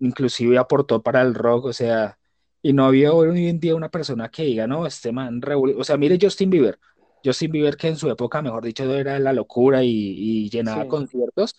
inclusive 0.00 0.58
aportó 0.58 1.02
para 1.02 1.22
el 1.22 1.34
rock, 1.34 1.66
o 1.66 1.72
sea, 1.72 2.18
y 2.62 2.72
no 2.72 2.84
había 2.84 3.12
hoy 3.12 3.48
en 3.48 3.60
día 3.60 3.74
una 3.74 3.90
persona 3.90 4.30
que 4.30 4.44
diga, 4.44 4.66
no, 4.66 4.86
este 4.86 5.12
man, 5.12 5.42
revolu-". 5.42 5.76
o 5.78 5.84
sea, 5.84 5.96
mire 5.96 6.18
Justin 6.20 6.50
Bieber, 6.50 6.78
Justin 7.24 7.52
Bieber 7.52 7.76
que 7.76 7.88
en 7.88 7.96
su 7.96 8.10
época, 8.10 8.40
mejor 8.40 8.64
dicho, 8.64 8.84
era 8.94 9.18
la 9.18 9.32
locura 9.32 9.82
y, 9.82 9.88
y 9.90 10.50
llenaba 10.50 10.84
Sí, 10.84 10.88
conciertos, 10.88 11.56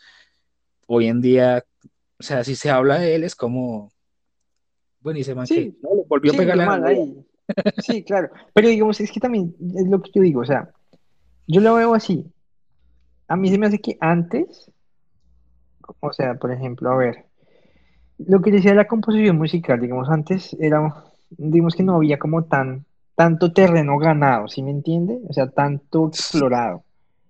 hoy 0.88 1.08
en 1.08 1.22
día, 1.22 1.66
o 2.20 2.24
sea, 2.24 2.44
si 2.44 2.56
se 2.56 2.70
habla 2.70 3.00
de 3.00 3.16
él 3.16 3.24
es 3.24 3.36
como, 3.36 3.92
bueno, 5.02 5.20
y 5.20 5.22
ese 5.22 5.36
man 5.36 5.46
que, 5.46 5.54
sí, 5.56 5.78
no, 5.82 5.96
le 5.96 6.04
volvió 6.08 6.32
a 6.32 6.34
sí, 6.34 6.38
pegar 6.40 6.58
la 6.58 6.88
ahí. 6.88 7.26
Sí, 7.80 8.04
claro. 8.04 8.30
Pero 8.54 8.70
digamos, 8.70 9.02
es 9.02 9.12
que 9.12 9.20
también 9.20 9.54
es 9.76 9.88
lo 9.88 10.02
que 10.02 10.12
yo 10.16 10.22
digo, 10.22 10.42
o 10.42 10.46
sea, 10.46 10.72
yo 11.46 11.60
lo 11.60 11.76
veo 11.76 11.94
así. 11.94 12.26
A 13.28 13.36
mí 13.36 13.50
se 13.50 13.58
me 13.58 13.68
hace 13.68 13.80
que 13.80 13.98
antes, 14.00 14.72
o 16.00 16.14
sea, 16.14 16.36
por 16.36 16.52
ejemplo, 16.52 16.90
a 16.90 16.96
ver. 16.96 17.26
Lo 18.18 18.42
que 18.42 18.52
decía 18.52 18.74
la 18.74 18.88
composición 18.88 19.38
musical, 19.38 19.80
digamos, 19.82 20.10
antes 20.10 20.56
era, 20.60 20.94
digamos 21.30 21.76
que 21.76 21.84
no 21.84 21.96
había 21.96 22.20
como 22.20 22.46
tan, 22.46 22.86
tanto 23.16 23.52
terreno 23.54 23.98
ganado, 23.98 24.48
¿sí 24.48 24.64
me 24.64 24.72
entiende? 24.72 25.20
O 25.28 25.34
sea, 25.34 25.50
tanto 25.50 26.08
explorado. 26.08 26.84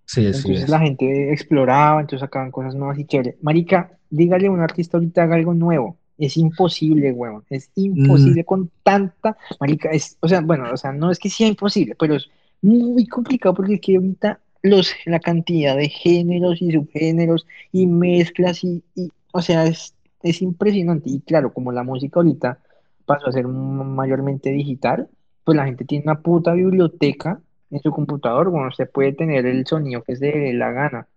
Sí, 0.06 0.34
sí 0.34 0.54
Entonces 0.54 0.69
la 0.69 0.80
gente 0.80 1.32
exploraba, 1.34 2.02
entonces 2.02 2.22
sacaban 2.22 2.52
cosas 2.52 2.76
nuevas 2.76 3.00
y 3.00 3.06
chévere. 3.06 3.38
Marica, 3.41 3.98
dígale 4.10 4.48
a 4.48 4.52
un 4.52 4.62
artista 4.62 4.98
ahorita 4.98 5.24
haga 5.24 5.36
algo 5.36 5.54
nuevo. 5.54 5.98
Es 6.17 6.38
imposible, 6.38 7.12
weón. 7.12 7.43
Es 7.50 7.72
Mm, 7.96 8.36
imposible 8.36 8.46
con 8.46 8.72
tanta, 8.84 9.38
marica, 9.60 9.89
es, 9.91 10.17
o 10.22 10.28
sea, 10.28 10.41
bueno, 10.41 10.65
o 10.72 10.78
sea, 10.78 10.91
no 10.93 11.12
es 11.12 11.19
que 11.19 11.30
sea 11.30 11.48
imposible, 11.48 11.96
pero 12.00 12.15
es 12.15 12.30
muy 12.62 13.08
complicado 13.08 13.56
porque 13.56 13.76
es 13.76 13.82
que 13.82 13.96
ahorita 13.98 14.39
los, 14.62 14.93
la 15.06 15.19
cantidad 15.19 15.76
de 15.76 15.89
géneros 15.89 16.62
y 16.62 16.72
subgéneros 16.72 17.46
y 17.72 17.88
mezclas 17.88 18.63
y, 18.63 18.84
y, 18.96 19.12
o 19.34 19.41
sea, 19.41 19.65
es, 19.65 19.96
es 20.24 20.42
impresionante. 20.42 21.10
Y 21.10 21.20
claro, 21.22 21.54
como 21.54 21.72
la 21.72 21.84
música 21.84 22.20
ahorita 22.20 22.60
pasó 23.06 23.28
a 23.28 23.32
ser 23.32 23.48
mayormente 23.48 24.50
digital, 24.50 25.10
pues 25.44 25.56
la 25.56 25.66
gente 25.66 25.86
tiene 25.86 26.04
una 26.06 26.22
puta 26.22 26.54
biblioteca 26.54 27.40
en 27.70 27.82
su 27.82 27.92
computador, 27.92 28.50
bueno, 28.50 28.68
usted 28.68 28.90
puede 28.90 29.14
tener 29.14 29.46
el 29.46 29.66
sonido 29.66 30.04
que 30.04 30.16
se 30.16 30.28
dé 30.28 30.54
la 30.54 30.72
gana, 30.72 31.08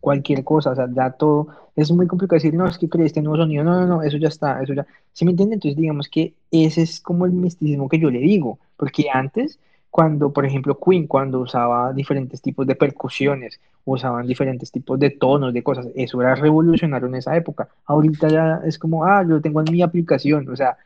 cualquier 0.00 0.44
cosa, 0.44 0.70
o 0.70 0.74
sea, 0.74 0.88
ya 0.92 1.12
todo, 1.12 1.48
es 1.76 1.90
muy 1.92 2.06
complicado 2.06 2.36
decir, 2.36 2.54
no, 2.54 2.66
es 2.66 2.78
que 2.78 2.88
creé 2.88 3.06
este 3.06 3.22
nuevo 3.22 3.36
sonido, 3.36 3.64
no, 3.64 3.80
no, 3.80 3.86
no, 3.86 4.02
eso 4.02 4.16
ya 4.16 4.28
está, 4.28 4.60
eso 4.62 4.74
ya, 4.74 4.86
¿sí 5.12 5.24
me 5.24 5.32
entiende? 5.32 5.54
Entonces, 5.54 5.76
digamos 5.76 6.08
que 6.08 6.34
ese 6.50 6.82
es 6.82 7.00
como 7.00 7.26
el 7.26 7.32
misticismo 7.32 7.88
que 7.88 7.98
yo 8.00 8.10
le 8.10 8.18
digo, 8.18 8.58
porque 8.76 9.06
antes, 9.12 9.58
cuando, 9.90 10.32
por 10.32 10.44
ejemplo, 10.44 10.78
Queen, 10.78 11.06
cuando 11.06 11.40
usaba 11.40 11.92
diferentes 11.92 12.40
tipos 12.42 12.66
de 12.66 12.74
percusiones, 12.74 13.60
usaban 13.84 14.26
diferentes 14.26 14.70
tipos 14.70 14.98
de 14.98 15.10
tonos, 15.10 15.52
de 15.54 15.62
cosas, 15.62 15.88
eso 15.94 16.20
era 16.20 16.34
revolucionario 16.34 17.08
en 17.08 17.16
esa 17.16 17.36
época, 17.36 17.68
ahorita 17.86 18.28
ya 18.28 18.60
es 18.64 18.78
como, 18.78 19.04
ah, 19.04 19.22
yo 19.22 19.36
lo 19.36 19.40
tengo 19.40 19.60
en 19.60 19.72
mi 19.72 19.82
aplicación, 19.82 20.48
o 20.48 20.56
sea, 20.56 20.76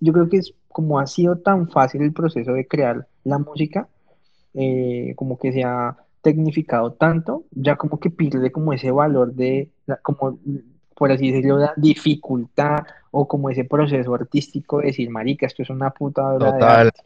yo 0.00 0.12
creo 0.12 0.28
que 0.28 0.38
es 0.38 0.54
como 0.68 1.00
ha 1.00 1.06
sido 1.06 1.36
tan 1.36 1.68
fácil 1.68 2.02
el 2.02 2.12
proceso 2.12 2.52
de 2.52 2.66
crear 2.66 3.06
la 3.24 3.38
música, 3.38 3.88
eh, 4.54 5.14
como 5.16 5.38
que 5.38 5.52
se 5.52 5.64
ha 5.64 5.96
tecnificado 6.22 6.92
tanto, 6.92 7.44
ya 7.50 7.76
como 7.76 7.98
que 7.98 8.10
pierde 8.10 8.52
como 8.52 8.72
ese 8.72 8.90
valor 8.90 9.34
de, 9.34 9.70
como 10.02 10.38
por 10.94 11.10
así 11.10 11.32
decirlo, 11.32 11.58
la 11.58 11.72
dificultad 11.76 12.84
o 13.10 13.26
como 13.26 13.50
ese 13.50 13.64
proceso 13.64 14.14
artístico 14.14 14.78
de 14.78 14.86
decir, 14.86 15.10
marica, 15.10 15.46
esto 15.46 15.62
es 15.62 15.70
una 15.70 15.90
puta 15.90 16.32
de 16.32 16.38
total. 16.38 16.86
arte. 16.86 17.00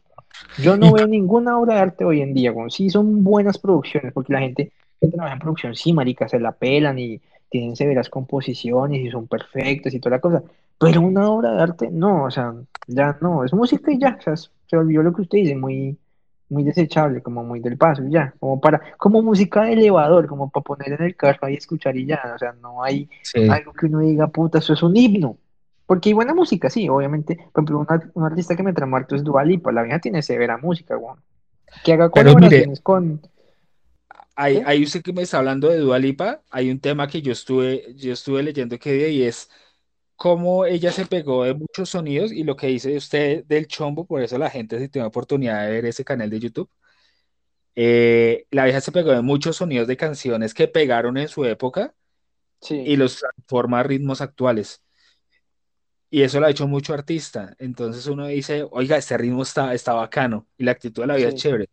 Yo 0.57 0.75
Y 0.75 0.79
no 0.79 0.91
veo 0.93 1.07
ninguna 1.07 1.57
obra 1.57 1.75
de 1.75 1.81
arte 1.81 2.05
hoy 2.05 2.21
en 2.21 2.33
día, 2.33 2.53
como 2.53 2.69
sí 2.69 2.89
son 2.89 3.23
buenas 3.23 3.57
producciones, 3.57 4.13
porque 4.13 4.33
la 4.33 4.39
gente 4.39 4.71
que 4.99 5.07
trabaja 5.07 5.33
en 5.33 5.39
producción, 5.39 5.75
sí, 5.75 5.93
marica, 5.93 6.27
se 6.27 6.39
la 6.39 6.51
pelan 6.51 6.97
y 6.97 7.21
tienen 7.49 7.75
severas 7.75 8.09
composiciones 8.09 9.05
y 9.05 9.09
son 9.09 9.27
perfectas 9.27 9.93
y 9.93 9.99
toda 9.99 10.17
la 10.17 10.21
cosa, 10.21 10.43
pero 10.79 11.01
una 11.01 11.29
obra 11.29 11.51
de 11.51 11.61
arte, 11.61 11.89
no, 11.91 12.25
o 12.25 12.31
sea, 12.31 12.53
ya 12.87 13.17
no, 13.21 13.43
es 13.43 13.53
música 13.53 13.91
y 13.91 13.99
ya, 13.99 14.17
o 14.19 14.21
sea, 14.21 14.35
se 14.35 14.77
olvidó 14.77 15.03
lo 15.03 15.13
que 15.13 15.21
usted 15.21 15.39
dice, 15.39 15.55
muy, 15.55 15.97
muy 16.49 16.63
desechable, 16.63 17.21
como 17.21 17.43
muy 17.43 17.59
del 17.59 17.77
paso 17.77 18.03
y 18.03 18.11
ya, 18.11 18.33
como 18.39 18.59
para, 18.59 18.81
como 18.97 19.21
música 19.21 19.63
de 19.63 19.73
elevador, 19.73 20.27
como 20.27 20.49
para 20.49 20.63
poner 20.63 20.93
en 20.93 21.03
el 21.03 21.15
carro 21.15 21.49
y 21.49 21.55
escuchar 21.55 21.95
y 21.97 22.05
ya, 22.05 22.21
o 22.35 22.37
sea, 22.37 22.53
no 22.61 22.83
hay 22.83 23.09
sí. 23.21 23.47
algo 23.47 23.73
que 23.73 23.87
uno 23.87 23.99
diga, 23.99 24.27
puta, 24.27 24.59
eso 24.59 24.73
es 24.73 24.83
un 24.83 24.95
himno, 24.95 25.37
Porque 25.87 26.09
hay 26.09 26.13
buena 26.13 26.35
música, 26.35 26.69
sí, 26.69 26.87
obviamente. 26.89 27.35
Por 27.53 27.63
ejemplo, 27.63 27.79
una, 27.79 28.11
una 28.13 28.27
artista 28.27 28.55
que 28.55 28.61
me 28.61 28.73
trama 28.73 28.97
harto 28.97 29.15
es 29.15 29.23
Dua 29.23 29.43
Lipa, 29.43 29.71
la 29.71 29.83
vieja 29.83 29.99
tiene 29.99 30.21
severa 30.21 30.57
música, 30.57 30.97
weón. 30.97 31.19
Que 31.83 31.93
haga 31.93 32.09
colaboraciones 32.09 32.81
con... 32.81 33.21
hay, 34.35 34.61
hay 34.65 34.83
usted 34.83 35.01
que 35.01 35.13
me 35.13 35.21
está 35.21 35.39
hablando 35.39 35.69
de 35.69 35.77
Dua 35.77 35.97
Lipa, 35.97 36.41
hay 36.51 36.69
un 36.69 36.79
tema 36.79 37.07
que 37.07 37.21
yo 37.21 37.31
estuve, 37.31 37.93
yo 37.95 38.13
estuve 38.13 38.43
leyendo 38.43 38.77
que 38.77 38.91
día 38.91 39.07
y 39.07 39.23
es 39.23 39.49
cómo 40.17 40.65
ella 40.65 40.91
se 40.91 41.05
pegó 41.05 41.45
de 41.45 41.53
muchos 41.53 41.89
sonidos 41.89 42.33
y 42.33 42.43
lo 42.43 42.57
que 42.57 42.67
dice 42.67 42.97
usted 42.97 43.45
del 43.45 43.67
chombo, 43.67 44.05
por 44.05 44.21
eso 44.21 44.37
la 44.37 44.49
gente 44.49 44.79
si 44.79 44.89
tiene 44.89 45.07
oportunidad 45.07 45.65
de 45.65 45.71
ver 45.71 45.85
ese 45.85 46.03
canal 46.03 46.29
de 46.29 46.39
YouTube, 46.39 46.69
eh, 47.75 48.45
la 48.51 48.65
vieja 48.65 48.81
se 48.81 48.91
pegó 48.91 49.11
de 49.11 49.21
muchos 49.21 49.57
sonidos 49.57 49.87
de 49.87 49.95
canciones 49.95 50.53
que 50.53 50.67
pegaron 50.67 51.17
en 51.17 51.27
su 51.27 51.45
época 51.45 51.93
y 52.61 52.65
Sí, 52.65 52.95
los 52.95 53.19
transforma 53.19 53.79
a 53.79 53.83
ritmos 53.83 54.19
actuales. 54.19 54.81
Y 56.09 56.21
eso 56.23 56.39
lo 56.39 56.47
ha 56.47 56.51
hecho 56.51 56.67
mucho 56.67 56.93
artista. 56.93 57.55
Entonces 57.59 58.07
uno 58.07 58.27
dice, 58.27 58.65
oiga, 58.71 58.97
este 58.97 59.17
ritmo 59.17 59.43
está, 59.43 59.73
está 59.73 59.93
bacano 59.93 60.47
y 60.57 60.63
la 60.63 60.71
actitud 60.71 61.03
de 61.03 61.07
la 61.07 61.15
vida 61.15 61.29
es 61.29 61.35
chévere. 61.35 61.69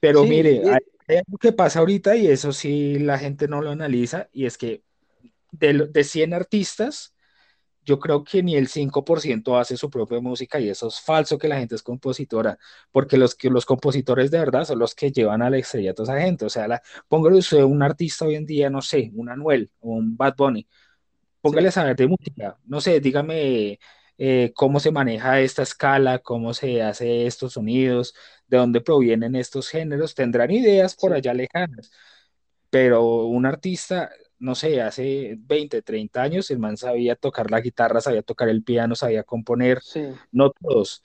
Pero 0.00 0.26
sí, 0.26 0.26
mire, 0.26 0.52
y- 0.62 0.78
hay 1.08 1.16
algo 1.18 1.38
que 1.38 1.52
pasa 1.52 1.80
ahorita 1.80 2.16
y 2.16 2.26
eso 2.28 2.52
sí 2.52 2.98
la 2.98 3.18
gente 3.18 3.48
no 3.48 3.62
lo 3.62 3.70
analiza 3.70 4.28
y 4.32 4.46
es 4.46 4.58
que 4.58 4.84
de, 5.52 5.88
de 5.88 6.04
100 6.04 6.34
artistas, 6.34 7.14
yo 7.84 7.98
creo 8.00 8.24
que 8.24 8.42
ni 8.42 8.56
el 8.56 8.68
5% 8.68 9.58
hace 9.58 9.76
su 9.76 9.90
propia 9.90 10.20
música 10.20 10.60
y 10.60 10.70
eso 10.70 10.88
es 10.88 11.00
falso 11.00 11.38
que 11.38 11.48
la 11.48 11.58
gente 11.58 11.74
es 11.74 11.82
compositora, 11.82 12.58
porque 12.92 13.18
los, 13.18 13.34
que, 13.34 13.50
los 13.50 13.66
compositores 13.66 14.30
de 14.30 14.38
verdad 14.38 14.64
son 14.64 14.78
los 14.78 14.94
que 14.94 15.12
llevan 15.12 15.42
al 15.42 15.54
estrellato 15.54 16.02
a 16.02 16.04
esa 16.06 16.20
gente. 16.20 16.46
O 16.46 16.50
sea, 16.50 16.68
la, 16.68 16.82
póngale 17.08 17.38
usted 17.38 17.62
un 17.62 17.82
artista 17.82 18.24
hoy 18.26 18.36
en 18.36 18.46
día, 18.46 18.70
no 18.70 18.82
sé, 18.82 19.10
un 19.14 19.28
Anuel 19.30 19.70
o 19.80 19.90
un 19.92 20.16
Bad 20.16 20.34
Bunny 20.36 20.66
póngale 21.44 21.68
a 21.68 21.70
sí, 21.70 21.72
saber 21.72 21.96
de 21.96 22.06
música. 22.08 22.58
No 22.64 22.80
sé, 22.80 23.00
dígame 23.00 23.78
eh, 24.18 24.52
cómo 24.54 24.80
se 24.80 24.90
maneja 24.92 25.40
esta 25.40 25.62
escala, 25.62 26.20
cómo 26.20 26.54
se 26.54 26.82
hace 26.82 27.26
estos 27.26 27.54
sonidos, 27.54 28.14
de 28.46 28.58
dónde 28.58 28.80
provienen 28.80 29.36
estos 29.36 29.68
géneros. 29.68 30.14
Tendrán 30.14 30.50
ideas 30.50 30.96
por 30.96 31.12
sí, 31.12 31.14
allá 31.14 31.34
lejanas, 31.34 31.90
pero 32.70 33.24
un 33.26 33.46
artista, 33.46 34.10
no 34.38 34.54
sé, 34.54 34.82
hace 34.82 35.36
20, 35.38 35.82
30 35.82 36.22
años, 36.22 36.50
el 36.50 36.58
man 36.58 36.76
sabía 36.76 37.16
tocar 37.16 37.50
la 37.50 37.60
guitarra, 37.60 38.00
sabía 38.00 38.22
tocar 38.22 38.48
el 38.48 38.64
piano, 38.64 38.94
sabía 38.96 39.22
componer, 39.24 39.82
sí, 39.82 40.00
no 40.32 40.50
todos. 40.50 41.02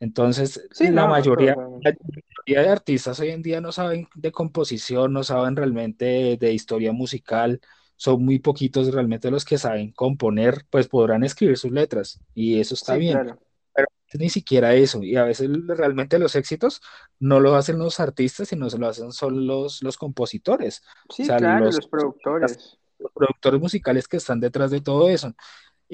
Entonces, 0.00 0.60
sí, 0.70 0.90
la 0.90 1.06
no, 1.06 1.12
no 1.14 1.30
todos, 1.30 1.50
mayoría, 1.50 1.58
la 1.80 1.92
obviamente. 1.92 2.04
mayoría 2.46 2.62
de 2.62 2.68
artistas 2.70 3.20
hoy 3.20 3.30
en 3.30 3.42
día 3.42 3.60
no 3.60 3.72
saben 3.72 4.08
de 4.14 4.32
composición, 4.32 5.12
no 5.12 5.24
saben 5.24 5.56
realmente 5.56 6.04
de, 6.06 6.36
de 6.38 6.52
historia 6.52 6.92
musical, 6.92 7.60
son 8.02 8.24
muy 8.24 8.38
poquitos 8.40 8.92
realmente 8.92 9.30
los 9.30 9.44
que 9.44 9.58
saben 9.58 9.92
componer, 9.92 10.66
pues 10.70 10.88
podrán 10.88 11.24
escribir 11.24 11.58
sus 11.58 11.72
letras 11.72 12.20
y 12.34 12.60
eso 12.60 12.74
está 12.74 12.94
Sí, 12.94 12.96
bien, 12.96 13.24
claro. 13.24 13.38
pero 13.74 13.88
ni 14.18 14.28
siquiera 14.30 14.74
eso, 14.74 15.02
y 15.02 15.16
a 15.16 15.24
veces 15.24 15.50
realmente 15.66 16.18
los 16.18 16.34
éxitos 16.36 16.80
no 17.20 17.40
lo 17.40 17.54
hacen 17.56 17.78
los 17.78 18.00
artistas, 18.00 18.48
sino 18.48 18.70
se 18.70 18.78
lo 18.78 18.88
hacen 18.88 19.12
son 19.12 19.46
los, 19.46 19.82
los 19.82 19.96
compositores, 19.98 20.82
o 21.08 21.14
Sí, 21.16 21.24
sea, 21.24 21.36
claro, 21.36 21.70
los, 21.70 21.72
los 21.72 21.86
productores. 21.86 22.78
los 22.98 23.12
productores 23.12 23.60
musicales 23.60 24.08
que 24.08 24.16
están 24.18 24.40
detrás 24.40 24.70
de 24.70 24.80
todo 24.80 25.08
eso. 25.08 25.34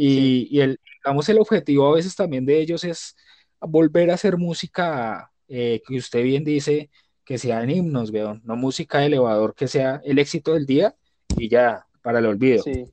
Sí, 0.07 0.23
Y, 0.25 0.49
y 0.51 0.63
el, 0.63 0.81
digamos, 1.05 1.29
el 1.31 1.41
objetivo 1.41 1.89
a 1.89 1.97
veces 1.97 2.17
también 2.17 2.47
de 2.47 2.61
ellos 2.61 2.85
es 2.85 3.17
volver 3.61 4.11
a 4.13 4.15
hacer 4.17 4.39
música 4.39 5.33
eh, 5.49 5.83
que 5.87 5.99
usted 5.99 6.25
bien 6.25 6.45
dice, 6.45 6.91
que 7.25 7.39
sean 7.39 7.71
himnos, 7.71 8.13
veo, 8.13 8.41
no 8.45 8.57
música 8.57 9.01
de 9.01 9.09
elevador, 9.09 9.55
que 9.57 9.69
sea 9.69 10.03
el 10.05 10.21
éxito 10.21 10.55
del 10.55 10.67
día 10.67 10.97
y 11.37 11.51
ya, 11.51 11.88
para 12.03 12.19
el 12.21 12.27
olvido. 12.27 12.65
sí. 12.65 12.91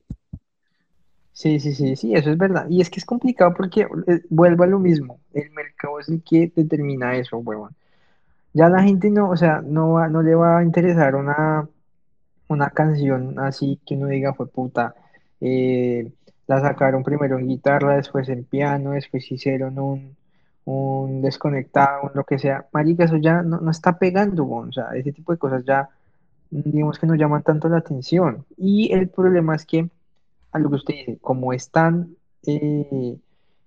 Sí, 1.32 1.60
sí, 1.60 1.74
sí, 1.96 2.14
eso 2.14 2.30
es 2.30 2.38
verdad. 2.38 2.66
Y 2.70 2.80
es 2.80 2.88
que 2.88 2.98
es 2.98 3.04
complicado 3.04 3.52
porque 3.54 3.82
eh, 3.82 4.22
vuelvo 4.30 4.64
a 4.64 4.66
lo 4.66 4.78
mismo. 4.78 5.20
El 5.34 5.50
mercado 5.50 6.00
es 6.00 6.08
el 6.08 6.22
que 6.22 6.50
determina 6.54 7.14
eso, 7.16 7.36
huevón. 7.38 7.76
Ya 8.54 8.68
la 8.70 8.82
gente 8.82 9.10
no, 9.10 9.30
o 9.30 9.36
sea, 9.36 9.62
no 9.62 9.92
va, 9.94 10.08
no 10.08 10.22
le 10.22 10.34
va 10.34 10.58
a 10.58 10.64
interesar 10.64 11.14
una, 11.16 11.68
una 12.48 12.70
canción 12.70 13.38
así 13.40 13.80
que 13.86 13.96
uno 13.96 14.08
diga 14.08 14.34
fue 14.34 14.48
puta. 14.48 14.94
eh, 15.40 16.12
la 16.48 16.60
sacaron 16.60 17.02
primero 17.04 17.38
en 17.38 17.48
guitarra, 17.48 17.96
después 17.96 18.28
en 18.28 18.44
piano, 18.44 18.92
después 18.92 19.30
hicieron 19.32 19.78
un, 19.78 20.16
un 20.64 21.22
desconectado, 21.22 22.04
un 22.04 22.10
lo 22.14 22.24
que 22.24 22.38
sea. 22.38 22.66
Marica, 22.72 23.04
eso 23.04 23.16
ya 23.18 23.42
no, 23.42 23.60
no 23.60 23.70
está 23.70 23.98
pegando. 23.98 24.48
O 24.48 24.72
sea, 24.72 24.90
ese 24.94 25.12
tipo 25.12 25.32
de 25.32 25.38
cosas 25.38 25.64
ya, 25.64 25.88
digamos 26.50 26.98
que 26.98 27.06
no 27.06 27.14
llaman 27.14 27.42
tanto 27.42 27.68
la 27.68 27.78
atención. 27.78 28.44
Y 28.56 28.92
el 28.92 29.08
problema 29.08 29.54
es 29.54 29.66
que 29.66 29.88
a 30.52 30.58
lo 30.58 30.70
que 30.70 30.76
usted 30.76 30.94
dice, 30.94 31.18
como 31.20 31.52
es 31.52 31.70
tan, 31.70 32.16
eh, 32.46 33.16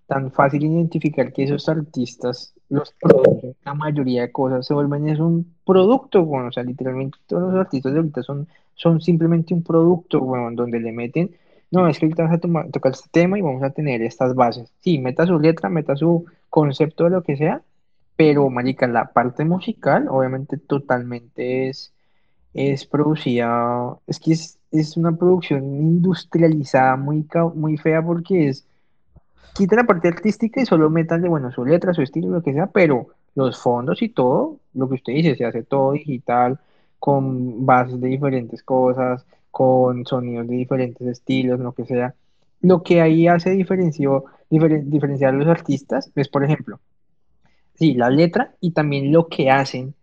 tan 0.08 0.32
fácil 0.32 0.64
identificar 0.64 1.32
que 1.32 1.44
esos 1.44 1.70
artistas 1.70 2.54
los 2.70 2.94
producen, 3.00 3.56
la 3.64 3.74
mayoría 3.74 4.24
de 4.24 4.32
cosas 4.32 4.66
se 4.66 4.74
vuelven 4.74 5.08
es 5.08 5.20
un 5.20 5.56
producto, 5.66 6.24
bueno, 6.24 6.48
o 6.50 6.52
sea, 6.52 6.64
literalmente 6.64 7.18
todos 7.28 7.54
los 7.54 7.62
artistas 7.62 7.94
de 7.94 8.00
ahorita 8.00 8.24
son, 8.24 8.48
son 8.76 9.02
simplemente 9.02 9.54
un 9.54 9.64
producto, 9.64 10.20
bueno, 10.22 10.50
donde 10.52 10.80
le 10.80 10.92
meten, 10.92 11.36
no, 11.72 11.88
es 11.88 12.00
que 12.00 12.06
ahorita 12.06 12.24
vas 12.24 12.34
a 12.34 12.72
tocar 12.72 12.92
este 12.92 13.10
tema 13.12 13.38
y 13.38 13.42
vamos 13.42 13.62
a 13.62 13.70
tener 13.70 14.02
estas 14.02 14.34
bases. 14.34 14.74
Sí, 14.80 14.98
meta 14.98 15.28
su 15.28 15.40
letra, 15.40 15.70
meta 15.70 15.96
su 15.96 16.26
concepto 16.50 17.04
de 17.04 17.12
lo 17.12 17.22
que 17.24 17.38
sea, 17.38 17.62
pero, 18.16 18.50
marica, 18.50 18.88
la 18.88 19.14
parte 19.14 19.46
musical, 19.46 20.08
obviamente, 20.10 20.58
totalmente 20.58 21.70
es 21.70 21.94
es 22.54 22.86
producida, 22.86 23.98
es 24.08 24.20
que 24.20 24.34
es, 24.34 24.60
es 24.72 24.98
una 24.98 25.16
producción 25.16 25.64
industrializada 25.66 26.96
muy, 26.98 27.26
muy 27.56 27.78
fea 27.78 28.02
porque 28.04 28.50
es, 28.50 28.68
quita 29.54 29.76
la 29.76 29.86
parte 29.86 30.08
artística 30.08 30.62
y 30.62 30.66
solo 30.66 30.90
metanle, 30.90 31.30
bueno, 31.30 31.52
su 31.52 31.66
letra, 31.66 31.94
su 31.94 32.02
estilo, 32.02 32.30
lo 32.30 32.44
que 32.44 32.54
sea, 32.54 32.68
pero 32.68 33.10
los 33.36 33.60
fondos 33.62 34.02
y 34.02 34.10
todo, 34.10 34.60
lo 34.74 34.88
que 34.90 34.96
usted 34.96 35.14
dice, 35.14 35.36
se 35.36 35.46
hace 35.46 35.64
todo 35.64 35.94
digital, 35.94 36.60
con 37.00 37.66
bases 37.66 38.00
de 38.02 38.08
diferentes 38.10 38.64
cosas, 38.64 39.26
con 39.52 40.06
sonidos 40.06 40.48
de 40.48 40.56
diferentes 40.56 41.08
estilos, 41.08 41.60
lo 41.60 41.74
que 41.74 41.86
sea. 41.86 42.16
Lo 42.62 42.84
que 42.84 43.02
ahí 43.02 43.28
hace 43.28 43.52
diferencio, 43.52 44.26
diferen- 44.50 44.86
diferenciar 44.90 45.34
a 45.34 45.38
los 45.38 45.48
artistas 45.48 46.12
es, 46.16 46.30
por 46.30 46.44
ejemplo, 46.44 46.80
Sí, 47.76 47.94
la 47.94 48.10
letra 48.10 48.56
y 48.60 48.72
también 48.72 49.12
lo 49.12 49.28
que 49.28 49.50
hacen 49.50 49.96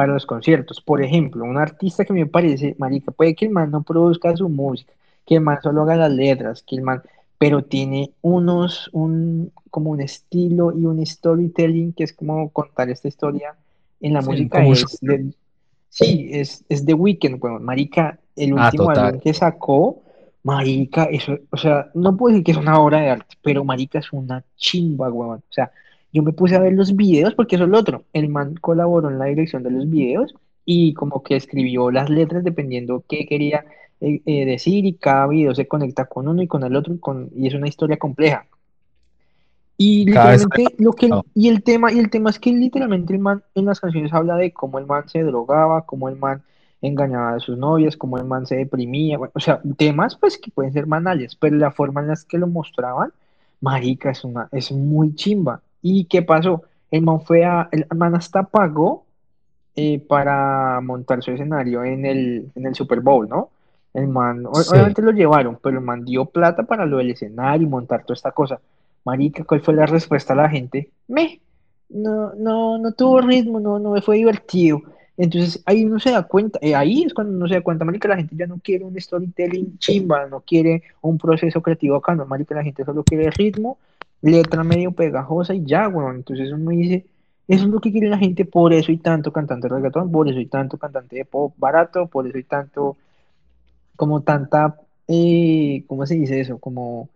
para 0.00 0.12
los 0.14 0.26
conciertos. 0.26 0.80
Por 0.80 1.02
ejemplo, 1.02 1.44
un 1.44 1.56
artista 1.58 2.04
que 2.04 2.12
me 2.12 2.26
parece, 2.26 2.74
marica, 2.78 3.12
puede 3.12 3.34
que 3.34 3.46
el 3.46 3.52
man 3.52 3.70
no 3.70 3.82
produzca 3.82 4.36
su 4.36 4.48
música, 4.48 4.92
que 5.26 5.36
el 5.36 5.40
man 5.42 5.58
solo 5.62 5.82
haga 5.82 5.96
las 5.96 6.12
letras, 6.12 6.62
que 6.62 6.76
el 6.76 6.82
man, 6.82 7.02
pero 7.38 7.64
tiene 7.64 8.12
unos, 8.22 8.90
un, 8.92 9.52
como 9.70 9.90
un 9.90 10.00
estilo 10.00 10.72
y 10.76 10.86
un 10.86 11.04
storytelling 11.04 11.92
que 11.94 12.04
es 12.04 12.12
como 12.12 12.50
contar 12.50 12.90
esta 12.90 13.08
historia 13.08 13.54
en 14.00 14.14
la 14.14 14.22
Sí, 14.22 14.22
música 14.22 14.66
es 14.66 14.98
de, 15.00 15.32
sí, 15.88 16.30
es, 16.32 16.64
es 16.68 16.84
The 16.84 16.94
Weeknd, 16.94 17.38
bueno, 17.40 17.60
marica, 17.60 18.18
el 18.36 18.54
Ah, 18.54 18.70
último 18.70 18.90
total. 18.90 18.90
álbum 18.90 19.18
que 19.20 19.34
sacó, 19.34 20.02
marica, 20.42 21.04
eso, 21.04 21.38
o 21.50 21.56
sea, 21.56 21.90
no 21.94 22.16
puedo 22.16 22.32
decir 22.32 22.44
que 22.44 22.52
es 22.52 22.56
una 22.58 22.80
obra 22.80 23.00
de 23.00 23.10
arte, 23.10 23.36
pero 23.42 23.64
marica 23.64 23.98
es 23.98 24.12
una 24.12 24.44
chimba, 24.56 25.10
weón, 25.10 25.38
o 25.38 25.52
sea, 25.52 25.70
yo 26.12 26.22
me 26.22 26.32
puse 26.32 26.56
a 26.56 26.60
ver 26.60 26.72
los 26.74 26.96
videos 26.96 27.34
porque 27.34 27.56
eso 27.56 27.64
es 27.64 27.70
lo 27.70 27.78
otro. 27.78 28.04
El 28.12 28.28
man 28.28 28.54
colaboró 28.60 29.08
en 29.10 29.18
la 29.18 29.26
dirección 29.26 29.62
de 29.62 29.70
los 29.70 29.88
videos 29.88 30.34
y 30.64 30.94
como 30.94 31.22
que 31.22 31.36
escribió 31.36 31.90
las 31.90 32.10
letras 32.10 32.44
dependiendo 32.44 33.04
qué 33.08 33.26
quería 33.26 33.64
eh, 34.00 34.22
eh, 34.26 34.44
decir 34.46 34.84
y 34.86 34.94
cada 34.94 35.26
video 35.28 35.54
se 35.54 35.68
conecta 35.68 36.06
con 36.06 36.28
uno 36.28 36.42
y 36.42 36.48
con 36.48 36.64
el 36.64 36.76
otro 36.76 36.94
y, 36.94 36.98
con, 36.98 37.30
y 37.36 37.48
es 37.48 37.54
una 37.54 37.68
historia 37.68 37.98
compleja. 37.98 38.46
Y 39.76 40.04
literalmente 40.06 40.74
lo 40.78 40.92
que 40.92 41.06
el- 41.06 41.22
y 41.34 41.48
el 41.48 41.62
tema 41.62 41.90
y 41.92 41.98
el 41.98 42.10
tema 42.10 42.30
es 42.30 42.38
que 42.38 42.52
literalmente 42.52 43.14
el 43.14 43.18
man 43.20 43.42
en 43.54 43.64
las 43.66 43.80
canciones 43.80 44.12
habla 44.12 44.36
de 44.36 44.52
cómo 44.52 44.78
el 44.78 44.86
man 44.86 45.08
se 45.08 45.22
drogaba, 45.22 45.86
cómo 45.86 46.08
el 46.08 46.16
man 46.16 46.42
engañaba 46.82 47.34
a 47.34 47.40
sus 47.40 47.56
novias, 47.58 47.96
cómo 47.96 48.18
el 48.18 48.24
man 48.24 48.46
se 48.46 48.56
deprimía, 48.56 49.18
bueno, 49.18 49.32
o 49.34 49.40
sea, 49.40 49.60
temas 49.78 50.16
pues 50.16 50.38
que 50.38 50.50
pueden 50.50 50.72
ser 50.72 50.86
banales, 50.86 51.34
pero 51.36 51.56
la 51.56 51.70
forma 51.72 52.00
en 52.02 52.08
la 52.08 52.14
que 52.28 52.38
lo 52.38 52.46
mostraban, 52.46 53.12
marica, 53.60 54.10
es 54.10 54.24
una 54.24 54.48
es 54.52 54.70
muy 54.72 55.14
chimba. 55.14 55.62
¿Y 55.82 56.04
qué 56.04 56.22
pasó? 56.22 56.62
El 56.90 57.02
man 57.02 57.20
fue 57.20 57.44
a 57.44 57.68
el 57.72 57.86
man 57.96 58.14
hasta 58.14 58.42
pagó 58.42 59.04
eh, 59.76 59.98
para 60.00 60.80
montar 60.80 61.22
su 61.22 61.30
escenario 61.30 61.84
en 61.84 62.04
el, 62.04 62.50
en 62.54 62.66
el 62.66 62.74
Super 62.74 63.00
Bowl, 63.00 63.28
¿no? 63.28 63.50
El 63.94 64.08
man, 64.08 64.44
Sí. 64.54 64.70
obviamente 64.72 65.02
lo 65.02 65.12
llevaron, 65.12 65.58
pero 65.62 65.78
el 65.78 65.84
man 65.84 66.04
dio 66.04 66.24
plata 66.26 66.62
para 66.64 66.86
lo 66.86 66.98
del 66.98 67.10
escenario 67.10 67.66
y 67.66 67.70
montar 67.70 68.02
toda 68.02 68.14
esta 68.14 68.32
cosa. 68.32 68.60
Marica, 69.04 69.44
¿cuál 69.44 69.60
fue 69.62 69.74
la 69.74 69.86
respuesta 69.86 70.32
a 70.32 70.36
la 70.36 70.48
gente? 70.48 70.90
Me, 71.08 71.40
no, 71.88 72.34
no, 72.34 72.78
no 72.78 72.92
tuvo 72.92 73.20
ritmo, 73.20 73.58
no, 73.60 73.78
no 73.78 74.00
fue 74.02 74.16
divertido. 74.16 74.82
Entonces 75.16 75.62
ahí 75.66 75.84
uno 75.84 75.98
se 75.98 76.10
da 76.12 76.22
cuenta, 76.22 76.58
eh, 76.62 76.74
ahí 76.74 77.02
es 77.02 77.12
cuando 77.12 77.36
uno 77.36 77.46
se 77.46 77.54
da 77.54 77.60
cuenta, 77.60 77.84
marica, 77.84 78.08
la 78.08 78.16
gente 78.16 78.34
ya 78.36 78.46
no 78.46 78.58
quiere 78.62 78.84
un 78.84 78.98
storytelling 78.98 79.78
chimba, 79.78 80.26
no 80.26 80.40
quiere 80.40 80.82
un 81.02 81.18
proceso 81.18 81.60
creativo 81.60 81.96
acá, 81.96 82.14
no, 82.14 82.24
marica, 82.26 82.54
la 82.54 82.62
gente 82.62 82.84
solo 82.84 83.04
quiere 83.04 83.30
ritmo, 83.30 83.76
letra 84.22 84.64
medio 84.64 84.92
pegajosa 84.92 85.54
y 85.54 85.64
ya, 85.64 85.88
weón. 85.88 86.16
Entonces 86.16 86.52
uno 86.52 86.70
dice, 86.70 87.06
eso 87.48 87.64
es 87.64 87.70
lo 87.70 87.80
que 87.80 87.92
quiere 87.92 88.08
la 88.08 88.18
gente, 88.18 88.44
por 88.44 88.72
eso 88.72 88.92
hay 88.92 88.98
tanto 88.98 89.32
cantante 89.32 89.68
de 89.68 89.74
reggaetón, 89.76 90.10
por 90.12 90.28
eso 90.28 90.38
hay 90.38 90.46
tanto 90.46 90.78
cantante 90.78 91.16
de 91.16 91.24
pop 91.24 91.54
barato, 91.58 92.06
por 92.06 92.26
eso 92.26 92.36
hay 92.36 92.44
tanto, 92.44 92.96
como 93.96 94.22
tanta, 94.22 94.76
eh, 95.08 95.84
¿cómo 95.86 96.06
se 96.06 96.14
dice 96.14 96.40
eso? 96.40 96.58
Como 96.58 97.08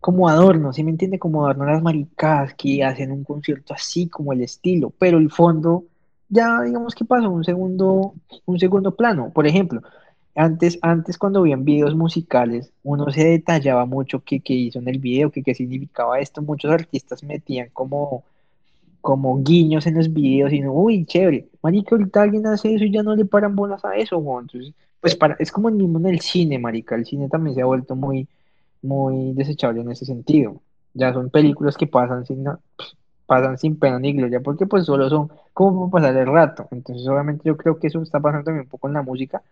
como 0.00 0.28
adorno, 0.28 0.72
¿sí 0.72 0.82
me 0.82 0.90
entiende? 0.90 1.18
Como 1.18 1.44
adorno 1.44 1.66
las 1.66 1.82
maricadas 1.82 2.54
que 2.54 2.82
hacen 2.82 3.12
un 3.12 3.24
concierto 3.24 3.74
así 3.74 4.08
como 4.08 4.32
el 4.32 4.40
estilo, 4.42 4.90
pero 4.98 5.18
el 5.18 5.30
fondo 5.30 5.84
ya 6.28 6.62
digamos 6.62 6.94
que 6.94 7.04
pasó 7.04 7.30
un 7.30 7.44
segundo, 7.44 8.14
un 8.46 8.58
segundo 8.58 8.94
plano. 8.96 9.30
Por 9.32 9.46
ejemplo, 9.46 9.82
antes, 10.34 10.78
antes 10.82 11.18
cuando 11.18 11.42
veían 11.42 11.64
videos 11.64 11.94
musicales, 11.94 12.72
uno 12.82 13.10
se 13.10 13.24
detallaba 13.24 13.84
mucho 13.86 14.22
qué, 14.24 14.40
qué 14.40 14.54
hizo 14.54 14.78
en 14.78 14.88
el 14.88 14.98
video, 14.98 15.30
qué, 15.30 15.42
qué 15.42 15.54
significaba 15.54 16.20
esto. 16.20 16.42
Muchos 16.42 16.70
artistas 16.70 17.22
metían 17.24 17.68
como, 17.72 18.24
como 19.00 19.42
guiños 19.42 19.86
en 19.86 19.96
los 19.96 20.12
videos 20.12 20.52
y 20.52 20.60
no, 20.60 20.72
uy, 20.72 21.04
chévere. 21.04 21.48
Marica, 21.62 21.96
ahorita 21.96 22.22
alguien 22.22 22.46
hace 22.46 22.74
eso 22.74 22.84
y 22.84 22.92
ya 22.92 23.02
no 23.02 23.16
le 23.16 23.24
paran 23.24 23.56
bolas 23.56 23.84
a 23.84 23.96
eso. 23.96 24.16
Entonces, 24.40 24.72
pues 25.00 25.16
para, 25.16 25.36
es 25.38 25.50
como 25.50 25.68
el 25.68 25.74
mismo 25.74 25.98
en 25.98 26.06
el 26.06 26.20
cine, 26.20 26.58
marica. 26.58 26.94
El 26.94 27.06
cine 27.06 27.28
también 27.28 27.54
se 27.54 27.62
ha 27.62 27.66
vuelto 27.66 27.96
muy, 27.96 28.28
muy 28.82 29.32
desechable 29.34 29.80
en 29.80 29.90
ese 29.90 30.04
sentido. 30.04 30.60
Ya 30.94 31.12
son 31.12 31.30
películas 31.30 31.76
que 31.76 31.86
pasan 31.86 32.24
sin, 32.26 32.44
pues, 32.44 32.96
pasan 33.26 33.58
sin 33.58 33.78
pena 33.78 33.98
ni 33.98 34.12
gloria, 34.12 34.40
porque 34.40 34.66
pues 34.66 34.84
solo 34.86 35.08
son 35.08 35.30
como 35.52 35.90
pasar 35.90 36.16
el 36.16 36.26
rato. 36.26 36.68
Entonces, 36.70 37.06
obviamente 37.08 37.42
yo 37.44 37.56
creo 37.56 37.78
que 37.78 37.88
eso 37.88 38.02
está 38.02 38.20
pasando 38.20 38.44
también 38.44 38.64
un 38.64 38.70
poco 38.70 38.88
en 38.88 38.94
la 38.94 39.02
música 39.02 39.42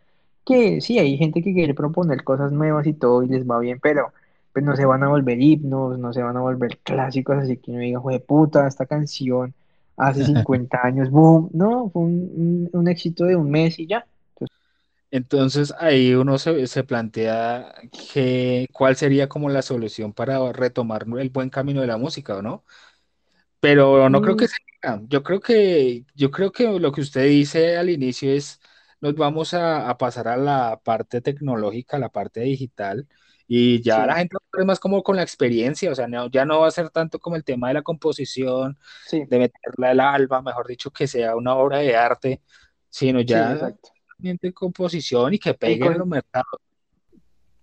que 0.48 0.80
sí, 0.80 0.98
hay 0.98 1.16
gente 1.18 1.42
que 1.42 1.54
quiere 1.54 1.74
proponer 1.74 2.24
cosas 2.24 2.52
nuevas 2.52 2.86
y 2.86 2.94
todo 2.94 3.22
y 3.22 3.28
les 3.28 3.48
va 3.48 3.58
bien, 3.60 3.78
pero 3.80 4.12
pues 4.52 4.64
no 4.64 4.76
se 4.76 4.86
van 4.86 5.02
a 5.04 5.08
volver 5.08 5.40
himnos, 5.40 5.98
no 5.98 6.12
se 6.12 6.22
van 6.22 6.36
a 6.36 6.40
volver 6.40 6.78
clásicos, 6.80 7.38
así 7.38 7.58
que 7.58 7.70
uno 7.72 7.80
diga, 7.80 8.00
de 8.10 8.20
puta, 8.20 8.66
esta 8.66 8.86
canción 8.86 9.54
hace 9.96 10.24
50 10.24 10.80
años, 10.84 11.10
boom, 11.10 11.50
no, 11.52 11.90
fue 11.90 12.02
un, 12.02 12.10
un- 12.34 12.70
un 12.72 12.88
éxito 12.88 13.24
de 13.26 13.36
un 13.36 13.50
mes 13.50 13.78
y 13.78 13.86
ya. 13.86 14.06
Entonces 15.10 15.72
ahí 15.78 16.12
uno 16.14 16.38
se, 16.38 16.66
se 16.66 16.84
plantea 16.84 17.74
que, 18.12 18.66
cuál 18.72 18.94
sería 18.96 19.26
como 19.28 19.48
la 19.48 19.62
solución 19.62 20.12
para 20.12 20.52
retomar 20.52 21.06
el 21.18 21.30
buen 21.30 21.48
camino 21.50 21.80
de 21.80 21.86
la 21.86 21.96
música, 21.96 22.36
¿o 22.36 22.42
no? 22.42 22.64
Pero 23.60 24.10
no 24.10 24.20
creo 24.22 24.36
Mm, 24.36 24.38
que 24.38 24.48
sea. 24.48 25.00
Yo 25.08 25.22
creo 25.24 25.40
que, 25.40 26.04
yo 26.14 26.30
creo 26.30 26.52
que 26.52 26.66
lo 26.80 26.92
que 26.92 27.00
usted 27.02 27.24
dice 27.28 27.76
al 27.78 27.90
inicio 27.90 28.30
es, 28.32 28.60
nos 29.00 29.14
vamos 29.14 29.54
a, 29.54 29.88
a 29.90 29.98
pasar 29.98 30.28
a 30.28 30.36
la 30.36 30.80
parte 30.84 31.20
tecnológica, 31.20 31.96
a 31.96 32.00
la 32.00 32.08
parte 32.10 32.40
digital, 32.40 33.08
y 33.46 33.82
ya 33.82 34.06
la 34.06 34.16
sí, 34.16 34.18
gente 34.18 34.36
es 34.58 34.64
más 34.66 34.80
como 34.80 35.02
con 35.02 35.16
la 35.16 35.22
experiencia, 35.22 35.90
o 35.90 35.94
sea, 35.94 36.06
no- 36.08 36.28
ya 36.30 36.44
no 36.44 36.60
va 36.60 36.68
a 36.68 36.70
ser 36.70 36.90
tanto 36.90 37.18
como 37.18 37.36
el 37.36 37.44
tema 37.44 37.68
de 37.68 37.74
la 37.74 37.82
composición, 37.82 38.78
sí, 39.04 39.28
de 39.28 39.38
meterla 39.38 39.90
al 39.90 40.00
alma, 40.00 40.42
mejor 40.42 40.66
dicho, 40.68 40.90
que 40.90 41.06
sea 41.06 41.36
una 41.36 41.54
obra 41.56 41.78
de 41.78 41.96
arte, 41.96 42.42
sino 42.90 43.20
sí, 43.26 43.38
ya 43.48 43.72
de 44.18 44.52
composición 44.52 45.34
y 45.34 45.38
que 45.38 45.54
pegue 45.54 45.86
en 45.86 45.98
los 45.98 46.06
mercados. 46.06 46.60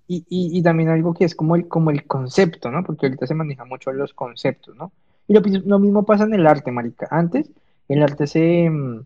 y, 0.08 0.18
y, 0.30 0.58
y 0.60 0.64
también 0.64 0.90
algo 0.90 1.14
que 1.14 1.26
es 1.26 1.36
como 1.36 1.56
el, 1.56 1.68
como 1.68 1.90
el 1.92 2.06
concepto, 2.08 2.70
¿no? 2.72 2.84
Porque 2.84 3.08
ahorita 3.08 3.28
se 3.28 3.34
maneja 3.36 3.66
mucho 3.66 3.92
los 3.92 4.14
conceptos, 4.14 4.76
¿no? 4.76 4.92
Y 5.28 5.34
lo 5.34 5.80
mismo 5.80 6.06
pasa 6.06 6.26
en 6.26 6.34
el 6.36 6.46
arte, 6.48 6.72
marica. 6.72 7.08
Antes 7.10 7.52
el 7.88 8.04
arte 8.04 8.28
se, 8.28 8.70
mm, 8.70 9.04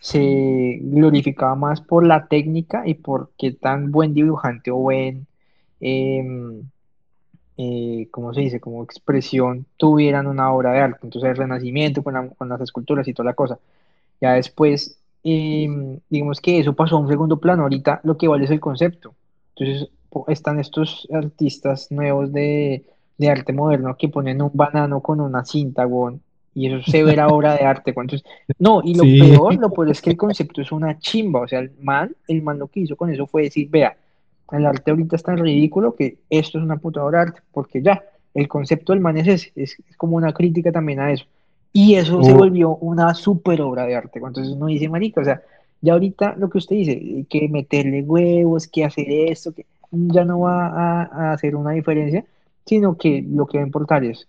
se 0.00 0.80
glorificaba 0.82 1.56
más 1.56 1.82
por 1.82 2.06
la 2.06 2.28
técnica 2.28 2.84
y 2.88 2.94
por 2.94 3.32
qué 3.38 3.52
tan 3.52 3.92
buen 3.92 4.14
dibujante 4.14 4.72
o 4.72 4.76
buen, 4.78 5.28
em, 5.80 6.64
eh, 7.56 8.08
¿cómo 8.10 8.32
se 8.34 8.40
dice? 8.42 8.60
Como 8.60 8.82
expresión 8.84 9.66
tuvieran 9.76 10.26
una 10.26 10.52
obra 10.52 10.72
de 10.72 10.80
arte. 10.80 11.00
Entonces 11.04 11.30
el 11.30 11.36
Renacimiento 11.36 12.02
con, 12.02 12.14
la- 12.14 12.28
con 12.30 12.48
las 12.48 12.60
esculturas 12.60 13.06
y 13.08 13.14
toda 13.14 13.26
la 13.30 13.34
cosa. 13.34 13.58
Ya 14.20 14.34
después, 14.34 15.00
em, 15.24 16.00
digamos 16.10 16.40
que 16.40 16.58
eso 16.60 16.74
pasó 16.74 16.96
a 16.96 17.00
un 17.00 17.08
segundo 17.08 17.40
plano. 17.40 17.62
Ahorita 17.64 18.00
lo 18.04 18.16
que 18.18 18.28
vale 18.28 18.44
es 18.44 18.50
el 18.50 18.60
concepto. 18.60 19.14
Entonces 19.56 19.90
están 20.28 20.60
estos 20.60 21.08
artistas 21.12 21.90
nuevos 21.92 22.32
de, 22.32 22.84
de 23.18 23.30
arte 23.30 23.52
moderno 23.52 23.96
que 23.98 24.08
ponen 24.08 24.42
un 24.42 24.50
banano 24.54 25.02
con 25.02 25.20
una 25.20 25.44
cinta, 25.44 25.84
y 26.54 26.66
eso 26.66 26.90
se 26.90 27.02
ve 27.04 27.16
la 27.16 27.28
obra 27.28 27.54
de 27.56 27.64
arte. 27.64 27.90
Entonces, 27.96 28.24
no, 28.58 28.80
y 28.84 28.94
lo 28.94 29.04
Sí. 29.04 29.20
peor, 29.20 29.54
lo 29.54 29.70
peor 29.70 29.90
es 29.90 30.00
que 30.02 30.10
el 30.10 30.16
concepto 30.16 30.60
es 30.62 30.72
una 30.72 30.98
chimba. 30.98 31.40
O 31.40 31.48
sea, 31.48 31.60
el 31.60 31.70
man, 31.80 32.14
el 32.28 32.42
man 32.42 32.58
lo 32.58 32.66
que 32.68 32.80
hizo 32.80 32.96
con 32.96 33.10
eso 33.10 33.26
fue 33.26 33.42
decir, 33.42 33.68
vea, 33.70 33.96
el 34.52 34.66
arte 34.66 34.90
ahorita 34.90 35.16
es 35.16 35.22
tan 35.22 35.38
ridículo 35.38 35.94
que 35.94 36.16
esto 36.28 36.58
es 36.58 36.64
una 36.64 36.76
puta 36.76 37.04
obra 37.04 37.20
de 37.20 37.28
arte, 37.30 37.40
porque 37.52 37.80
ya, 37.82 38.02
el 38.34 38.48
concepto 38.48 38.92
del 38.92 39.00
man 39.00 39.16
es 39.16 39.28
ese, 39.28 39.52
es, 39.54 39.76
es 39.88 39.96
como 39.96 40.16
una 40.16 40.32
crítica 40.32 40.72
también 40.72 41.00
a 41.00 41.12
eso. 41.12 41.24
Y 41.72 41.94
eso 41.94 42.22
se 42.24 42.32
Uh, 42.32 42.36
volvió 42.36 42.76
una 42.76 43.14
super 43.14 43.60
obra 43.60 43.86
de 43.86 43.94
arte. 43.94 44.18
Entonces 44.18 44.52
uno 44.52 44.66
dice, 44.66 44.88
marica, 44.88 45.20
o 45.20 45.24
sea, 45.24 45.40
ya 45.80 45.92
ahorita 45.92 46.34
lo 46.36 46.50
que 46.50 46.58
usted 46.58 46.76
dice, 46.76 47.24
que 47.28 47.48
meterle 47.48 48.02
huevos, 48.02 48.66
que 48.66 48.84
hacer 48.84 49.06
esto, 49.08 49.52
que 49.52 49.66
ya 49.92 50.24
no 50.24 50.40
va 50.40 50.66
a, 50.66 51.02
a 51.04 51.32
hacer 51.32 51.54
una 51.54 51.70
diferencia, 51.70 52.24
sino 52.66 52.96
que 52.96 53.24
lo 53.28 53.46
que 53.46 53.58
va 53.58 53.64
a 53.64 53.66
importar 53.66 54.04
es 54.04 54.26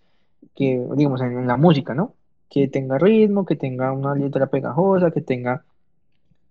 que, 0.62 0.80
digamos, 0.96 1.22
en, 1.22 1.40
en 1.40 1.48
la 1.48 1.58
música, 1.58 1.96
¿no? 1.96 2.14
Que 2.50 2.68
tenga 2.68 3.00
ritmo, 3.00 3.46
que 3.46 3.56
tenga 3.56 3.92
una 3.92 4.14
letra 4.14 4.46
pegajosa, 4.46 5.10
que 5.10 5.22
tenga 5.22 5.64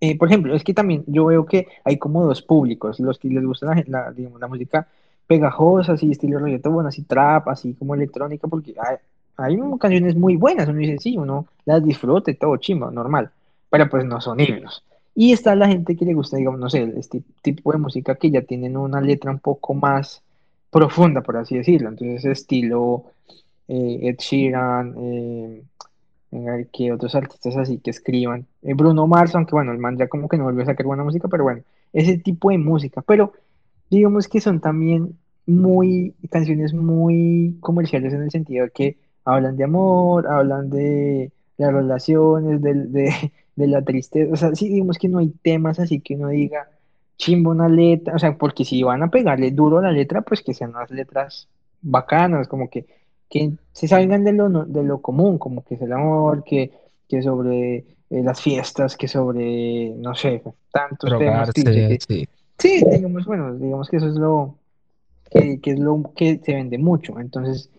eh, 0.01 0.17
por 0.17 0.27
ejemplo, 0.27 0.55
es 0.55 0.63
que 0.63 0.73
también 0.73 1.03
yo 1.05 1.25
veo 1.27 1.45
que 1.45 1.67
hay 1.83 1.97
como 1.97 2.25
dos 2.25 2.41
públicos, 2.41 2.99
los 2.99 3.19
que 3.19 3.29
les 3.29 3.45
gusta 3.45 3.67
la, 3.67 3.83
la, 3.87 4.11
digamos, 4.11 4.41
la 4.41 4.47
música 4.47 4.87
pegajosa, 5.27 5.93
así 5.93 6.11
estilo 6.11 6.39
reggaetón, 6.39 6.87
así 6.87 7.03
trap, 7.03 7.47
así 7.49 7.75
como 7.75 7.93
electrónica, 7.93 8.47
porque 8.47 8.73
hay, 8.79 8.97
hay 9.37 9.59
canciones 9.79 10.15
muy 10.15 10.35
buenas, 10.37 10.67
uno 10.67 10.79
dice, 10.79 10.97
sí, 10.97 11.17
uno 11.17 11.45
las 11.65 11.85
disfruta 11.85 12.31
y 12.31 12.33
todo 12.33 12.57
chimba, 12.57 12.89
normal, 12.89 13.29
pero 13.69 13.87
pues 13.89 14.03
no 14.03 14.19
son 14.19 14.39
himnos. 14.39 14.83
Y 15.13 15.33
está 15.33 15.55
la 15.55 15.67
gente 15.67 15.95
que 15.95 16.05
le 16.05 16.15
gusta, 16.15 16.35
digamos, 16.35 16.59
no 16.59 16.69
sé, 16.69 16.91
este 16.97 17.21
tipo 17.43 17.71
de 17.71 17.77
música 17.77 18.15
que 18.15 18.31
ya 18.31 18.41
tienen 18.41 18.75
una 18.75 18.99
letra 19.01 19.29
un 19.29 19.39
poco 19.39 19.75
más 19.75 20.23
profunda, 20.71 21.21
por 21.21 21.37
así 21.37 21.57
decirlo, 21.57 21.89
entonces 21.89 22.25
estilo 22.25 23.05
eh, 23.71 24.09
Ed 24.09 24.17
Sheeran, 24.17 24.95
eh, 24.97 25.63
Venga, 26.31 26.63
que 26.71 26.93
otros 26.93 27.13
artistas 27.15 27.57
así 27.57 27.79
que 27.79 27.89
escriban. 27.89 28.45
Eh, 28.61 28.73
Bruno 28.73 29.05
Mars, 29.07 29.35
aunque 29.35 29.51
bueno, 29.53 29.71
el 29.73 29.77
man 29.79 29.97
ya 29.97 30.07
como 30.07 30.29
que 30.29 30.37
no 30.37 30.45
volvió 30.45 30.63
a 30.63 30.65
sacar 30.65 30.85
buena 30.85 31.03
música, 31.03 31.27
pero 31.27 31.43
bueno, 31.43 31.61
ese 31.93 32.17
tipo 32.17 32.51
de 32.51 32.57
música. 32.57 33.01
Pero 33.01 33.33
digamos 33.89 34.27
que 34.27 34.39
son 34.39 34.61
también 34.61 35.17
muy, 35.45 36.15
canciones 36.29 36.73
muy 36.73 37.57
comerciales 37.59 38.13
en 38.13 38.23
el 38.23 38.31
sentido 38.31 38.65
de 38.65 38.71
que 38.71 38.97
hablan 39.25 39.57
de 39.57 39.65
amor, 39.65 40.27
hablan 40.27 40.69
de 40.69 41.31
las 41.57 41.73
relaciones, 41.73 42.61
de, 42.61 43.11
de 43.55 43.67
la 43.67 43.83
tristeza. 43.83 44.33
O 44.33 44.37
sea, 44.37 44.55
sí, 44.55 44.69
digamos 44.69 44.97
que 44.97 45.09
no 45.09 45.19
hay 45.19 45.29
temas 45.41 45.79
así 45.79 45.99
que 45.99 46.15
uno 46.15 46.29
diga 46.29 46.69
chimbo 47.17 47.51
una 47.51 47.69
letra, 47.69 48.15
o 48.15 48.19
sea, 48.19 48.37
porque 48.37 48.65
si 48.65 48.83
van 48.83 49.03
a 49.03 49.11
pegarle 49.11 49.51
duro 49.51 49.79
a 49.79 49.83
la 49.83 49.91
letra, 49.91 50.21
pues 50.21 50.41
que 50.41 50.53
sean 50.53 50.71
unas 50.71 50.89
letras 50.91 51.47
bacanas, 51.81 52.47
como 52.47 52.69
que 52.69 52.85
que 53.31 53.51
se 53.71 53.87
salgan 53.87 54.25
de 54.25 54.33
lo, 54.33 54.49
de 54.65 54.83
lo 54.83 55.01
común, 55.01 55.37
como 55.37 55.63
que 55.63 55.75
es 55.75 55.81
el 55.81 55.93
amor, 55.93 56.43
que, 56.43 56.69
que 57.07 57.23
sobre 57.23 57.77
eh, 57.77 57.85
las 58.09 58.41
fiestas, 58.41 58.97
que 58.97 59.07
sobre, 59.07 59.91
no 59.97 60.13
sé, 60.13 60.43
tantos 60.71 61.09
temas 61.17 61.49
drogarse, 61.53 61.63
que, 61.63 61.97
sí. 62.05 62.27
sí, 62.59 62.83
digamos, 62.91 63.25
bueno, 63.25 63.55
digamos 63.55 63.89
que 63.89 63.97
eso 63.97 64.07
es 64.07 64.15
lo 64.15 64.55
que, 65.31 65.61
que 65.61 65.71
es 65.71 65.79
lo 65.79 66.11
que 66.13 66.41
se 66.43 66.53
vende 66.53 66.77
mucho. 66.77 67.17
Entonces, 67.19 67.69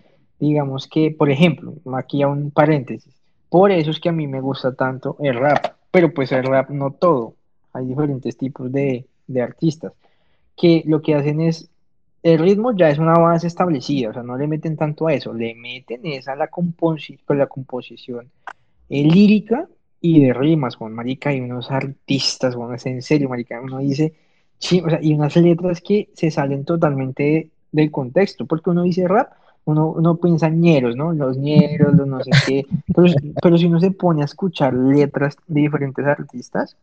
digamos 0.40 0.88
que, 0.88 1.10
por 1.10 1.30
ejemplo, 1.30 1.74
aquí 1.94 2.22
a 2.22 2.28
un 2.28 2.50
paréntesis, 2.50 3.14
por 3.50 3.70
eso 3.70 3.90
es 3.90 4.00
que 4.00 4.08
a 4.08 4.12
mí 4.12 4.26
me 4.26 4.40
gusta 4.40 4.74
tanto 4.74 5.16
el 5.20 5.38
rap, 5.38 5.74
pero 5.90 6.14
pues 6.14 6.32
el 6.32 6.44
rap 6.44 6.70
no 6.70 6.92
todo, 6.92 7.34
hay 7.74 7.84
diferentes 7.84 8.38
tipos 8.38 8.72
de, 8.72 9.04
de 9.26 9.42
artistas 9.42 9.92
que 10.56 10.82
lo 10.86 11.02
que 11.02 11.14
hacen 11.14 11.42
es, 11.42 11.68
el 12.22 12.38
ritmo 12.38 12.72
ya 12.72 12.88
es 12.88 12.98
una 12.98 13.14
base 13.14 13.48
establecida, 13.48 14.10
o 14.10 14.12
sea, 14.12 14.22
no 14.22 14.36
le 14.36 14.46
meten 14.46 14.76
tanto 14.76 15.08
a 15.08 15.14
eso, 15.14 15.32
le 15.32 15.54
meten 15.54 16.06
es 16.06 16.28
a 16.28 16.36
la, 16.36 16.46
composi 16.46 17.18
con 17.18 17.38
la 17.38 17.46
composición 17.46 18.30
eh, 18.88 19.04
lírica 19.04 19.68
y 20.00 20.20
de 20.20 20.32
rimas, 20.32 20.76
con 20.76 20.92
marica, 20.92 21.32
y 21.34 21.40
unos 21.40 21.70
artistas, 21.70 22.54
bueno, 22.54 22.74
es 22.74 22.86
en 22.86 23.02
serio, 23.02 23.28
marica, 23.28 23.60
uno 23.60 23.78
dice, 23.78 24.14
sí, 24.58 24.80
o 24.80 24.88
sea, 24.88 25.00
y 25.02 25.14
unas 25.14 25.34
letras 25.36 25.80
que 25.80 26.10
se 26.14 26.30
salen 26.30 26.64
totalmente 26.64 27.50
del 27.72 27.90
contexto, 27.90 28.46
porque 28.46 28.70
uno 28.70 28.82
dice 28.82 29.08
rap, 29.08 29.32
uno, 29.64 29.88
uno 29.90 30.16
piensa 30.16 30.48
en 30.48 30.60
ñeros, 30.60 30.96
¿no? 30.96 31.12
Los 31.12 31.38
ñeros, 31.38 31.94
los 31.94 32.06
no 32.06 32.20
sé 32.22 32.30
qué, 32.46 32.66
pero, 32.94 33.14
pero 33.40 33.58
si 33.58 33.66
uno 33.66 33.80
se 33.80 33.92
pone 33.92 34.22
a 34.22 34.26
escuchar 34.26 34.74
letras 34.74 35.36
de 35.46 35.60
diferentes 35.60 36.04
artistas, 36.04 36.76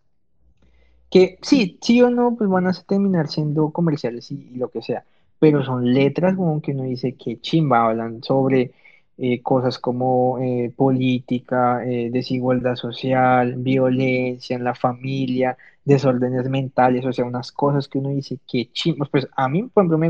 que 1.09 1.39
sí, 1.41 1.77
sí 1.81 2.01
o 2.01 2.09
no, 2.09 2.35
pues 2.35 2.49
van 2.49 2.67
a 2.67 2.73
terminar 2.73 3.27
siendo 3.29 3.71
comerciales 3.71 4.31
y, 4.31 4.49
y 4.53 4.57
lo 4.57 4.69
que 4.69 4.81
sea, 4.81 5.03
pero 5.39 5.63
son 5.63 5.93
letras 5.93 6.35
como 6.35 6.61
que 6.61 6.71
uno 6.71 6.83
dice 6.83 7.15
que 7.15 7.39
chimba, 7.41 7.85
hablan 7.87 8.21
sobre 8.23 8.71
eh, 9.17 9.41
cosas 9.41 9.79
como 9.79 10.39
eh, 10.39 10.71
política, 10.75 11.83
eh, 11.85 12.09
desigualdad 12.11 12.75
social, 12.75 13.55
violencia 13.57 14.55
en 14.55 14.63
la 14.63 14.75
familia, 14.75 15.57
desórdenes 15.85 16.49
mentales, 16.49 17.05
o 17.05 17.13
sea, 17.13 17.25
unas 17.25 17.51
cosas 17.51 17.87
que 17.87 17.97
uno 17.97 18.09
dice 18.09 18.39
que 18.47 18.71
chimba, 18.71 19.07
pues 19.11 19.27
a 19.35 19.49
mí, 19.49 19.63
por 19.63 19.83
ejemplo, 19.83 19.97
me, 19.97 20.09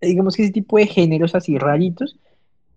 digamos 0.00 0.36
que 0.36 0.44
ese 0.44 0.52
tipo 0.52 0.78
de 0.78 0.86
géneros 0.86 1.34
así 1.34 1.58
raritos, 1.58 2.16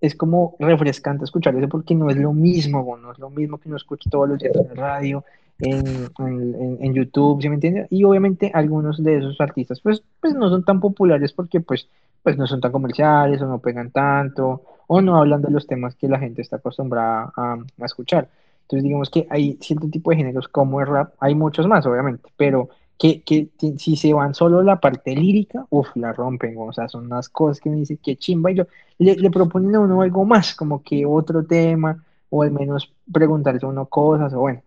es 0.04 0.16
como 0.16 0.58
refrescante 0.60 1.24
escuchar 1.24 1.56
eso 1.56 1.70
porque 1.70 1.96
no 1.96 2.10
es 2.10 2.18
lo 2.18 2.34
mismo, 2.34 2.98
no 3.02 3.14
es 3.14 3.20
lo 3.20 3.30
mismo 3.30 3.58
que 3.58 3.70
uno 3.70 3.78
escucha 3.78 4.10
todos 4.10 4.28
los 4.28 4.38
días 4.38 4.54
en 4.54 4.68
la 4.68 4.74
radio, 4.74 5.24
en, 5.60 6.10
en, 6.20 6.94
YouTube, 6.94 7.42
¿sí 7.42 7.48
me 7.48 7.56
entiendes? 7.56 7.88
Y 7.90 8.04
obviamente 8.04 8.52
algunos 8.54 9.02
de 9.02 9.20
esos 9.20 9.40
artistas 9.40 9.80
pues, 9.80 10.04
pues 10.20 10.34
no 10.34 10.50
son 10.50 10.66
tan 10.66 10.82
populares 10.82 11.32
porque 11.32 11.62
pues 11.62 11.88
pues 12.22 12.38
no 12.38 12.48
son 12.48 12.60
tan 12.60 12.74
comerciales 12.74 13.42
o 13.42 13.48
no 13.48 13.60
pegan 13.60 13.92
tanto 13.92 14.64
o 14.88 15.00
no 15.00 15.16
hablan 15.16 15.42
de 15.42 15.52
los 15.52 15.68
temas 15.68 15.96
que 15.96 16.10
la 16.10 16.20
gente 16.20 16.42
está 16.42 16.58
acostumbrada 16.58 17.32
a, 17.38 17.54
a 17.54 17.86
escuchar. 17.86 18.28
Entonces 18.64 18.84
digamos 18.84 19.10
que 19.10 19.26
hay 19.30 19.58
cierto 19.62 19.88
tipo 19.88 20.12
de 20.12 20.18
géneros 20.18 20.50
como 20.50 20.82
el 20.82 20.88
rap, 20.88 21.14
hay 21.18 21.34
muchos 21.34 21.66
más 21.66 21.86
obviamente, 21.86 22.30
pero 22.36 22.68
que, 22.98 23.22
que 23.24 23.50
si 23.78 23.96
se 23.96 24.14
van 24.14 24.34
solo 24.34 24.64
la 24.64 24.80
parte 24.80 25.16
lírica, 25.16 25.66
uff, 25.70 25.90
la 25.96 26.14
rompen, 26.14 26.56
o 26.58 26.72
sea, 26.74 26.88
son 26.88 27.06
unas 27.06 27.30
cosas 27.30 27.60
que 27.60 27.70
me 27.70 27.78
dicen 27.78 28.00
que 28.02 28.18
chimba 28.18 28.52
y 28.52 28.56
yo, 28.56 28.66
le, 28.98 29.16
le 29.16 29.32
proponen 29.32 29.76
a 29.76 29.80
uno 29.82 30.02
algo 30.02 30.26
más, 30.26 30.56
como 30.56 30.82
que 30.84 31.06
otro 31.06 31.44
tema, 31.46 32.04
o 32.30 32.44
al 32.44 32.52
menos 32.52 32.94
preguntarse 33.12 33.66
a 33.66 33.70
uno 33.70 33.86
cosas, 33.88 34.34
o 34.34 34.40
bueno, 34.40 34.62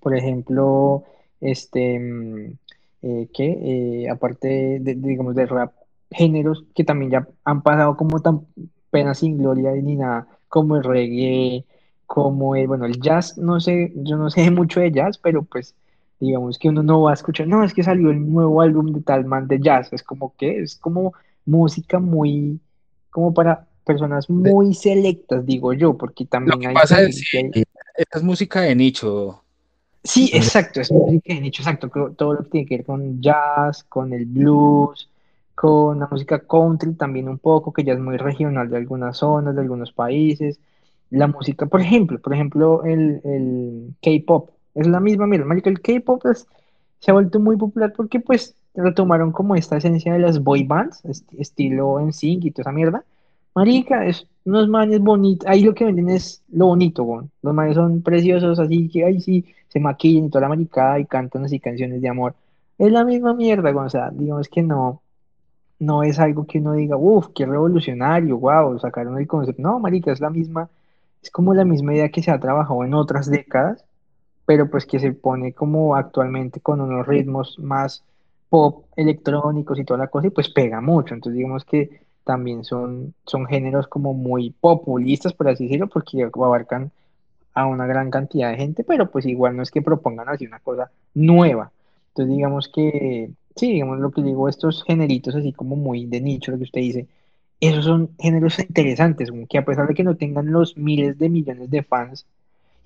por 0.00 0.16
ejemplo, 0.16 1.04
este, 1.40 1.98
mm, 1.98 2.52
eh, 3.02 3.28
que 3.32 4.04
eh, 4.04 4.10
aparte 4.10 4.48
de, 4.48 4.80
de, 4.80 4.94
digamos, 4.94 5.34
de 5.34 5.46
rap, 5.46 5.72
géneros 6.10 6.64
que 6.74 6.84
también 6.84 7.10
ya 7.10 7.28
han 7.44 7.62
pasado 7.62 7.96
como 7.96 8.20
tan 8.20 8.46
pena 8.90 9.14
sin 9.14 9.38
gloria 9.38 9.72
ni 9.72 9.96
nada, 9.96 10.28
como 10.48 10.76
el 10.76 10.84
reggae, 10.84 11.64
como 12.06 12.56
el, 12.56 12.66
bueno, 12.68 12.86
el 12.86 13.00
jazz, 13.00 13.36
no 13.38 13.60
sé, 13.60 13.92
yo 13.96 14.16
no 14.16 14.30
sé 14.30 14.50
mucho 14.50 14.80
de 14.80 14.92
jazz, 14.92 15.18
pero 15.18 15.42
pues 15.42 15.74
digamos 16.20 16.58
que 16.58 16.68
uno 16.68 16.82
no 16.82 17.02
va 17.02 17.10
a 17.10 17.14
escuchar, 17.14 17.46
no, 17.46 17.64
es 17.64 17.74
que 17.74 17.82
salió 17.82 18.10
el 18.10 18.32
nuevo 18.32 18.60
álbum 18.60 18.92
de 18.92 19.00
tal 19.02 19.24
man 19.24 19.48
de 19.48 19.60
jazz, 19.60 19.92
es 19.92 20.02
como 20.02 20.34
que 20.36 20.60
es 20.60 20.76
como 20.76 21.12
música 21.44 21.98
muy, 21.98 22.58
como 23.10 23.34
para 23.34 23.66
personas 23.84 24.28
muy 24.28 24.74
selectas, 24.74 25.46
digo 25.46 25.72
yo, 25.72 25.96
porque 25.96 26.24
lo 26.24 26.30
también 26.30 26.60
que 26.60 26.66
hay 26.68 26.74
pasa 26.74 27.02
es 27.02 27.22
que 27.30 27.64
esta 27.96 28.18
es 28.18 28.24
música 28.24 28.60
de 28.62 28.74
nicho. 28.74 29.42
Sí, 30.02 30.30
exacto, 30.32 30.80
es 30.80 30.90
música 30.92 31.34
de 31.34 31.40
nicho, 31.40 31.62
exacto, 31.62 31.88
todo 32.16 32.34
lo 32.34 32.42
que 32.44 32.50
tiene 32.50 32.66
que 32.66 32.76
ver 32.78 32.86
con 32.86 33.20
jazz, 33.20 33.84
con 33.84 34.12
el 34.12 34.26
blues, 34.26 35.08
con 35.54 35.98
la 35.98 36.06
música 36.06 36.38
country 36.40 36.94
también 36.94 37.28
un 37.28 37.38
poco, 37.38 37.72
que 37.72 37.82
ya 37.82 37.94
es 37.94 37.98
muy 37.98 38.16
regional 38.16 38.68
de 38.70 38.76
algunas 38.76 39.16
zonas, 39.16 39.54
de 39.54 39.62
algunos 39.62 39.92
países. 39.92 40.60
La 41.10 41.26
música, 41.28 41.66
por 41.66 41.80
ejemplo, 41.80 42.20
por 42.20 42.34
ejemplo, 42.34 42.84
el, 42.84 43.20
el 43.24 43.94
K-pop, 44.02 44.50
es 44.76 44.86
la 44.86 45.00
misma, 45.00 45.26
mira, 45.26 45.44
marica, 45.44 45.70
el 45.70 45.80
K-pop 45.82 46.26
es- 46.26 46.46
se 47.00 47.10
ha 47.10 47.14
vuelto 47.14 47.40
muy 47.40 47.56
popular 47.56 47.92
porque 47.96 48.20
pues 48.20 48.54
retomaron 48.74 49.32
como 49.32 49.56
esta 49.56 49.76
esencia 49.78 50.12
de 50.14 50.20
las 50.20 50.42
boy 50.42 50.64
bands, 50.64 51.04
est- 51.04 51.28
estilo 51.38 52.00
NSYNC 52.00 52.44
y 52.46 52.50
toda 52.52 52.64
esa 52.64 52.72
mierda. 52.72 53.04
Marica, 53.54 54.06
es 54.06 54.26
unos 54.44 54.68
manes 54.68 55.00
bonitos, 55.00 55.48
ahí 55.48 55.62
lo 55.64 55.74
que 55.74 55.84
venden 55.86 56.10
es 56.10 56.42
lo 56.52 56.66
bonito, 56.66 57.02
weón. 57.04 57.30
Los 57.42 57.54
manes 57.54 57.74
son 57.76 58.02
preciosos, 58.02 58.58
así 58.60 58.88
que, 58.88 59.04
ay, 59.04 59.20
sí 59.20 59.44
se 59.68 59.80
maquillan 59.80 60.26
y 60.26 60.30
toda 60.30 60.42
la 60.42 60.48
maricada 60.50 60.98
y 61.00 61.06
cantan 61.06 61.44
así 61.44 61.58
canciones 61.60 62.00
de 62.02 62.08
amor. 62.08 62.34
Es 62.78 62.92
la 62.92 63.04
misma 63.04 63.34
mierda, 63.34 63.74
o 63.74 63.88
sea, 63.90 64.10
digamos 64.10 64.48
que 64.48 64.62
no, 64.62 65.02
no 65.78 66.02
es 66.04 66.18
algo 66.18 66.46
que 66.46 66.58
uno 66.58 66.74
diga, 66.74 66.96
uff, 66.98 67.28
qué 67.34 67.46
revolucionario, 67.46 68.38
wow, 68.38 68.78
sacaron 68.80 69.18
el 69.18 69.26
concepto. 69.26 69.62
No, 69.62 69.78
marica, 69.80 70.12
es 70.12 70.20
la 70.20 70.30
misma, 70.30 70.70
es 71.22 71.30
como 71.30 71.54
la 71.54 71.64
misma 71.66 71.94
idea 71.94 72.10
que 72.10 72.22
se 72.22 72.32
ha 72.32 72.40
trabajado 72.40 72.84
en 72.84 72.94
otras 72.94 73.30
décadas, 73.30 73.84
pero 74.46 74.70
pues 74.70 74.86
que 74.86 74.98
se 74.98 75.12
pone 75.12 75.52
como 75.52 75.96
actualmente 75.96 76.60
con 76.60 76.80
unos 76.80 77.06
ritmos 77.06 77.58
más 77.58 78.04
pop, 78.48 78.84
electrónicos 78.96 79.78
y 79.78 79.84
toda 79.84 79.98
la 79.98 80.08
cosa, 80.08 80.28
y 80.28 80.30
pues 80.30 80.48
pega 80.48 80.80
mucho. 80.80 81.14
Entonces 81.14 81.36
digamos 81.36 81.64
que 81.64 82.00
también 82.24 82.64
son, 82.64 83.14
son 83.24 83.46
géneros 83.46 83.88
como 83.88 84.14
muy 84.14 84.50
populistas, 84.50 85.32
por 85.32 85.48
así 85.48 85.64
decirlo, 85.64 85.88
porque 85.88 86.22
abarcan 86.22 86.90
a 87.54 87.66
una 87.66 87.86
gran 87.86 88.10
cantidad 88.10 88.50
de 88.50 88.56
gente, 88.56 88.84
pero 88.84 89.10
pues 89.10 89.26
igual 89.26 89.56
no 89.56 89.62
es 89.62 89.70
que 89.70 89.82
propongan 89.82 90.28
así 90.28 90.46
una 90.46 90.60
cosa 90.60 90.90
nueva. 91.14 91.72
Entonces 92.08 92.36
digamos 92.36 92.68
que, 92.68 93.30
sí, 93.56 93.72
digamos 93.72 93.98
lo 93.98 94.10
que 94.10 94.22
digo, 94.22 94.48
estos 94.48 94.84
generitos 94.84 95.34
así 95.34 95.52
como 95.52 95.76
muy 95.76 96.06
de 96.06 96.20
nicho, 96.20 96.52
lo 96.52 96.58
que 96.58 96.64
usted 96.64 96.80
dice, 96.80 97.06
esos 97.60 97.84
son 97.84 98.10
géneros 98.18 98.58
interesantes, 98.58 99.30
que 99.48 99.58
a 99.58 99.64
pesar 99.64 99.88
de 99.88 99.94
que 99.94 100.04
no 100.04 100.16
tengan 100.16 100.52
los 100.52 100.76
miles 100.76 101.18
de 101.18 101.30
millones 101.30 101.70
de 101.70 101.82
fans 101.82 102.26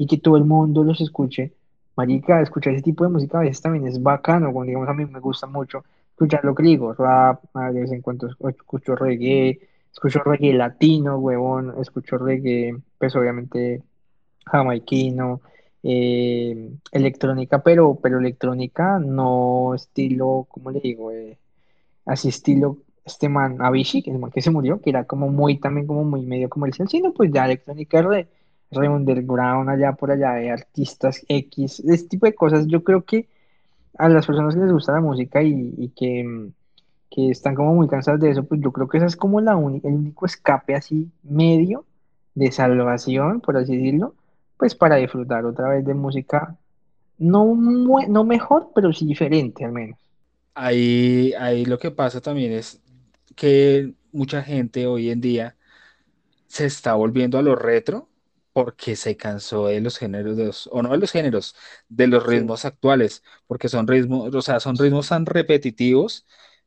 y 0.01 0.07
que 0.07 0.17
todo 0.17 0.39
el 0.39 0.47
mundo 0.47 0.83
los 0.83 0.99
escuche, 1.03 1.53
marica, 1.95 2.41
escuchar 2.41 2.73
ese 2.73 2.83
tipo 2.83 3.05
de 3.05 3.11
música 3.11 3.39
a 3.39 3.43
veces 3.43 3.61
también 3.61 3.87
es 3.87 4.03
bacano, 4.03 4.51
como 4.51 4.65
digamos 4.65 4.89
a 4.89 4.95
mí 4.95 5.05
me 5.05 5.21
gusta 5.21 5.47
mucho 5.47 5.85
escuchar 6.13 6.43
lo 6.43 6.55
que 6.55 6.63
digo, 6.63 6.95
rap, 6.95 7.45
a 7.53 7.71
vez 7.71 7.93
en 7.93 8.01
cuando 8.01 8.27
escucho 8.49 8.97
reggae, 8.97 9.61
escucho 9.93 10.21
reggae 10.25 10.55
latino, 10.55 11.19
huevón, 11.19 11.75
escucho 11.83 12.17
reggae, 12.17 12.75
pues 12.97 13.15
obviamente 13.15 13.83
jamaiquino, 14.47 15.43
eh, 15.83 16.71
electrónica, 16.93 17.63
pero, 17.63 17.99
pero 18.03 18.21
electrónica 18.21 18.99
no 18.99 19.75
estilo, 19.75 20.47
¿cómo 20.49 20.71
le 20.71 20.81
digo? 20.81 21.13
Eh, 21.13 21.37
así 22.07 22.31
estilo 22.31 22.79
este 23.05 23.29
man 23.29 23.61
Avicii, 23.61 24.05
el 24.07 24.19
man 24.19 24.31
que 24.31 24.41
se 24.41 24.51
murió, 24.51 24.81
que 24.81 24.89
era 24.91 25.05
como 25.05 25.29
muy, 25.29 25.59
también 25.59 25.87
como 25.87 26.05
muy 26.05 26.23
medio 26.23 26.49
comercial, 26.49 26.89
sino 26.89 27.13
pues 27.13 27.31
ya 27.33 27.45
electrónica 27.45 28.01
re, 28.01 28.29
re 28.71 28.89
underground 28.89 29.69
allá 29.71 29.95
por 29.95 30.11
allá 30.11 30.33
de 30.35 30.51
artistas 30.51 31.25
X, 31.29 31.81
este 31.81 32.09
tipo 32.09 32.27
de 32.27 32.35
cosas, 32.35 32.67
yo 32.69 32.85
creo 32.85 33.05
que 33.05 33.29
a 33.99 34.09
las 34.09 34.27
personas 34.27 34.55
que 34.55 34.61
les 34.63 34.73
gusta 34.73 34.93
la 34.93 35.01
música 35.01 35.43
y, 35.43 35.75
y 35.79 35.91
que, 35.91 36.51
que 37.11 37.31
están 37.31 37.55
como 37.55 37.75
muy 37.75 37.89
cansadas 37.89 38.21
de 38.21 38.31
eso, 38.31 38.45
pues 38.47 38.61
yo 38.63 38.73
creo 38.73 38.89
que 38.89 38.99
esa 38.99 39.07
es 39.07 39.17
como 39.17 39.41
la 39.41 39.57
uni- 39.57 39.81
el 39.85 39.95
único 39.95 40.27
escape 40.27 40.75
así 40.77 41.11
medio 41.23 41.87
de 42.35 42.53
salvación, 42.53 43.41
por 43.41 43.57
así 43.57 43.77
decirlo, 43.77 44.15
pues 44.59 44.75
para 44.75 44.97
disfrutar 44.97 45.45
otra 45.47 45.69
vez 45.71 45.85
de 45.85 45.95
música, 45.95 46.57
no, 47.19 47.55
no 47.57 48.25
mejor, 48.25 48.71
pero 48.75 48.93
sí 48.93 49.07
diferente 49.07 49.65
al 49.65 49.73
menos. 49.73 49.99
Ahí, 50.55 51.33
ahí 51.39 51.65
lo 51.65 51.79
que 51.79 51.91
pasa 51.91 52.21
también 52.21 52.53
es 52.53 52.83
que 53.37 53.95
mucha 54.13 54.43
gente 54.43 54.87
hoy 54.87 55.11
en 55.11 55.21
día 55.21 55.57
se 56.49 56.67
está 56.67 56.95
volviendo 56.95 57.39
a 57.39 57.43
lo 57.43 57.57
retro 57.57 58.10
porque 58.53 58.97
se 58.97 59.17
cansó 59.17 59.67
de 59.69 59.81
los 59.81 59.99
géneros, 59.99 60.37
de 60.37 60.47
los- 60.47 60.69
o 60.73 60.83
no 60.83 60.91
de 60.93 60.99
los 60.99 61.13
géneros, 61.13 61.55
de 61.89 62.07
los 62.09 62.27
Sí, 62.27 62.27
ritmos 62.27 62.65
actuales, 62.65 63.23
porque 63.47 63.69
son 63.69 63.87
ritmos, 63.87 64.35
o 64.35 64.43
sea, 64.43 64.61
son 64.61 64.77
ritmos 64.79 65.09
tan 65.09 65.27
repetitivos 65.27 66.27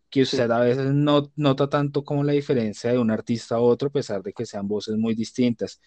que 0.10 0.22
usted 0.22 0.50
sí, 0.50 0.52
a 0.52 0.60
veces 0.60 0.94
no 0.94 1.32
nota 1.36 1.70
tanto 1.70 2.04
como 2.04 2.24
la 2.24 2.34
diferencia 2.34 2.92
de 2.92 3.00
un 3.00 3.12
artista 3.12 3.56
a 3.56 3.60
otro, 3.62 3.90
a 3.90 3.92
pesar 3.92 4.22
de 4.24 4.34
que 4.34 4.46
sean 4.46 4.68
voces 4.68 4.96
muy 4.98 5.16
distintas. 5.16 5.82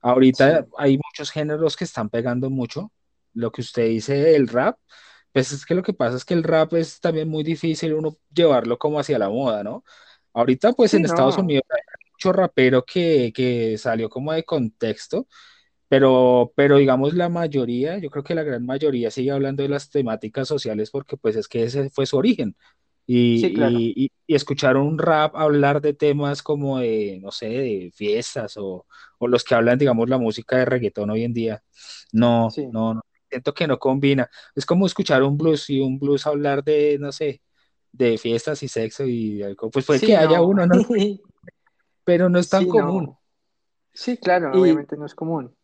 Ahorita 0.00 0.66
sí, 0.66 0.66
hay 0.78 0.96
muchos 0.98 1.30
géneros 1.30 1.76
que 1.76 1.84
están 1.84 2.10
pegando 2.10 2.50
mucho. 2.50 2.92
Lo 3.34 3.52
que 3.52 3.60
usted 3.62 3.86
dice 3.88 4.14
del 4.16 4.48
rap, 4.48 4.78
pues 5.32 5.52
es 5.52 5.64
que 5.64 5.74
lo 5.74 5.82
que 5.82 5.92
pasa 5.94 6.16
es 6.16 6.24
que 6.24 6.34
el 6.34 6.42
rap 6.42 6.74
es 6.74 7.00
también 7.00 7.28
muy 7.28 7.44
difícil 7.44 7.94
uno 7.94 8.18
llevarlo 8.34 8.78
como 8.78 8.98
hacia 9.00 9.18
la 9.18 9.28
moda, 9.30 9.62
¿no? 9.64 9.84
Ahorita 10.34 10.72
pues 10.72 10.92
sí, 10.92 10.96
en 10.96 11.04
Estados 11.04 11.38
no, 11.38 11.38
Unidos 11.38 11.62
hay 11.70 11.80
mucho 12.22 12.32
rapero 12.32 12.84
que, 12.84 13.32
que 13.34 13.76
salió 13.78 14.08
como 14.08 14.32
de 14.32 14.44
contexto, 14.44 15.26
pero, 15.88 16.52
pero 16.56 16.78
digamos 16.78 17.14
la 17.14 17.28
mayoría, 17.28 17.98
yo 17.98 18.10
creo 18.10 18.24
que 18.24 18.34
la 18.34 18.42
gran 18.44 18.64
mayoría 18.64 19.10
sigue 19.10 19.30
hablando 19.30 19.62
de 19.62 19.68
las 19.68 19.90
temáticas 19.90 20.48
sociales 20.48 20.90
porque 20.90 21.16
pues 21.16 21.36
es 21.36 21.48
que 21.48 21.64
ese 21.64 21.90
fue 21.90 22.06
su 22.06 22.16
origen. 22.16 22.56
sí, 23.06 23.52
claro, 23.54 23.76
Y, 23.78 24.10
y, 24.26 24.34
escuchar 24.34 24.76
un 24.76 24.98
rap 24.98 25.36
hablar 25.36 25.80
de 25.82 25.92
temas 25.92 26.42
como 26.42 26.78
de, 26.78 27.18
no 27.20 27.30
sé, 27.30 27.48
de 27.48 27.92
fiestas 27.94 28.56
o, 28.56 28.86
o 29.18 29.28
los 29.28 29.44
que 29.44 29.54
hablan, 29.54 29.78
digamos, 29.78 30.08
la 30.08 30.18
música 30.18 30.56
de 30.56 30.64
reggaetón 30.64 31.10
hoy 31.10 31.24
en 31.24 31.34
día, 31.34 31.62
no, 32.12 32.50
sí, 32.50 32.66
no, 32.68 32.94
no, 32.94 33.02
siento 33.28 33.52
que 33.52 33.66
no 33.66 33.78
combina. 33.78 34.30
Es 34.54 34.64
como 34.64 34.86
escuchar 34.86 35.22
un 35.22 35.36
blues 35.36 35.68
y 35.68 35.80
un 35.80 35.98
blues 35.98 36.26
hablar 36.26 36.64
de, 36.64 36.96
no 36.98 37.12
sé, 37.12 37.42
de 37.90 38.16
fiestas 38.16 38.62
y 38.62 38.68
sexo 38.68 39.04
y 39.04 39.42
algo, 39.42 39.70
pues 39.70 39.84
puede 39.84 40.00
que 40.00 40.16
haya 40.16 40.38
no, 40.38 40.46
uno, 40.46 40.66
¿no? 40.66 40.74
Pero 42.04 42.28
no 42.28 42.38
es 42.38 42.48
tan 42.48 42.66
sí, 42.66 42.68
común. 42.68 43.12
no, 43.12 43.20
sí, 43.94 44.18
claro, 44.18 44.48
Y, 44.50 44.60
obviamente 44.60 44.96
no 44.96 45.06
es 45.06 45.14
común, 45.14 45.54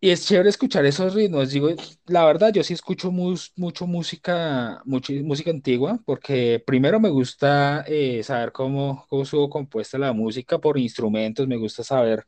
y 0.00 0.10
es 0.10 0.26
chévere 0.26 0.48
escuchar 0.48 0.84
esos 0.84 1.14
ritmos. 1.14 1.50
Digo, 1.50 1.68
la 2.06 2.24
verdad, 2.24 2.52
yo 2.52 2.62
sí 2.64 2.74
escucho 2.74 3.12
mus- 3.12 3.52
mucho 3.56 3.86
música, 3.86 4.82
mucha 4.84 5.12
música 5.22 5.50
antigua, 5.50 6.00
porque 6.04 6.62
primero 6.66 6.98
me 7.00 7.08
gusta 7.08 7.84
eh, 7.86 8.22
saber 8.24 8.50
cómo, 8.52 9.06
cómo 9.08 9.22
estuvo 9.22 9.48
compuesta 9.48 9.98
la 9.98 10.12
música 10.12 10.58
por 10.58 10.76
instrumentos, 10.78 11.46
me 11.46 11.56
gusta 11.56 11.84
saber 11.84 12.26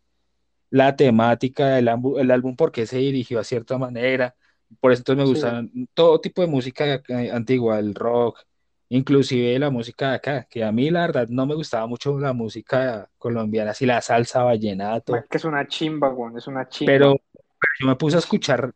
la 0.70 0.96
temática 0.96 1.68
del 1.76 1.88
álbum, 1.88 2.18
el 2.20 2.30
álbum 2.32 2.56
por 2.56 2.72
qué 2.72 2.86
se 2.86 2.98
dirigió 2.98 3.40
a 3.40 3.44
cierta 3.44 3.78
manera. 3.78 4.36
Por 4.80 4.92
eso 4.92 5.00
entonces 5.00 5.18
me 5.24 5.24
sí, 5.24 5.30
gusta 5.30 5.64
todo 5.94 6.20
tipo 6.20 6.42
de 6.42 6.48
música 6.48 7.02
eh, 7.08 7.30
antigua, 7.32 7.78
el 7.80 7.94
rock, 7.94 8.40
inclusive 8.88 9.58
la 9.58 9.70
música 9.70 10.10
de 10.10 10.14
acá, 10.16 10.46
que 10.48 10.64
a 10.64 10.72
mí 10.72 10.90
la 10.90 11.02
verdad 11.02 11.28
no 11.28 11.46
me 11.46 11.54
gustaba 11.54 11.86
mucho 11.86 12.18
la 12.18 12.32
música 12.32 13.10
colombiana, 13.18 13.72
así 13.72 13.86
la 13.86 14.00
salsa, 14.00 14.42
vallenato, 14.42 15.14
que 15.28 15.36
es 15.38 15.44
una 15.44 15.66
chimba, 15.66 16.10
weón, 16.10 16.36
es 16.38 16.46
una 16.46 16.68
pero 16.68 17.14
chimba, 17.14 17.22
yo 17.80 17.86
me 17.86 17.96
puse 17.96 18.16
a 18.16 18.20
escuchar, 18.20 18.72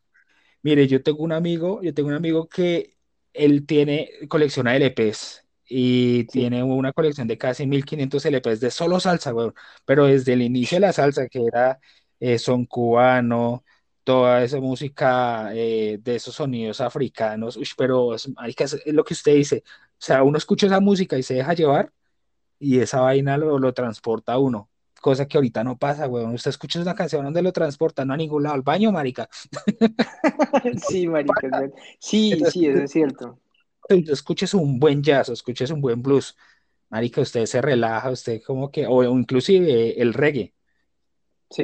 mire, 0.63 0.87
yo 0.87 1.03
tengo 1.03 1.23
un 1.23 1.33
amigo, 1.33 1.83
yo 1.83 1.93
tengo 1.95 2.09
un 2.09 2.15
amigo 2.15 2.49
que 2.49 2.97
él 3.33 3.67
tiene, 3.67 4.11
colecciona 4.29 4.77
LPs 4.77 5.45
y 5.71 6.27
sí, 6.31 6.41
tiene 6.41 6.63
una 6.63 6.93
colección 6.93 7.29
de 7.29 7.37
casi 7.39 7.67
1500 7.67 8.25
LPs 8.25 8.61
de 8.61 8.71
solo 8.71 9.01
salsa, 9.01 9.35
weón, 9.35 9.55
pero 9.85 10.07
desde 10.07 10.33
el 10.33 10.43
inicio 10.43 10.77
de 10.77 10.81
la 10.81 10.93
salsa, 10.93 11.29
que 11.29 11.45
era 11.45 11.79
eh, 12.21 12.39
son 12.39 12.67
cubano, 12.67 13.65
toda 14.03 14.43
esa 14.43 14.59
música 14.59 15.51
eh, 15.55 15.99
de 16.01 16.17
esos 16.17 16.35
sonidos 16.35 16.81
africanos, 16.81 17.57
uy, 17.59 17.69
pero 17.77 18.15
es, 18.15 18.27
es 18.47 18.95
lo 18.95 19.05
que 19.05 19.15
usted 19.15 19.35
dice, 19.35 19.63
o 19.99 20.01
sea, 20.01 20.22
uno 20.22 20.38
escucha 20.38 20.66
esa 20.66 20.80
música 20.80 21.18
y 21.18 21.22
se 21.22 21.34
deja 21.34 21.55
llevar 21.55 21.92
y 22.59 22.78
esa 22.80 23.01
vaina 23.01 23.36
lo, 23.36 23.59
lo 23.59 23.74
transporta 23.74 24.34
a 24.34 24.38
uno. 24.38 24.70
Cosa 25.01 25.26
que 25.26 25.36
ahorita 25.36 25.62
no 25.62 25.78
pasa, 25.78 26.09
weón. 26.09 26.34
Usted 26.34 26.51
escucha 26.51 26.80
una 26.80 26.94
canción 26.94 27.24
donde 27.24 27.42
lo 27.42 27.53
transporta, 27.53 28.05
no 28.05 28.14
a 28.14 28.16
ningún 28.16 28.42
lado, 28.42 28.55
al 28.55 28.62
baño, 28.62 28.90
marica. 28.92 29.28
Sí, 30.88 31.07
marica. 31.07 31.70
Sí, 31.99 32.40
sí, 32.51 32.66
eso 32.66 32.82
es 32.82 32.90
cierto. 32.90 33.38
Escuches 33.88 34.55
un 34.55 34.78
buen 34.78 35.03
jazz, 35.03 35.28
escuches 35.28 35.70
un 35.70 35.80
buen 35.80 36.03
blues, 36.03 36.36
marica, 36.90 37.20
usted 37.20 37.46
se 37.46 37.62
relaja, 37.62 38.11
usted 38.11 38.42
como 38.42 38.70
que, 38.70 38.86
o 38.86 39.03
inclusive 39.05 40.01
el 40.01 40.14
reggae, 40.14 40.53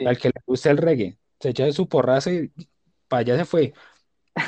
al 0.06 0.16
Sí. 0.16 0.22
que 0.22 0.28
le 0.28 0.40
gusta 0.46 0.70
el 0.70 0.78
reggae, 0.78 1.18
se 1.40 1.50
echa 1.50 1.70
su 1.72 1.88
porrazo 1.88 2.30
y 2.30 2.52
para 3.08 3.20
allá 3.20 3.36
se 3.38 3.44
fue. 3.44 3.74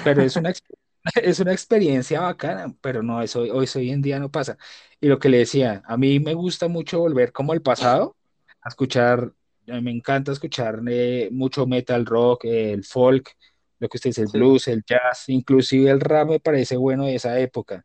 Pero 0.05 0.23
es 0.23 0.37
una, 0.37 0.53
es 1.23 1.41
una 1.41 1.53
experiencia 1.53 2.21
bacana, 2.21 2.75
pero 2.81 3.03
no, 3.03 3.23
eso 3.23 3.41
hoy, 3.41 3.69
hoy 3.75 3.91
en 3.91 4.03
día 4.03 4.19
no 4.19 4.31
pasa. 4.31 4.57
Y 5.01 5.09
lo 5.09 5.19
que 5.19 5.29
le 5.29 5.39
decía, 5.39 5.83
a 5.87 5.97
mí 5.97 6.21
me 6.21 6.35
gusta 6.35 6.69
mucho 6.69 6.99
volver 7.01 7.33
como 7.33 7.53
al 7.53 7.63
pasado, 7.63 8.17
a 8.63 8.69
escuchar, 8.69 9.33
a 9.69 9.75
mí 9.75 9.81
me 9.83 9.91
encanta 9.93 10.33
escuchar 10.33 10.81
eh, 10.89 11.29
mucho 11.33 11.67
metal 11.67 12.07
rock, 12.07 12.45
eh, 12.47 12.73
el 12.73 12.85
folk, 12.85 13.31
lo 13.79 13.89
que 13.89 13.97
usted 13.99 14.11
dice, 14.11 14.23
el 14.23 14.29
Sí. 14.29 14.39
blues, 14.39 14.69
el 14.69 14.83
jazz, 14.85 15.29
inclusive 15.29 15.91
el 15.91 16.01
rap 16.01 16.29
me 16.31 16.41
parece 16.41 16.77
bueno 16.77 17.05
de 17.05 17.15
esa 17.17 17.39
época. 17.39 17.85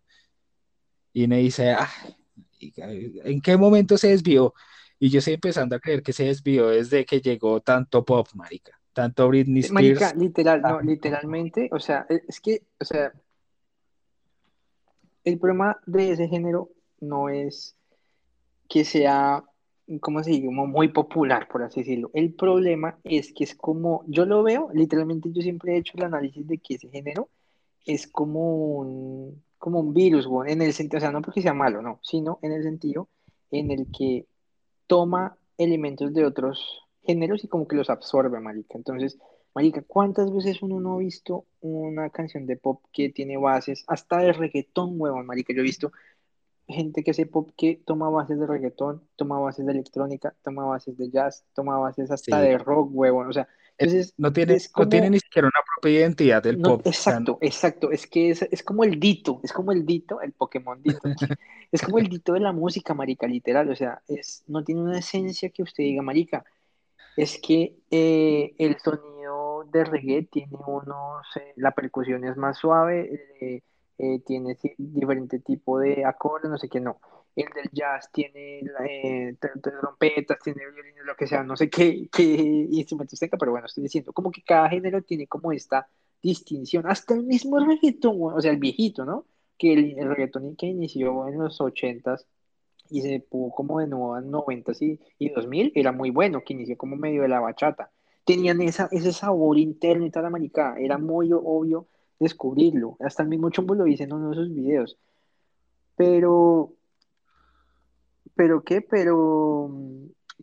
Y 1.14 1.28
me 1.28 1.40
dice, 1.40 1.72
ah, 1.72 1.90
¿en 2.60 3.42
qué 3.42 3.58
momento 3.58 3.98
se 3.98 4.10
desvió? 4.10 4.54
Y 5.00 5.10
yo 5.10 5.20
estoy 5.20 5.34
empezando 5.36 5.76
a 5.76 5.80
creer 5.80 6.04
que 6.04 6.14
se 6.14 6.26
desvió 6.26 6.68
desde 6.70 7.06
que 7.06 7.20
llegó 7.22 7.60
tanto 7.62 8.06
pop, 8.06 8.28
marica, 8.36 8.80
tanto 8.94 9.28
Britney 9.28 9.64
Marica, 9.72 10.08
Spears. 10.08 10.16
literal, 10.18 10.62
no, 10.62 10.68
tanto- 10.70 10.84
literalmente, 10.86 11.70
o 11.72 11.80
sea, 11.80 12.06
e- 12.10 12.24
es 12.28 12.40
que, 12.40 12.64
o 12.80 12.86
sea, 12.86 13.12
el 15.24 15.38
problema 15.40 15.80
de 15.86 16.12
ese 16.12 16.28
género 16.28 16.70
no 17.00 17.30
es 17.30 17.76
que 18.68 18.84
sea, 18.86 19.44
¿cómo 20.00 20.24
se 20.24 20.32
dice? 20.32 20.46
Como 20.46 20.66
muy 20.68 20.88
popular, 20.90 21.48
por 21.48 21.64
así 21.64 21.82
decirlo. 21.82 22.10
El 22.14 22.34
problema 22.34 22.98
es 23.04 23.34
que 23.34 23.44
es 23.44 23.54
como, 23.56 24.04
yo 24.08 24.26
lo 24.26 24.44
veo, 24.44 24.70
literalmente 24.74 25.30
yo 25.32 25.42
siempre 25.42 25.74
he 25.76 25.78
hecho 25.80 25.94
el 25.98 26.06
análisis 26.06 26.48
de 26.48 26.58
que 26.58 26.76
ese 26.76 26.90
género 26.90 27.30
es 27.86 28.08
como 28.08 28.78
un, 28.78 29.44
como 29.58 29.80
un 29.80 29.94
virus, 29.94 30.26
weón, 30.26 30.50
en 30.50 30.62
el 30.62 30.74
sentido, 30.74 30.98
o 30.98 31.02
sea, 31.02 31.12
no 31.12 31.22
porque 31.22 31.42
sea 31.42 31.54
malo, 31.54 31.82
no, 31.82 32.00
sino 32.02 32.40
en 32.42 32.52
el 32.54 32.64
sentido 32.64 33.10
en 33.52 33.72
el 33.72 33.88
que 33.92 34.26
toma 34.88 35.36
elementos 35.58 36.14
de 36.14 36.26
otros 36.26 36.82
géneros 37.04 37.44
y 37.44 37.48
como 37.48 37.68
que 37.68 37.76
los 37.76 37.90
absorbe, 37.90 38.40
marica. 38.40 38.78
Entonces, 38.78 39.18
marica, 39.54 39.82
¿cuántas 39.82 40.34
veces 40.34 40.62
uno 40.62 40.80
no 40.80 40.96
ha 40.96 40.98
visto 41.00 41.46
una 41.62 42.10
canción 42.10 42.46
de 42.46 42.58
pop 42.58 42.82
que 42.94 43.10
tiene 43.10 43.38
bases, 43.38 43.84
hasta 43.88 44.20
de 44.20 44.34
reggaetón, 44.34 45.00
huevón, 45.00 45.26
marica? 45.26 45.54
Yo 45.54 45.62
he 45.62 45.64
visto 45.64 45.92
gente 46.68 47.04
que 47.04 47.12
hace 47.12 47.26
pop 47.26 47.50
que 47.58 47.82
toma 47.86 48.10
bases 48.10 48.40
de 48.40 48.48
reggaetón, 48.48 49.04
toma 49.16 49.40
bases 49.40 49.66
de 49.66 49.74
electrónica, 49.74 50.34
toma 50.44 50.66
bases 50.66 50.98
de 50.98 51.10
jazz, 51.10 51.44
toma 51.54 51.78
bases 51.78 52.10
hasta 52.12 52.42
Sí, 52.42 52.48
de 52.48 52.58
rock, 52.58 52.90
huevón. 52.94 53.28
O 53.28 53.34
sea, 53.34 53.48
entonces 53.78 54.14
no 54.18 54.32
tiene, 54.32 54.54
es 54.54 54.72
no 54.78 54.88
tiene 54.88 55.08
como 55.08 55.14
ni 55.14 55.20
siquiera 55.20 55.48
una 55.48 55.64
propia 55.76 56.00
identidad 56.00 56.44
del 56.44 56.60
no, 56.60 56.78
pop. 56.78 56.88
Exacto, 56.88 57.38
exacto. 57.42 57.92
Es 57.92 58.08
que 58.08 58.30
es, 58.30 58.42
es 58.44 58.64
como 58.64 58.84
el 58.84 59.00
Dito, 59.00 59.40
es 59.44 59.52
como 59.52 59.72
el 59.72 59.86
Dito, 59.86 60.22
el 60.22 60.34
Pokémon 60.34 60.82
Dito. 60.82 61.00
Es 61.72 61.82
como 61.82 62.00
el 62.00 62.10
Dito 62.10 62.34
de 62.34 62.42
la 62.42 62.52
música, 62.52 62.94
marica, 62.94 63.28
literal. 63.28 63.70
O 63.70 63.76
sea, 63.78 64.02
es, 64.10 64.44
no 64.46 64.62
tiene 64.62 64.82
una 64.82 65.00
esencia 65.00 65.50
que 65.52 65.64
usted 65.64 65.86
diga, 65.86 66.02
marica. 66.02 66.44
Es 67.16 67.40
que 67.42 67.78
eh, 67.92 68.56
el 68.58 68.80
sonido 68.80 69.66
de 69.72 69.84
reggae 69.84 70.24
tiene 70.32 70.58
unos, 70.66 71.28
eh, 71.38 71.54
la 71.58 71.72
percusión 71.72 72.24
es 72.26 72.38
más 72.38 72.58
suave, 72.58 73.28
eh, 73.42 73.62
eh, 73.98 74.20
tiene 74.26 74.58
diferente 74.78 75.40
tipo 75.40 75.78
de 75.80 76.06
acordes, 76.06 76.50
no 76.50 76.58
sé 76.58 76.70
qué, 76.70 76.80
no. 76.80 77.00
El 77.36 77.46
del 77.54 77.70
jazz 77.72 78.10
tiene 78.12 78.60
eh, 78.60 79.36
tr- 79.40 79.62
tr- 79.62 79.80
trompetas, 79.80 80.40
tiene 80.44 80.66
violines, 80.72 81.06
lo 81.06 81.16
que 81.16 81.28
sea, 81.28 81.44
no 81.44 81.56
sé 81.56 81.70
qué, 81.70 82.10
qué 82.12 82.24
instrumentos 82.24 83.20
tenga, 83.20 83.38
pero 83.38 83.52
bueno, 83.52 83.68
estoy 83.68 83.84
diciendo, 83.84 84.14
como 84.14 84.32
que 84.32 84.44
cada 84.44 84.70
género 84.70 85.02
tiene 85.04 85.28
como 85.28 85.52
esta 85.52 85.88
distinción, 86.22 86.88
hasta 86.88 87.14
el 87.14 87.24
mismo 87.24 87.60
reggaetón, 87.60 88.18
o 88.22 88.42
sea, 88.42 88.52
el 88.52 88.58
viejito, 88.58 89.06
¿no? 89.06 89.26
Que 89.58 89.74
el, 89.74 89.98
el 90.00 90.10
reggaetón 90.10 90.56
que 90.56 90.66
inició 90.68 91.28
en 91.28 91.40
los 91.40 91.60
ochentas 91.62 92.26
y 92.92 93.02
se 93.02 93.22
pudo 93.22 93.52
como 93.52 93.80
de 93.80 93.88
nuevo 93.88 94.18
en 94.18 94.30
90 94.30 94.74
y, 94.82 95.00
y 95.18 95.30
2000 95.30 95.72
era 95.76 95.92
muy 95.92 96.12
bueno, 96.12 96.44
que 96.46 96.54
inició 96.54 96.78
como 96.78 96.98
medio 96.98 97.22
de 97.24 97.30
la 97.30 97.40
bachata. 97.40 97.90
Tenían 98.26 98.62
esa, 98.62 98.90
ese 98.92 99.14
sabor 99.14 99.58
interno 99.58 100.06
y 100.06 100.12
tal, 100.12 100.32
era 100.78 100.98
muy 100.98 101.32
obvio 101.34 101.88
descubrirlo. 102.20 102.98
Hasta 103.00 103.24
el 103.24 103.30
mismo 103.30 103.50
Chombo 103.50 103.74
lo 103.74 103.86
dice 103.86 104.04
en 104.04 104.14
uno 104.14 104.30
de 104.30 104.36
sus 104.36 104.54
videos. 104.54 104.98
Pero, 105.96 106.74
pero 108.36 108.64
qué, 108.64 108.82
pero, 108.82 109.72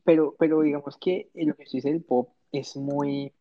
pero, 0.05 0.35
pero 0.39 0.63
digamos 0.63 0.97
que 0.97 1.31
lo 1.35 1.55
que 1.55 1.67
se 1.67 1.77
dice 1.77 1.93
del 1.93 2.03
pop 2.03 2.31
es 2.51 2.77
muy, 2.77 3.33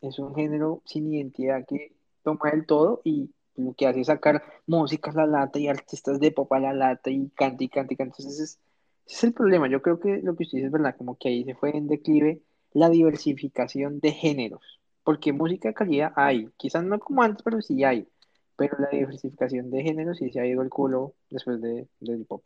es 0.00 0.18
un 0.18 0.34
género 0.34 0.80
sin 0.86 1.12
identidad 1.12 1.66
que 1.66 1.92
toma 2.22 2.50
el 2.50 2.66
todo 2.66 3.02
y 3.04 3.30
lo 3.56 3.74
que 3.74 3.86
hace 3.86 4.00
es 4.00 4.06
sacar 4.08 4.42
música 4.66 5.10
a 5.10 5.14
la 5.14 5.26
lata 5.26 5.58
y 5.58 5.68
artistas 5.68 6.20
de 6.20 6.32
pop 6.32 6.52
a 6.52 6.60
la 6.60 6.72
lata 6.72 7.10
y 7.10 7.28
canta 7.30 7.64
y 7.64 7.68
canta 7.68 7.94
y 7.94 7.96
canta. 7.96 8.16
Entonces, 8.18 8.40
es- 8.40 8.60
ese 9.06 9.16
es 9.18 9.24
el 9.24 9.34
problema. 9.34 9.68
Yo 9.68 9.82
creo 9.82 10.00
que 10.00 10.20
lo 10.22 10.36
que 10.36 10.44
usted 10.44 10.56
dice 10.58 10.66
es 10.66 10.72
verdad, 10.72 10.96
como 10.96 11.16
que 11.18 11.28
ahí 11.28 11.44
se 11.44 11.54
fue 11.54 11.76
en 11.76 11.86
declive 11.88 12.42
la 12.72 12.88
diversificación 12.90 14.00
de 14.00 14.12
géneros, 14.12 14.80
porque 15.04 15.32
música 15.32 15.68
de 15.68 15.74
calidad 15.74 16.12
hay, 16.16 16.50
quizás 16.56 16.84
no 16.84 16.98
como 16.98 17.22
antes, 17.22 17.42
pero 17.42 17.60
sí 17.62 17.84
hay. 17.84 18.08
Pero 18.56 18.76
la 18.78 18.88
diversificación 18.90 19.70
de 19.70 19.82
géneros 19.82 20.18
sí 20.18 20.30
se 20.30 20.40
ha 20.40 20.46
ido 20.46 20.62
el 20.62 20.70
culo 20.70 21.14
después 21.30 21.60
de, 21.60 21.88
del 22.00 22.24
pop. 22.26 22.42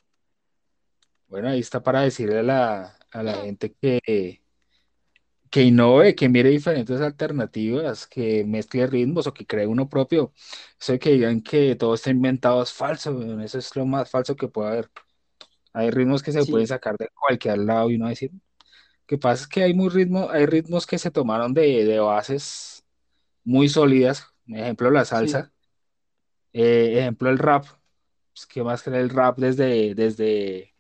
bueno, 1.28 1.48
ahí 1.48 1.61
está 1.61 1.82
para 1.82 2.02
decirle 2.02 2.38
a 2.40 2.42
la, 2.42 2.98
a 3.11 3.22
la 3.22 3.34
gente 3.34 3.74
que, 3.74 4.42
que 5.51 5.62
innove, 5.62 6.14
que 6.14 6.28
mire 6.28 6.51
diferentes 6.51 7.01
alternativas, 7.01 8.07
que 8.07 8.44
mezcle 8.44 8.86
ritmos 8.86 9.26
o 9.26 9.34
que 9.34 9.46
cree 9.46 9.66
uno 9.66 9.88
propio. 9.88 10.32
Eso 10.80 10.92
de 10.92 10.99
que 10.99 11.11
digan 11.12 11.40
que 11.42 11.76
todo 11.76 11.94
está 11.94 12.11
inventado 12.11 12.62
es 12.62 12.72
falso, 12.72 13.12
weón, 13.12 13.40
eso 13.42 13.59
es 13.59 13.74
lo 13.76 13.86
más 13.86 14.11
falso 14.11 14.36
que 14.36 14.49
puede 14.49 14.70
haber. 14.70 14.90
Hay 15.72 15.90
ritmos 15.90 16.22
que 16.22 16.32
se 16.32 16.44
pueden 16.46 16.66
sacar 16.66 16.96
de 16.99 17.09
cualquier 17.14 17.59
lado 17.59 17.90
y 17.90 17.96
uno 17.96 18.09
decir, 18.09 18.32
que 19.07 19.18
pasa 19.18 19.44
es 19.44 19.49
que 19.49 19.62
hay 19.64 19.74
muy 19.74 19.88
ritmo, 19.90 20.30
hay 20.30 20.46
ritmos 20.46 20.86
que 20.86 20.99
se 20.99 21.11
tomaron 21.11 21.55
de, 21.55 21.84
de 21.84 21.99
bases 22.01 22.84
muy 23.44 23.68
sólidas, 23.68 24.26
ejemplo 24.49 24.90
la 24.90 25.05
sí, 25.11 25.11
salsa, 25.11 25.53
eh, 26.53 26.99
ejemplo 27.01 27.30
el 27.30 27.38
rap, 27.38 27.66
pues, 28.32 28.46
¿qué 28.46 28.62
más 28.62 28.82
que 28.82 28.90
el 28.90 29.11
rap 29.11 29.38
desde, 29.38 29.94
desde 29.94 30.74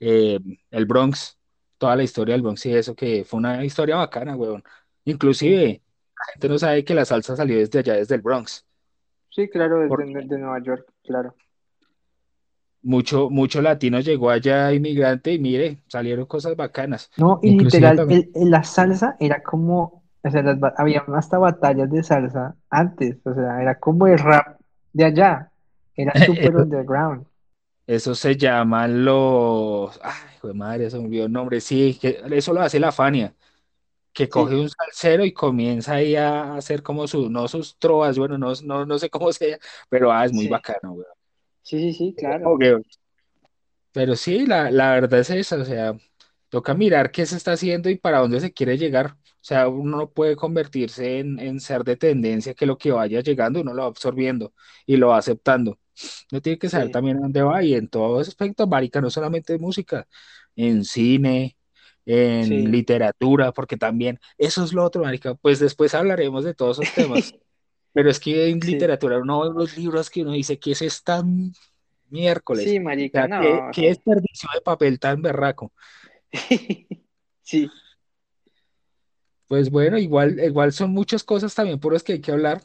eh, 0.00 0.40
el 0.70 0.86
Bronx, 0.86 1.38
toda 1.82 1.96
la 1.96 2.04
historia 2.04 2.34
del 2.34 2.42
Bronx 2.42 2.64
y 2.66 2.74
eso, 2.74 2.94
que 2.94 3.24
fue 3.24 3.38
una 3.38 3.64
historia 3.64 3.96
bacana, 3.96 4.36
weón. 4.36 4.62
Inclusive, 5.04 5.82
la 6.16 6.24
gente 6.32 6.48
no 6.48 6.58
sabe 6.58 6.84
que 6.84 6.94
la 6.94 7.04
salsa 7.04 7.34
salió 7.34 7.58
desde 7.58 7.80
allá, 7.80 7.94
desde 7.94 8.14
el 8.14 8.20
Bronx, 8.22 8.64
Sí, 9.30 9.48
claro, 9.48 9.78
desde 9.78 9.88
porque 9.88 10.14
de, 10.14 10.38
Nueva 10.38 10.62
York, 10.62 10.86
claro. 11.02 11.34
mucho, 12.82 13.30
mucho 13.30 13.60
latino 13.62 13.98
llegó 13.98 14.30
allá 14.30 14.72
inmigrante 14.72 15.32
y 15.32 15.40
mire, 15.40 15.78
salieron 15.88 16.26
cosas 16.26 16.54
bacanas. 16.54 17.10
No, 17.16 17.40
y 17.42 17.48
Inclusive 17.50 17.80
literal, 17.80 17.96
también, 17.96 18.30
el, 18.34 18.42
el- 18.42 18.50
la 18.50 18.62
salsa 18.62 19.16
era 19.18 19.42
como, 19.42 20.04
o 20.22 20.30
sea, 20.30 20.42
las 20.42 20.58
había 20.76 21.04
hasta 21.16 21.38
batallas 21.38 21.90
de 21.90 22.04
salsa 22.04 22.54
antes, 22.70 23.16
o 23.24 23.34
sea, 23.34 23.60
era 23.60 23.80
como 23.80 24.06
el 24.06 24.18
rap 24.18 24.56
de 24.92 25.04
allá, 25.04 25.50
era 25.96 26.12
súper 26.26 26.54
underground. 26.56 27.26
Eso 27.86 28.14
se 28.14 28.36
llaman 28.36 29.04
los. 29.04 29.98
Ay, 30.02 30.36
hijo 30.36 30.48
de 30.48 30.54
madre, 30.54 30.90
se 30.90 30.98
me 30.98 31.04
olvidó 31.06 31.26
el 31.26 31.32
nombre. 31.32 31.60
Sí, 31.60 31.98
que 32.00 32.22
eso 32.32 32.52
lo 32.52 32.60
hace 32.62 32.78
la 32.80 32.92
Fania, 32.92 33.34
que 34.12 34.28
coge 34.28 34.54
Sí, 34.54 34.60
un 34.60 34.70
salsero 34.70 35.24
y 35.24 35.32
comienza 35.34 35.94
ahí 35.96 36.16
a 36.16 36.54
hacer 36.56 36.82
como 36.82 37.08
sus, 37.08 37.30
no 37.30 37.48
sus 37.48 37.78
trovas, 37.78 38.18
bueno, 38.18 38.38
no, 38.38 38.52
no, 38.64 38.86
no 38.86 38.98
sé 38.98 39.10
cómo 39.10 39.32
sea, 39.32 39.58
pero 39.90 40.12
ah, 40.12 40.24
es 40.26 40.32
muy 40.32 40.48
sí, 40.48 40.48
bacano, 40.48 40.94
güey. 40.94 41.06
sí, 41.62 41.78
sí, 41.80 41.92
sí, 41.94 42.14
claro. 42.16 42.64
Pero 43.92 44.16
sí, 44.16 44.46
la, 44.46 44.70
la 44.70 44.92
verdad 44.94 45.20
es 45.20 45.30
esa, 45.30 45.56
o 45.56 45.64
sea, 45.64 45.94
toca 46.48 46.74
mirar 46.74 47.10
qué 47.12 47.26
se 47.26 47.36
está 47.36 47.52
haciendo 47.52 47.90
y 47.90 47.96
para 47.98 48.18
dónde 48.20 48.40
se 48.40 48.52
quiere 48.52 48.78
llegar. 48.78 49.16
O 49.16 49.44
sea, 49.44 49.68
uno 49.68 49.96
no 49.98 50.10
puede 50.10 50.36
convertirse 50.36 51.18
en, 51.18 51.38
en 51.38 51.60
ser 51.60 51.84
de 51.84 51.96
tendencia 51.96 52.54
que 52.54 52.64
lo 52.66 52.78
que 52.78 52.92
vaya 52.92 53.20
llegando 53.20 53.60
uno 53.60 53.74
lo 53.74 53.82
va 53.82 53.88
absorbiendo 53.88 54.54
y 54.86 54.96
lo 54.96 55.08
va 55.08 55.18
aceptando. 55.18 55.78
Uno 56.30 56.40
tiene 56.40 56.58
que 56.58 56.68
saber 56.68 56.88
Sí, 56.88 56.90
también 56.90 57.20
dónde 57.20 57.42
va 57.42 57.62
y 57.62 57.74
en 57.74 57.88
todo 57.88 58.20
ese 58.20 58.30
aspecto, 58.30 58.66
marica, 58.66 59.00
no 59.00 59.10
solamente 59.10 59.54
en 59.54 59.60
música, 59.60 60.06
en 60.56 60.84
cine, 60.84 61.56
en 62.06 62.64
sí. 62.64 62.72
literatura, 62.72 63.52
porque 63.52 63.76
también 63.76 64.18
eso 64.38 64.64
es 64.64 64.72
lo 64.72 64.84
otro, 64.84 65.02
marica. 65.04 65.34
Pues 65.36 65.58
después 65.60 65.94
hablaremos 65.94 66.44
de 66.44 66.54
todos 66.54 66.78
esos 66.78 66.92
temas. 66.92 67.34
Pero 67.92 68.10
es 68.10 68.20
que 68.20 68.48
en 68.50 68.60
Sí, 68.60 68.66
literatura 68.66 69.18
uno 69.20 69.42
ve 69.42 69.50
los 69.54 69.76
libros 69.76 70.10
que 70.10 70.22
uno 70.22 70.32
dice 70.32 70.58
que 70.58 70.72
es 70.72 70.82
esta 70.82 71.22
miércoles. 72.10 72.74
sí, 72.74 72.80
O 72.80 72.80
marica, 72.80 73.18
sea, 73.18 73.28
qué, 73.28 73.64
no, 73.66 73.72
qué 73.72 73.82
sí. 73.82 73.88
desperdicio 73.88 74.48
de 74.54 74.60
papel 74.62 74.98
tan 75.00 75.22
berraco. 75.22 75.72
Sí, 77.42 77.72
Pues 79.46 79.70
bueno, 79.70 79.98
igual, 79.98 80.40
igual 80.40 80.72
son 80.72 80.90
muchas 80.92 81.22
cosas 81.24 81.54
también 81.54 81.78
por 81.78 81.92
las 81.92 82.02
que 82.02 82.14
hay 82.14 82.20
que 82.20 82.32
hablar. 82.32 82.62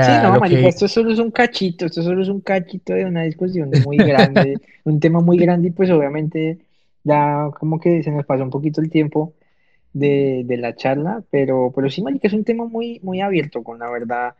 Sí, 0.00 0.18
La, 0.18 0.20
no, 0.20 0.30
lo 0.30 0.40
marica, 0.40 0.68
que 0.68 0.68
esto 0.68 0.88
solo 0.88 1.12
es 1.12 1.18
un 1.18 1.30
cachito, 1.30 1.86
esto 1.86 2.02
solo 2.02 2.22
es 2.22 2.28
un 2.28 2.40
cachito 2.40 2.94
de 2.94 3.04
una 3.04 3.22
discusión 3.24 3.70
muy 3.80 4.02
grande, 4.02 4.60
un 4.84 5.00
tema 5.00 5.20
muy 5.20 5.38
grande 5.38 5.68
y 5.68 5.70
pues 5.72 5.90
obviamente 5.90 6.58
ya 7.04 7.50
como 7.58 7.80
que 7.80 8.02
se 8.02 8.10
nos 8.10 8.26
pasó 8.26 8.42
un 8.44 8.50
poquito 8.50 8.80
el 8.80 8.90
tiempo 8.90 9.34
de, 9.92 10.42
de 10.46 10.56
la 10.58 10.76
charla, 10.76 11.24
pero, 11.30 11.72
pero 11.74 11.90
sí, 11.90 12.02
marica, 12.02 12.28
es 12.28 12.34
un 12.34 12.44
tema 12.44 12.66
muy, 12.66 13.00
muy 13.02 13.20
abierto 13.20 13.62
con 13.64 13.78
la 13.80 13.90
verdad, 13.90 14.36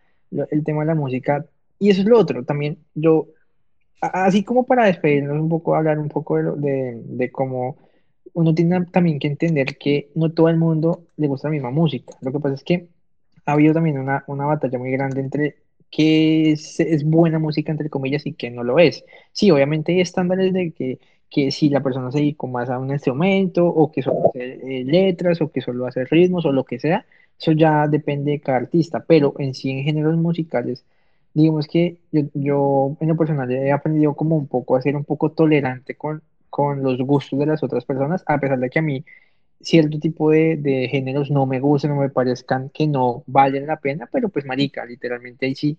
el 0.50 0.64
tema 0.64 0.82
de 0.82 0.86
la 0.88 0.94
música. 0.94 1.46
Y 1.78 1.90
eso 1.90 2.02
es 2.02 2.06
lo 2.08 2.18
otro, 2.18 2.44
también 2.44 2.78
yo, 2.94 3.28
así 4.00 4.44
como 4.44 4.66
para 4.66 4.86
despedirnos 4.86 5.38
un 5.40 5.48
poco, 5.48 5.74
hablar 5.74 5.98
un 5.98 6.08
poco 6.08 6.36
de, 6.36 6.42
lo- 6.42 6.56
de, 6.56 7.02
de 7.04 7.30
cómo 7.32 7.76
uno 8.34 8.54
tiene 8.54 8.84
también 8.86 9.18
que 9.18 9.28
entender 9.28 9.78
que 9.78 10.10
no 10.14 10.32
todo 10.32 10.48
el 10.48 10.56
mundo 10.58 11.06
le 11.16 11.28
gusta 11.28 11.48
la 11.48 11.52
misma 11.52 11.70
música. 11.70 12.14
Lo 12.20 12.32
que 12.32 12.40
pasa 12.40 12.54
es 12.56 12.64
que 12.64 12.88
ha 13.46 13.52
habido 13.52 13.74
también 13.74 13.98
una, 13.98 14.24
una 14.26 14.46
batalla 14.46 14.78
muy 14.78 14.90
grande 14.92 15.20
entre 15.20 15.56
qué 15.90 16.52
es, 16.52 17.04
buena 17.04 17.38
música, 17.38 17.72
entre 17.72 17.90
comillas, 17.90 18.26
y 18.26 18.34
qué 18.34 18.50
no 18.50 18.64
lo 18.64 18.78
es. 18.78 19.04
Sí, 19.32 19.50
obviamente 19.50 19.92
hay 19.92 20.00
estándares 20.00 20.52
de 20.52 20.72
que, 20.72 20.98
que 21.30 21.50
si 21.50 21.68
la 21.68 21.82
persona 21.82 22.10
se 22.10 22.18
dedica 22.18 22.46
más 22.46 22.70
a 22.70 22.78
un 22.78 22.90
instrumento, 22.90 23.66
o 23.66 23.90
que 23.90 24.02
solo 24.02 24.28
hace 24.28 24.80
eh, 24.80 24.84
letras, 24.84 25.40
o 25.40 25.50
que 25.50 25.60
solo 25.60 25.86
hace 25.86 26.04
ritmos, 26.04 26.44
o 26.46 26.52
lo 26.52 26.64
que 26.64 26.78
sea, 26.78 27.06
eso 27.38 27.52
ya 27.52 27.86
depende 27.88 28.32
de 28.32 28.40
cada 28.40 28.58
artista, 28.58 29.04
pero 29.06 29.34
en 29.38 29.54
sí, 29.54 29.70
en 29.70 29.84
géneros 29.84 30.16
musicales, 30.16 30.84
digamos 31.34 31.66
que 31.68 31.98
yo, 32.12 32.22
yo 32.34 32.96
en 33.00 33.08
lo 33.08 33.16
personal 33.16 33.50
he 33.50 33.70
aprendido 33.72 34.14
como 34.14 34.36
un 34.36 34.46
poco 34.48 34.76
a 34.76 34.82
ser 34.82 34.96
un 34.96 35.04
poco 35.04 35.30
tolerante 35.32 35.94
con, 35.96 36.22
con 36.50 36.82
los 36.82 36.98
gustos 37.02 37.38
de 37.38 37.46
las 37.46 37.62
otras 37.62 37.84
personas, 37.84 38.24
a 38.26 38.38
pesar 38.38 38.58
de 38.58 38.70
que 38.70 38.78
a 38.78 38.82
mí 38.82 39.04
cierto 39.66 39.98
tipo 39.98 40.30
de, 40.30 40.56
de 40.56 40.88
géneros 40.88 41.30
no 41.30 41.44
me 41.44 41.58
gusten, 41.60 41.90
no 41.90 41.96
me 41.96 42.08
parezcan 42.08 42.70
que 42.70 42.86
no 42.86 43.24
valen 43.26 43.66
la 43.66 43.78
pena, 43.80 44.08
pero 44.10 44.28
pues 44.28 44.44
marica, 44.46 44.84
literalmente 44.86 45.46
ahí 45.46 45.54
sí 45.56 45.76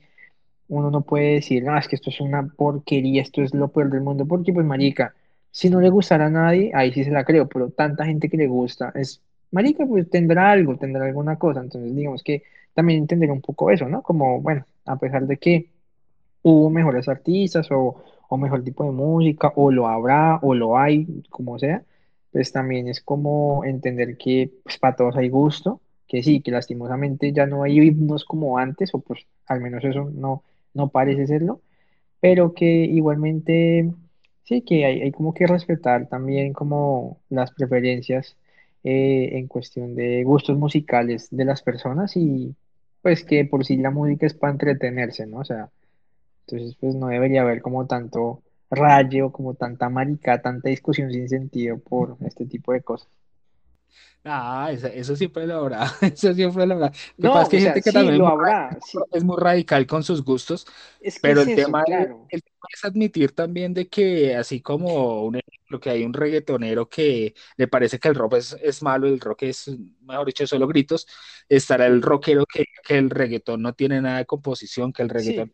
uno 0.70 0.92
no 0.92 1.02
puede 1.02 1.36
decir, 1.36 1.64
no, 1.64 1.78
es 1.78 1.88
que 1.88 1.96
esto 1.96 2.10
es 2.10 2.20
una 2.22 2.46
porquería, 2.48 3.22
esto 3.22 3.42
es 3.42 3.54
lo 3.54 3.70
peor 3.70 3.90
del 3.90 4.02
mundo, 4.02 4.26
porque 4.26 4.52
pues 4.54 4.66
marica, 4.66 5.14
si 5.52 5.70
no 5.70 5.80
le 5.80 5.90
gustara 5.90 6.26
a 6.28 6.30
nadie, 6.30 6.72
ahí 6.74 6.92
sí 6.92 7.06
se 7.06 7.12
la 7.12 7.24
creo, 7.24 7.48
pero 7.48 7.70
tanta 7.70 8.06
gente 8.06 8.30
que 8.30 8.38
le 8.38 8.48
gusta, 8.48 8.92
es, 8.96 9.22
marica, 9.52 9.86
pues 9.86 10.10
tendrá 10.10 10.52
algo, 10.52 10.78
tendrá 10.78 11.06
alguna 11.06 11.38
cosa, 11.40 11.62
entonces 11.62 11.96
digamos 11.96 12.24
que 12.24 12.44
también 12.74 13.00
entender 13.00 13.32
un 13.32 13.42
poco 13.42 13.72
eso, 13.72 13.88
¿no? 13.88 14.02
Como, 14.04 14.42
bueno, 14.42 14.66
a 14.86 14.98
pesar 14.98 15.26
de 15.28 15.38
que 15.38 15.70
hubo 16.44 16.70
mejores 16.70 17.08
artistas 17.08 17.68
o, 17.72 18.04
o 18.30 18.38
mejor 18.38 18.64
tipo 18.64 18.84
de 18.86 18.92
música, 18.92 19.54
o 19.56 19.72
lo 19.72 19.88
habrá, 19.88 20.40
o 20.42 20.54
lo 20.54 20.78
hay, 20.78 21.24
como 21.30 21.58
sea, 21.60 21.84
pues 22.38 22.52
también 22.52 22.88
es 22.88 23.02
como 23.02 23.66
entender 23.66 24.16
que 24.16 24.52
pues, 24.64 24.78
para 24.78 24.96
todos 24.96 25.18
hay 25.18 25.28
gusto, 25.28 25.82
que 26.08 26.22
sí, 26.22 26.40
que 26.40 26.52
lastimosamente 26.52 27.34
ya 27.34 27.48
no 27.48 27.64
hay 27.64 27.80
himnos 27.80 28.26
como 28.26 28.60
antes, 28.60 28.94
o 28.94 29.00
pues 29.00 29.26
al 29.48 29.60
menos 29.60 29.84
eso 29.84 30.12
no, 30.14 30.44
no 30.76 30.90
parece 30.90 31.26
serlo, 31.26 31.62
pero 32.20 32.54
que 32.54 32.66
igualmente 32.86 33.92
sí, 34.44 34.62
que 34.62 34.86
hay, 34.86 35.02
hay 35.02 35.12
como 35.12 35.34
que 35.34 35.48
respetar 35.48 36.08
también 36.10 36.54
como 36.54 37.18
las 37.30 37.52
preferencias 37.54 38.38
eh, 38.84 39.30
en 39.34 39.48
cuestión 39.48 39.96
de 39.96 40.24
gustos 40.24 40.60
musicales 40.60 41.30
de 41.32 41.44
las 41.44 41.64
personas 41.64 42.16
y 42.18 42.56
pues 43.02 43.24
que 43.24 43.46
por 43.46 43.66
sí 43.66 43.78
la 43.78 43.90
música 43.90 44.28
es 44.28 44.36
para 44.36 44.54
entretenerse, 44.54 45.26
¿no? 45.26 45.40
O 45.40 45.44
sea, 45.44 45.72
entonces, 46.46 46.78
pues 46.80 46.94
no 46.94 47.08
debería 47.08 47.42
haber 47.42 47.64
como 47.64 47.88
tanto 47.88 48.44
rayo, 48.70 49.32
como 49.32 49.56
tanta 49.56 49.90
marica, 49.90 50.42
tanta 50.42 50.70
discusión 50.70 51.12
sin 51.12 51.30
sentido 51.30 51.80
por 51.80 52.18
este 52.22 52.46
tipo 52.46 52.74
de 52.74 52.82
cosas. 52.84 53.10
Ah, 54.24 54.70
eso, 54.72 54.88
eso 54.94 55.16
siempre 55.16 55.48
lo 55.48 55.56
habrá, 55.60 55.86
eso 56.02 56.34
siempre 56.34 56.66
lo 56.66 56.74
habrá. 56.76 56.92
Lo 57.22 57.32
pasa 57.32 57.44
No, 57.44 57.44
es 57.44 57.50
que 57.50 57.56
o 57.56 57.58
hay 57.58 57.62
sea, 57.62 57.64
gente 57.64 57.82
que 57.82 57.92
sí, 57.92 57.94
también 57.94 58.16
es 58.16 58.22
lo 58.22 58.26
muy, 58.26 58.80
sí. 58.82 59.00
radical 59.38 59.88
con 59.88 60.04
sus 60.04 60.24
gustos, 60.24 60.66
Es 61.00 61.20
que 61.20 61.32
pero 61.32 61.42
es 61.42 61.48
el 61.48 61.54
eso, 61.54 61.72
tema 61.72 61.84
es, 61.86 62.08
el 62.30 62.44
tema 62.44 62.58
es 62.74 62.86
admitir 62.86 63.34
también 63.34 63.74
de 63.74 63.88
que 63.90 64.36
así 64.36 64.62
como 64.62 65.24
un 65.24 65.36
ejemplo 65.38 65.80
que 65.80 65.90
hay 65.90 66.04
un 66.04 66.14
reggaetonero 66.14 66.90
que 66.90 67.36
le 67.58 67.68
parece 67.68 68.00
que 68.00 68.10
el 68.10 68.16
rock 68.16 68.36
es, 68.36 68.54
es 68.62 68.84
malo, 68.84 69.08
el 69.08 69.20
rock 69.20 69.44
es, 69.44 69.70
mejor 70.02 70.26
dicho, 70.28 70.46
solo 70.48 70.68
gritos, 70.68 71.08
estará 71.50 71.86
el 71.88 72.02
rockero 72.02 72.46
que, 72.46 72.66
que 72.86 72.98
el 72.98 73.10
reggaetón 73.10 73.62
no 73.62 73.74
tiene 73.74 74.02
nada 74.02 74.18
de 74.20 74.26
composición, 74.26 74.92
que 74.94 75.04
el 75.04 75.10
reggaetón 75.10 75.52
sí, 75.52 75.54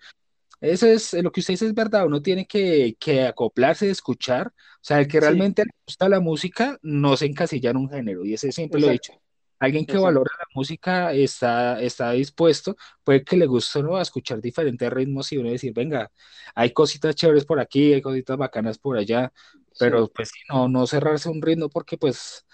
Eso 0.64 0.88
es, 0.88 1.14
lo 1.14 1.32
que 1.32 1.42
usted 1.42 1.54
dice 1.56 1.66
es 1.68 1.74
verdad, 1.74 2.06
uno 2.06 2.22
tiene 2.22 2.48
que, 2.48 2.96
que 3.00 3.24
acoplarse, 3.28 3.90
escuchar, 3.90 4.48
o 4.48 4.54
sea, 4.82 5.00
el 5.02 5.08
que 5.10 5.20
sí, 5.20 5.20
realmente 5.20 5.64
le 5.66 5.72
gusta 5.86 6.08
la 6.08 6.22
música 6.22 6.80
no 6.82 7.18
se 7.18 7.26
encasilla 7.26 7.72
en 7.72 7.78
un 7.78 7.90
género, 7.90 8.24
y 8.26 8.34
ese 8.34 8.52
siempre 8.54 8.80
lo 8.80 8.88
he 8.88 8.92
dicho. 8.92 9.12
exacto, 9.12 9.22
Alguien 9.60 9.86
que 9.86 9.98
valora 9.98 10.30
exacto. 10.30 10.40
la 10.40 10.46
música 10.56 11.12
está, 11.14 11.82
está 11.82 12.12
dispuesto, 12.12 12.78
puede 13.04 13.24
que 13.26 13.36
le 13.38 13.46
guste 13.46 13.80
o 13.80 13.84
no 13.84 13.98
a 13.98 14.02
escuchar 14.04 14.40
diferentes 14.42 14.90
ritmos 14.92 15.32
y 15.34 15.38
uno 15.38 15.50
decir, 15.52 15.74
venga, 15.74 16.12
hay 16.56 16.72
cositas 16.72 17.14
chéveres 17.16 17.46
por 17.46 17.60
aquí, 17.60 17.94
hay 17.94 18.02
cositas 18.02 18.38
bacanas 18.38 18.78
por 18.78 18.98
allá, 18.98 19.34
pero 19.78 20.08
Sí. 20.08 20.14
pues 20.14 20.30
sí, 20.30 20.40
no, 20.50 20.68
no 20.70 20.88
cerrarse 20.88 21.30
un 21.30 21.42
ritmo 21.42 21.70
porque 21.70 21.98
pues, 21.98 22.46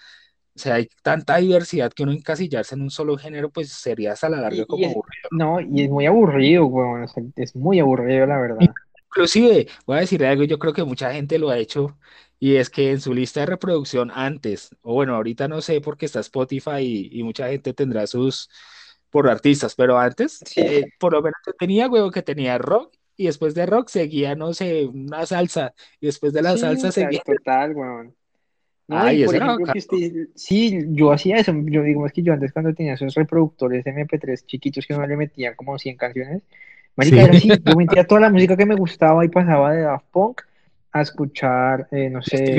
o 0.56 0.58
sea, 0.58 0.74
hay 0.76 0.88
tanta 1.02 1.36
diversidad 1.38 1.92
que 1.92 2.02
uno 2.02 2.12
encasillarse 2.12 2.74
en 2.74 2.82
un 2.82 2.90
solo 2.90 3.16
género, 3.18 3.50
pues 3.50 3.70
sería 3.72 4.12
hasta 4.12 4.28
la 4.28 4.40
larga 4.40 4.66
Y, 4.66 4.80
y 4.80 4.84
como 4.84 4.84
es, 4.84 4.96
aburrido. 4.96 5.30
no, 5.30 5.60
y 5.60 5.84
es 5.84 5.90
muy 5.90 6.06
aburrido, 6.06 6.66
weón, 6.66 7.04
o 7.04 7.08
sea, 7.08 7.22
es 7.36 7.54
muy 7.56 7.80
aburrido, 7.80 8.26
la 8.26 8.38
verdad. 8.38 8.76
Inclusive, 9.08 9.66
voy 9.86 9.96
a 9.98 10.00
decir 10.00 10.24
algo, 10.24 10.44
yo 10.44 10.58
creo 10.58 10.72
que 10.72 10.84
mucha 10.84 11.12
gente 11.12 11.38
lo 11.38 11.50
ha 11.50 11.58
hecho, 11.58 11.98
y 12.38 12.56
es 12.56 12.70
que 12.70 12.90
en 12.92 13.00
su 13.00 13.12
lista 13.12 13.40
de 13.40 13.46
reproducción 13.46 14.10
antes, 14.14 14.70
o 14.82 14.94
bueno, 14.94 15.16
ahorita 15.16 15.48
no 15.48 15.60
sé 15.60 15.80
porque 15.80 16.06
está 16.06 16.20
Spotify 16.20 16.78
y, 16.80 17.18
y 17.20 17.22
mucha 17.24 17.48
gente 17.48 17.72
tendrá 17.74 18.06
sus 18.06 18.48
por 19.10 19.28
artistas, 19.28 19.74
pero 19.74 19.98
antes, 19.98 20.44
Sí, 20.44 20.60
eh, 20.60 20.86
por 20.98 21.12
lo 21.12 21.22
menos 21.22 21.38
yo 21.46 21.52
tenía, 21.54 21.88
huevo, 21.88 22.10
que 22.12 22.22
tenía 22.22 22.58
rock, 22.58 22.94
y 23.16 23.26
después 23.26 23.54
de 23.54 23.66
rock 23.66 23.88
seguía, 23.88 24.34
no 24.36 24.54
sé, 24.54 24.86
una 24.86 25.26
salsa, 25.26 25.74
y 26.00 26.06
después 26.06 26.32
de 26.32 26.42
la 26.42 26.56
sí, 26.56 26.58
salsa 26.58 26.92
seguía, 26.92 27.20
tal, 27.24 27.24
total, 27.24 27.74
weón. 27.76 28.16
No, 28.90 28.96
ay, 29.02 29.24
por 29.24 29.34
ejemplo 29.36 29.66
que 29.72 29.78
usted, 29.78 30.28
sí, 30.34 30.84
yo 30.90 31.12
hacía 31.12 31.36
eso, 31.36 31.52
yo 31.66 31.82
digo, 31.82 32.06
es 32.06 32.12
que 32.12 32.22
yo 32.22 32.32
antes 32.32 32.52
cuando 32.52 32.74
tenía 32.74 32.94
esos 32.94 33.14
reproductores 33.14 33.86
MP3 33.86 34.44
chiquitos 34.46 34.86
que 34.86 34.94
uno 34.94 35.06
le 35.06 35.16
metía 35.16 35.54
como 35.54 35.78
100 35.78 35.96
canciones, 35.96 36.42
marica, 36.96 37.16
Sí. 37.16 37.22
era 37.22 37.32
así, 37.32 37.62
yo 37.64 37.76
metía 37.76 38.04
toda 38.06 38.20
la 38.22 38.30
música 38.30 38.56
que 38.56 38.66
me 38.66 38.74
gustaba 38.74 39.24
y 39.24 39.28
pasaba 39.28 39.72
de 39.72 39.82
Daft 39.82 40.06
Punk 40.10 40.42
a 40.92 41.02
escuchar, 41.02 41.86
eh, 41.92 42.10
no 42.10 42.20
sé, 42.22 42.58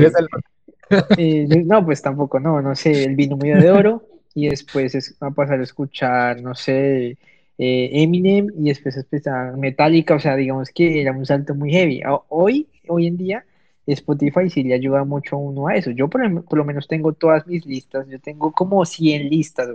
eh, 1.17 1.45
no, 1.65 1.85
pues 1.85 2.01
tampoco, 2.01 2.39
no, 2.39 2.61
no 2.61 2.75
sé, 2.75 3.03
el 3.03 3.15
binomio 3.15 3.57
de 3.59 3.71
oro 3.71 4.03
y 4.33 4.47
después 4.49 4.95
es, 4.95 5.15
a 5.19 5.31
pasar 5.31 5.59
a 5.59 5.63
escuchar, 5.63 6.41
no 6.41 6.55
sé, 6.55 7.17
eh, 7.57 7.89
Eminem 7.93 8.47
y 8.57 8.69
después 8.69 8.95
empezar 8.97 9.57
Metallica, 9.57 10.15
o 10.15 10.19
sea, 10.19 10.35
digamos 10.35 10.69
que 10.69 11.01
era 11.01 11.11
un 11.11 11.25
salto 11.25 11.53
muy 11.55 11.71
heavy. 11.71 12.01
A- 12.03 12.19
Hoy, 12.29 12.67
hoy 12.87 13.07
en 13.07 13.17
día, 13.17 13.45
Spotify 13.93 14.49
sí 14.49 14.63
le 14.63 14.73
ayuda 14.75 15.03
mucho 15.03 15.35
a 15.35 15.39
uno 15.39 15.67
a 15.67 15.75
eso. 15.75 15.91
Yo 15.91 16.09
por, 16.09 16.43
por 16.45 16.57
lo 16.57 16.65
menos 16.65 16.87
tengo 16.87 17.13
todas 17.13 17.45
mis 17.47 17.65
listas, 17.65 18.07
yo 18.07 18.19
tengo 18.19 18.51
como 18.53 18.85
100 18.85 19.29
listas, 19.29 19.67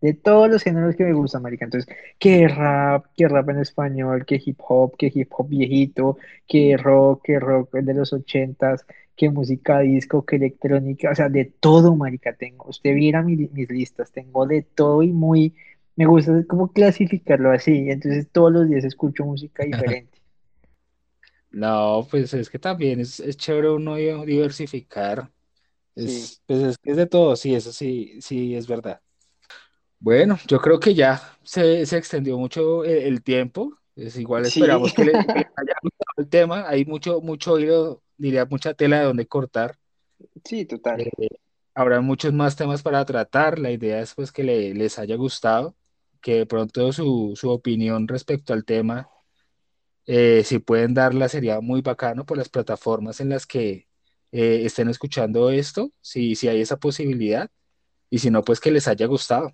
de 0.00 0.12
todos 0.14 0.50
los 0.50 0.62
géneros 0.62 0.96
que 0.96 1.04
me 1.04 1.12
gustan, 1.14 1.42
marica. 1.42 1.64
Entonces, 1.64 1.94
que 2.18 2.46
rap, 2.48 3.06
que 3.16 3.26
rap 3.28 3.48
en 3.50 3.60
español, 3.60 4.24
que 4.26 4.40
hip 4.44 4.58
hop, 4.68 4.96
que 4.96 5.10
hip 5.14 5.28
hop 5.32 5.48
viejito, 5.48 6.18
que 6.46 6.76
rock, 6.76 7.22
que 7.24 7.40
rock 7.40 7.72
de 7.74 7.94
los 7.94 8.12
ochentas 8.12 8.84
que 9.16 9.30
música 9.30 9.78
disco, 9.80 10.24
que 10.26 10.36
electrónica, 10.36 11.10
o 11.10 11.14
sea, 11.14 11.28
de 11.28 11.44
todo, 11.44 11.94
marica, 11.96 12.32
tengo. 12.34 12.66
Usted 12.68 12.94
viera 12.94 13.22
mi- 13.22 13.36
mis 13.52 13.70
listas, 13.70 14.10
tengo 14.12 14.44
de 14.46 14.62
todo 14.62 15.02
y 15.04 15.12
muy, 15.12 15.54
me 15.96 16.06
gusta 16.06 16.44
como 16.48 16.72
clasificarlo 16.72 17.52
así, 17.52 17.90
entonces 17.90 18.28
todos 18.32 18.52
los 18.52 18.68
días 18.68 18.84
escucho 18.84 19.24
música 19.24 19.64
diferente. 19.64 20.13
No, 21.54 22.06
pues 22.10 22.34
es 22.34 22.50
que 22.50 22.58
también 22.58 22.98
es, 23.00 23.20
es 23.20 23.36
chévere 23.36 23.70
uno 23.70 23.94
di- 23.94 24.24
diversificar, 24.26 25.32
Sí, 26.04 26.30
es, 26.30 26.42
pues 26.46 26.60
es 26.62 26.78
que 26.78 26.92
es 26.92 26.96
de 26.98 27.06
todo, 27.06 27.36
sí, 27.36 27.54
eso 27.54 27.72
sí, 27.72 28.20
sí 28.22 28.54
es 28.56 28.66
verdad. 28.68 29.02
Bueno, 29.98 30.38
yo 30.46 30.60
creo 30.60 30.78
que 30.80 30.94
ya 30.94 31.38
se, 31.42 31.86
se 31.86 31.96
extendió 31.96 32.36
mucho 32.38 32.84
el, 32.84 32.98
el 33.04 33.22
tiempo. 33.22 33.78
Es 33.96 34.16
igual 34.18 34.44
sí, 34.44 34.46
esperamos 34.46 34.92
que, 34.94 35.04
le- 35.04 35.16
que 35.32 35.38
les 35.38 35.46
haya 35.56 35.74
gustado 35.82 36.14
el 36.18 36.28
tema. 36.28 36.68
Hay 36.68 36.84
mucho, 36.84 37.20
mucho 37.22 37.58
hilo, 37.58 38.02
diría 38.16 38.44
mucha 38.46 38.74
tela 38.74 38.98
de 39.00 39.04
donde 39.06 39.26
cortar. 39.26 39.78
sí, 40.44 40.64
total. 40.66 41.06
Eh, 41.06 41.10
habrá 41.74 42.00
muchos 42.00 42.32
más 42.32 42.56
temas 42.56 42.82
para 42.82 43.04
tratar. 43.04 43.58
La 43.58 43.70
idea 43.70 44.00
es 44.00 44.14
pues 44.14 44.32
que 44.32 44.44
le- 44.44 44.74
les 44.74 44.98
haya 44.98 45.16
gustado, 45.16 45.76
que 46.20 46.34
de 46.36 46.46
pronto 46.46 46.92
su, 46.92 47.32
su 47.36 47.50
opinión 47.50 48.08
respecto 48.08 48.52
al 48.52 48.64
tema, 48.64 49.10
eh, 50.06 50.42
si 50.44 50.58
pueden 50.58 50.94
darla, 50.94 51.28
sería 51.28 51.60
muy 51.60 51.82
bacano 51.82 52.24
por 52.26 52.38
las 52.38 52.48
plataformas 52.48 53.20
en 53.20 53.30
las 53.30 53.46
que 53.46 53.88
eh, 54.32 54.62
estén 54.64 54.88
escuchando 54.88 55.50
esto, 55.50 55.92
si, 56.00 56.34
si 56.36 56.48
hay 56.48 56.60
esa 56.60 56.78
posibilidad. 56.78 57.50
Y 58.10 58.18
si 58.20 58.30
no, 58.30 58.42
pues 58.44 58.60
que 58.60 58.70
les 58.70 58.88
haya 58.88 59.06
gustado. 59.06 59.52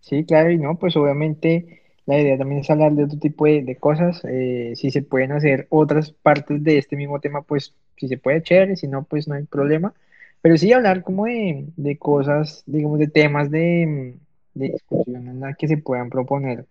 Sí, 0.00 0.24
claro, 0.24 0.50
y 0.50 0.58
no, 0.58 0.78
pues 0.78 0.96
obviamente 0.96 1.82
la 2.06 2.18
idea 2.20 2.38
también 2.38 2.60
es 2.62 2.70
hablar 2.70 2.92
de 2.92 3.04
otro 3.04 3.18
tipo 3.18 3.44
de, 3.46 3.76
cosas. 3.78 4.22
eh, 4.24 4.72
si 4.76 4.90
se 4.90 5.02
pueden 5.02 5.32
hacer 5.32 5.66
otras 5.70 6.10
partes 6.12 6.62
de 6.64 6.78
este 6.78 6.96
mismo 6.96 7.20
tema, 7.20 7.42
pues 7.42 7.74
si 7.96 8.08
se 8.08 8.16
puede, 8.18 8.42
chévere, 8.42 8.76
si 8.76 8.88
no, 8.88 9.04
pues 9.04 9.28
no 9.28 9.34
hay 9.34 9.44
problema. 9.44 9.94
Pero 10.40 10.56
sí 10.56 10.72
hablar 10.72 11.02
como 11.02 11.26
de, 11.26 11.66
de 11.76 11.98
cosas, 11.98 12.62
digamos, 12.66 12.98
de 12.98 13.08
temas 13.08 13.50
de, 13.50 14.16
de 14.54 14.68
discusión 14.70 15.28
en 15.28 15.40
la 15.40 15.54
que 15.54 15.68
se 15.68 15.76
puedan 15.78 16.08
proponer 16.10 16.66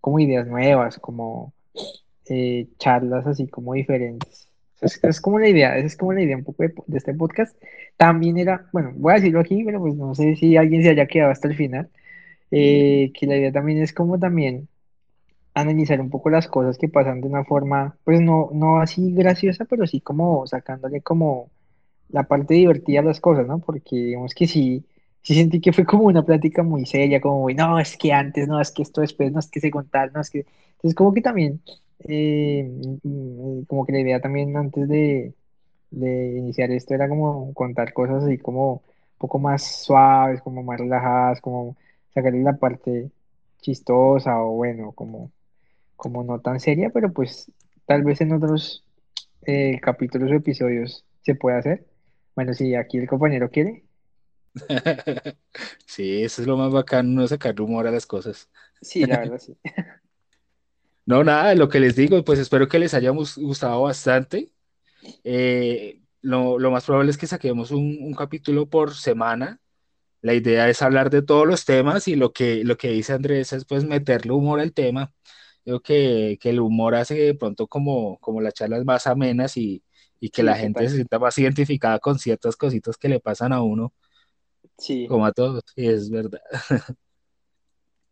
como 0.00 0.18
ideas 0.20 0.46
nuevas, 0.46 0.98
como 0.98 1.52
eh, 2.30 2.68
charlas 2.78 3.26
así 3.26 3.48
como 3.48 3.74
diferentes. 3.74 4.48
Es, 4.80 4.98
es 5.02 5.20
como 5.20 5.38
la 5.38 5.48
idea, 5.48 5.76
es 5.76 5.96
como 5.96 6.12
la 6.12 6.22
idea 6.22 6.36
un 6.36 6.44
poco 6.44 6.62
de, 6.62 6.72
de 6.86 6.98
este 6.98 7.14
podcast. 7.14 7.54
También 7.96 8.38
era, 8.38 8.68
bueno, 8.72 8.92
voy 8.96 9.12
a 9.12 9.16
decirlo 9.16 9.40
aquí, 9.40 9.62
pero 9.64 9.80
pues 9.80 9.94
no 9.94 10.14
sé 10.14 10.36
si 10.36 10.56
alguien 10.56 10.82
se 10.82 10.90
haya 10.90 11.06
quedado 11.06 11.32
hasta 11.32 11.48
el 11.48 11.56
final, 11.56 11.90
eh, 12.50 13.12
que 13.14 13.26
la 13.26 13.36
idea 13.36 13.52
también 13.52 13.82
es 13.82 13.92
como 13.92 14.18
también 14.18 14.68
analizar 15.54 16.00
un 16.00 16.10
poco 16.10 16.30
las 16.30 16.48
cosas 16.48 16.78
que 16.78 16.88
pasan 16.88 17.20
de 17.20 17.28
una 17.28 17.44
forma, 17.44 17.96
pues 18.04 18.20
no, 18.20 18.50
no 18.52 18.80
así 18.80 19.12
graciosa, 19.12 19.64
pero 19.64 19.86
sí 19.86 20.00
como 20.00 20.46
sacándole 20.46 21.00
como 21.02 21.50
la 22.08 22.24
parte 22.24 22.54
divertida 22.54 23.00
a 23.00 23.02
las 23.04 23.20
cosas, 23.20 23.46
¿no? 23.46 23.58
Porque 23.58 23.96
digamos 23.96 24.34
que 24.34 24.46
sí, 24.46 24.84
sí 25.22 25.34
sentí 25.34 25.60
que 25.60 25.72
fue 25.72 25.84
como 25.84 26.04
una 26.04 26.24
plática 26.24 26.62
muy 26.62 26.86
seria, 26.86 27.20
como, 27.20 27.50
no, 27.50 27.78
es 27.78 27.96
que 27.96 28.12
antes, 28.12 28.48
no, 28.48 28.60
es 28.60 28.70
que 28.70 28.82
esto 28.82 29.00
después, 29.00 29.32
no, 29.32 29.40
es 29.40 29.48
que 29.50 29.60
se 29.60 29.70
contar, 29.70 30.12
no, 30.12 30.20
es 30.20 30.30
que... 30.30 30.46
Entonces 30.76 30.94
como 30.94 31.12
que 31.12 31.20
también, 31.20 31.60
eh, 32.08 32.64
mm, 33.02 33.64
como 33.64 33.86
que 33.86 33.92
la 33.92 34.00
idea 34.00 34.20
también 34.20 34.56
antes 34.56 34.88
de, 34.88 35.34
de 35.90 36.38
iniciar 36.38 36.70
esto 36.72 36.94
era 36.94 37.08
como 37.08 37.54
contar 37.54 37.92
cosas 37.92 38.24
así 38.24 38.38
como 38.38 38.74
un 38.74 38.82
poco 39.18 39.38
más 39.38 39.84
suaves, 39.84 40.42
como 40.42 40.62
más 40.62 40.80
relajadas, 40.80 41.40
como 41.40 41.76
sacarle 42.14 42.42
la 42.42 42.58
parte 42.58 43.10
chistosa 43.62 44.40
o 44.42 44.52
bueno, 44.56 44.92
como 44.92 45.32
como 45.96 46.24
no 46.24 46.40
tan 46.40 46.60
seria, 46.60 46.90
pero 46.90 47.12
pues 47.12 47.50
tal 47.86 48.04
vez 48.04 48.20
en 48.20 48.32
otros 48.32 48.84
eh, 49.46 49.80
capítulos 49.82 50.30
o 50.30 50.34
episodios 50.34 51.04
se 51.22 51.34
puede 51.34 51.58
hacer. 51.58 51.86
Bueno, 52.36 52.54
si 52.54 52.74
aquí 52.74 52.98
el 52.98 53.08
compañero 53.08 53.50
quiere. 53.50 53.84
Sí, 55.86 56.22
eso 56.22 56.42
es 56.42 56.48
lo 56.48 56.56
más 56.56 56.72
bacano, 56.72 57.08
no 57.22 57.28
sacar 57.28 57.60
humor 57.60 57.86
a 57.86 57.90
las 57.90 58.06
cosas. 58.06 58.48
Sí, 58.80 59.06
la 59.06 59.18
verdad, 59.18 59.38
sí. 59.38 59.56
No, 61.06 61.24
nada, 61.24 61.54
lo 61.54 61.68
que 61.68 61.80
les 61.80 61.96
digo, 61.96 62.22
pues 62.24 62.38
espero 62.38 62.68
que 62.68 62.78
les 62.78 62.94
haya 62.94 63.10
gustado 63.10 63.82
bastante. 63.82 64.52
Eh, 65.24 66.02
lo, 66.22 66.58
lo 66.58 66.70
más 66.72 66.84
probable 66.86 67.10
es 67.12 67.18
que 67.18 67.26
saquemos 67.28 67.70
un, 67.72 67.98
un 68.02 68.14
capítulo 68.14 68.68
por 68.70 68.94
semana. 68.94 69.60
La 70.22 70.34
idea 70.34 70.68
es 70.68 70.82
hablar 70.82 71.10
de 71.10 71.22
todos 71.22 71.46
los 71.46 71.64
temas 71.66 72.08
y 72.08 72.16
lo 72.16 72.32
que, 72.32 72.64
lo 72.64 72.76
que 72.78 72.90
dice 72.90 73.14
Andrés 73.14 73.52
es 73.54 73.64
pues 73.66 73.84
meterle 73.84 74.32
humor 74.32 74.60
al 74.60 74.72
tema. 74.74 75.12
Creo 75.64 75.82
que, 75.82 76.38
que 76.40 76.50
el 76.50 76.60
humor 76.60 76.94
hace 76.96 77.14
de 77.16 77.34
pronto 77.34 77.68
como, 77.68 78.18
como 78.20 78.40
las 78.42 78.54
charlas 78.54 78.84
más 78.84 79.06
amenas 79.06 79.56
y, 79.58 79.84
y 80.20 80.30
que 80.30 80.42
Sí, 80.42 80.44
la 80.44 80.56
gente 80.56 80.88
se 80.88 80.96
sienta 80.96 81.18
más 81.20 81.38
identificada 81.38 81.98
con 82.00 82.18
ciertas 82.18 82.56
cositas 82.56 82.96
que 82.98 83.08
le 83.10 83.20
pasan 83.20 83.52
a 83.52 83.62
uno, 83.62 83.94
Sí, 84.78 85.06
como 85.06 85.26
a 85.26 85.32
todos. 85.32 85.62
Y 85.76 85.88
es 85.88 86.10
verdad. 86.10 86.40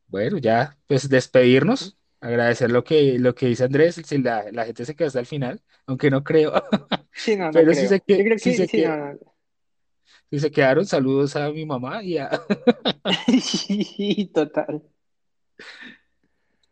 Bueno, 0.07 0.39
ya, 0.39 0.79
pues 0.87 1.09
despedirnos, 1.09 1.99
agradecer 2.21 2.71
lo 2.71 2.85
que, 2.85 3.19
lo 3.19 3.35
que 3.35 3.47
dice 3.47 3.65
Andrés, 3.65 3.97
si 4.05 4.19
la, 4.19 4.47
la 4.53 4.65
gente 4.67 4.85
se 4.85 4.95
quedó 4.97 5.09
hasta 5.09 5.21
el 5.21 5.27
final, 5.27 5.63
aunque 5.87 6.11
no 6.11 6.25
creo, 6.25 6.53
sí, 7.13 7.37
no, 7.37 7.53
no 7.53 7.53
pero 7.53 7.75
si 7.75 7.87
se, 7.89 8.01
creo. 8.03 8.19
Yo 8.19 8.19
que, 8.19 8.25
creo 8.25 8.39
si 8.39 8.53
que 8.53 8.57
se, 8.57 8.67
sí, 8.67 8.83
no, 8.83 8.97
no. 8.97 9.19
si 10.31 10.39
se 10.41 10.51
quedaron, 10.51 10.87
saludos 10.87 11.37
a 11.37 11.51
mi 11.51 11.65
mamá 11.67 12.03
y 12.03 12.19
a... 12.19 12.31
Sí, 13.43 14.31
total. 14.35 14.83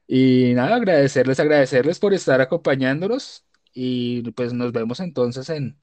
Y 0.07 0.53
nada, 0.55 0.77
agradecerles, 0.77 1.41
agradecerles 1.41 1.99
por 1.99 2.15
estar 2.15 2.41
acompañándonos 2.41 3.45
y 3.73 4.31
pues 4.33 4.53
nos 4.53 4.73
vemos 4.73 5.01
entonces 5.01 5.49
en, 5.51 5.79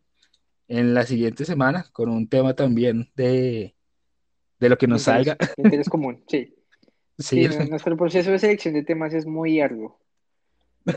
en 0.68 0.94
la 0.94 1.06
siguiente 1.06 1.46
semana 1.46 1.86
con 1.94 2.10
un 2.10 2.28
tema 2.30 2.56
también 2.56 3.12
de, 3.16 3.76
de 4.60 4.70
lo 4.70 4.78
que 4.78 4.88
nos 4.88 5.04
salga. 5.04 5.38
interés 5.58 5.90
común, 5.90 6.24
sí. 6.28 6.56
Sí, 7.18 7.48
nuestro 7.70 7.96
proceso 7.96 8.32
de 8.32 8.40
selección 8.40 8.74
de 8.74 8.84
temas 8.84 9.14
es 9.14 9.26
muy 9.26 9.62
arduo. 9.62 10.00
Es 10.86 10.96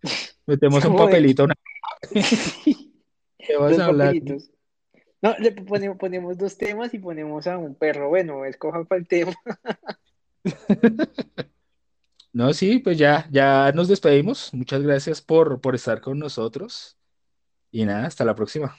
metemos 0.46 0.84
un 0.84 0.92
de... 0.92 0.98
papelito, 0.98 1.46
¿qué 2.12 3.56
vas 3.56 3.72
Dos 3.72 3.80
a 3.80 3.86
hablar? 3.86 4.08
papelitos. 4.08 4.50
No, 5.20 5.36
le 5.38 5.52
ponemos, 5.52 5.98
ponemos 5.98 6.38
dos 6.38 6.56
temas 6.56 6.94
y 6.94 6.98
ponemos 6.98 7.46
a 7.48 7.58
un 7.58 7.74
perro. 7.74 8.08
Bueno, 8.08 8.44
escojan 8.44 8.84
cuál 8.84 9.06
tema. 9.06 9.32
No, 12.32 12.52
sí, 12.52 12.78
pues 12.78 12.98
ya, 12.98 13.26
ya 13.30 13.72
nos 13.74 13.88
despedimos. 13.88 14.52
Muchas 14.54 14.82
gracias 14.82 15.20
por, 15.22 15.60
por 15.60 15.74
estar 15.74 16.00
con 16.00 16.18
nosotros 16.18 16.96
y 17.70 17.84
nada, 17.84 18.06
hasta 18.06 18.24
la 18.24 18.34
próxima. 18.34 18.76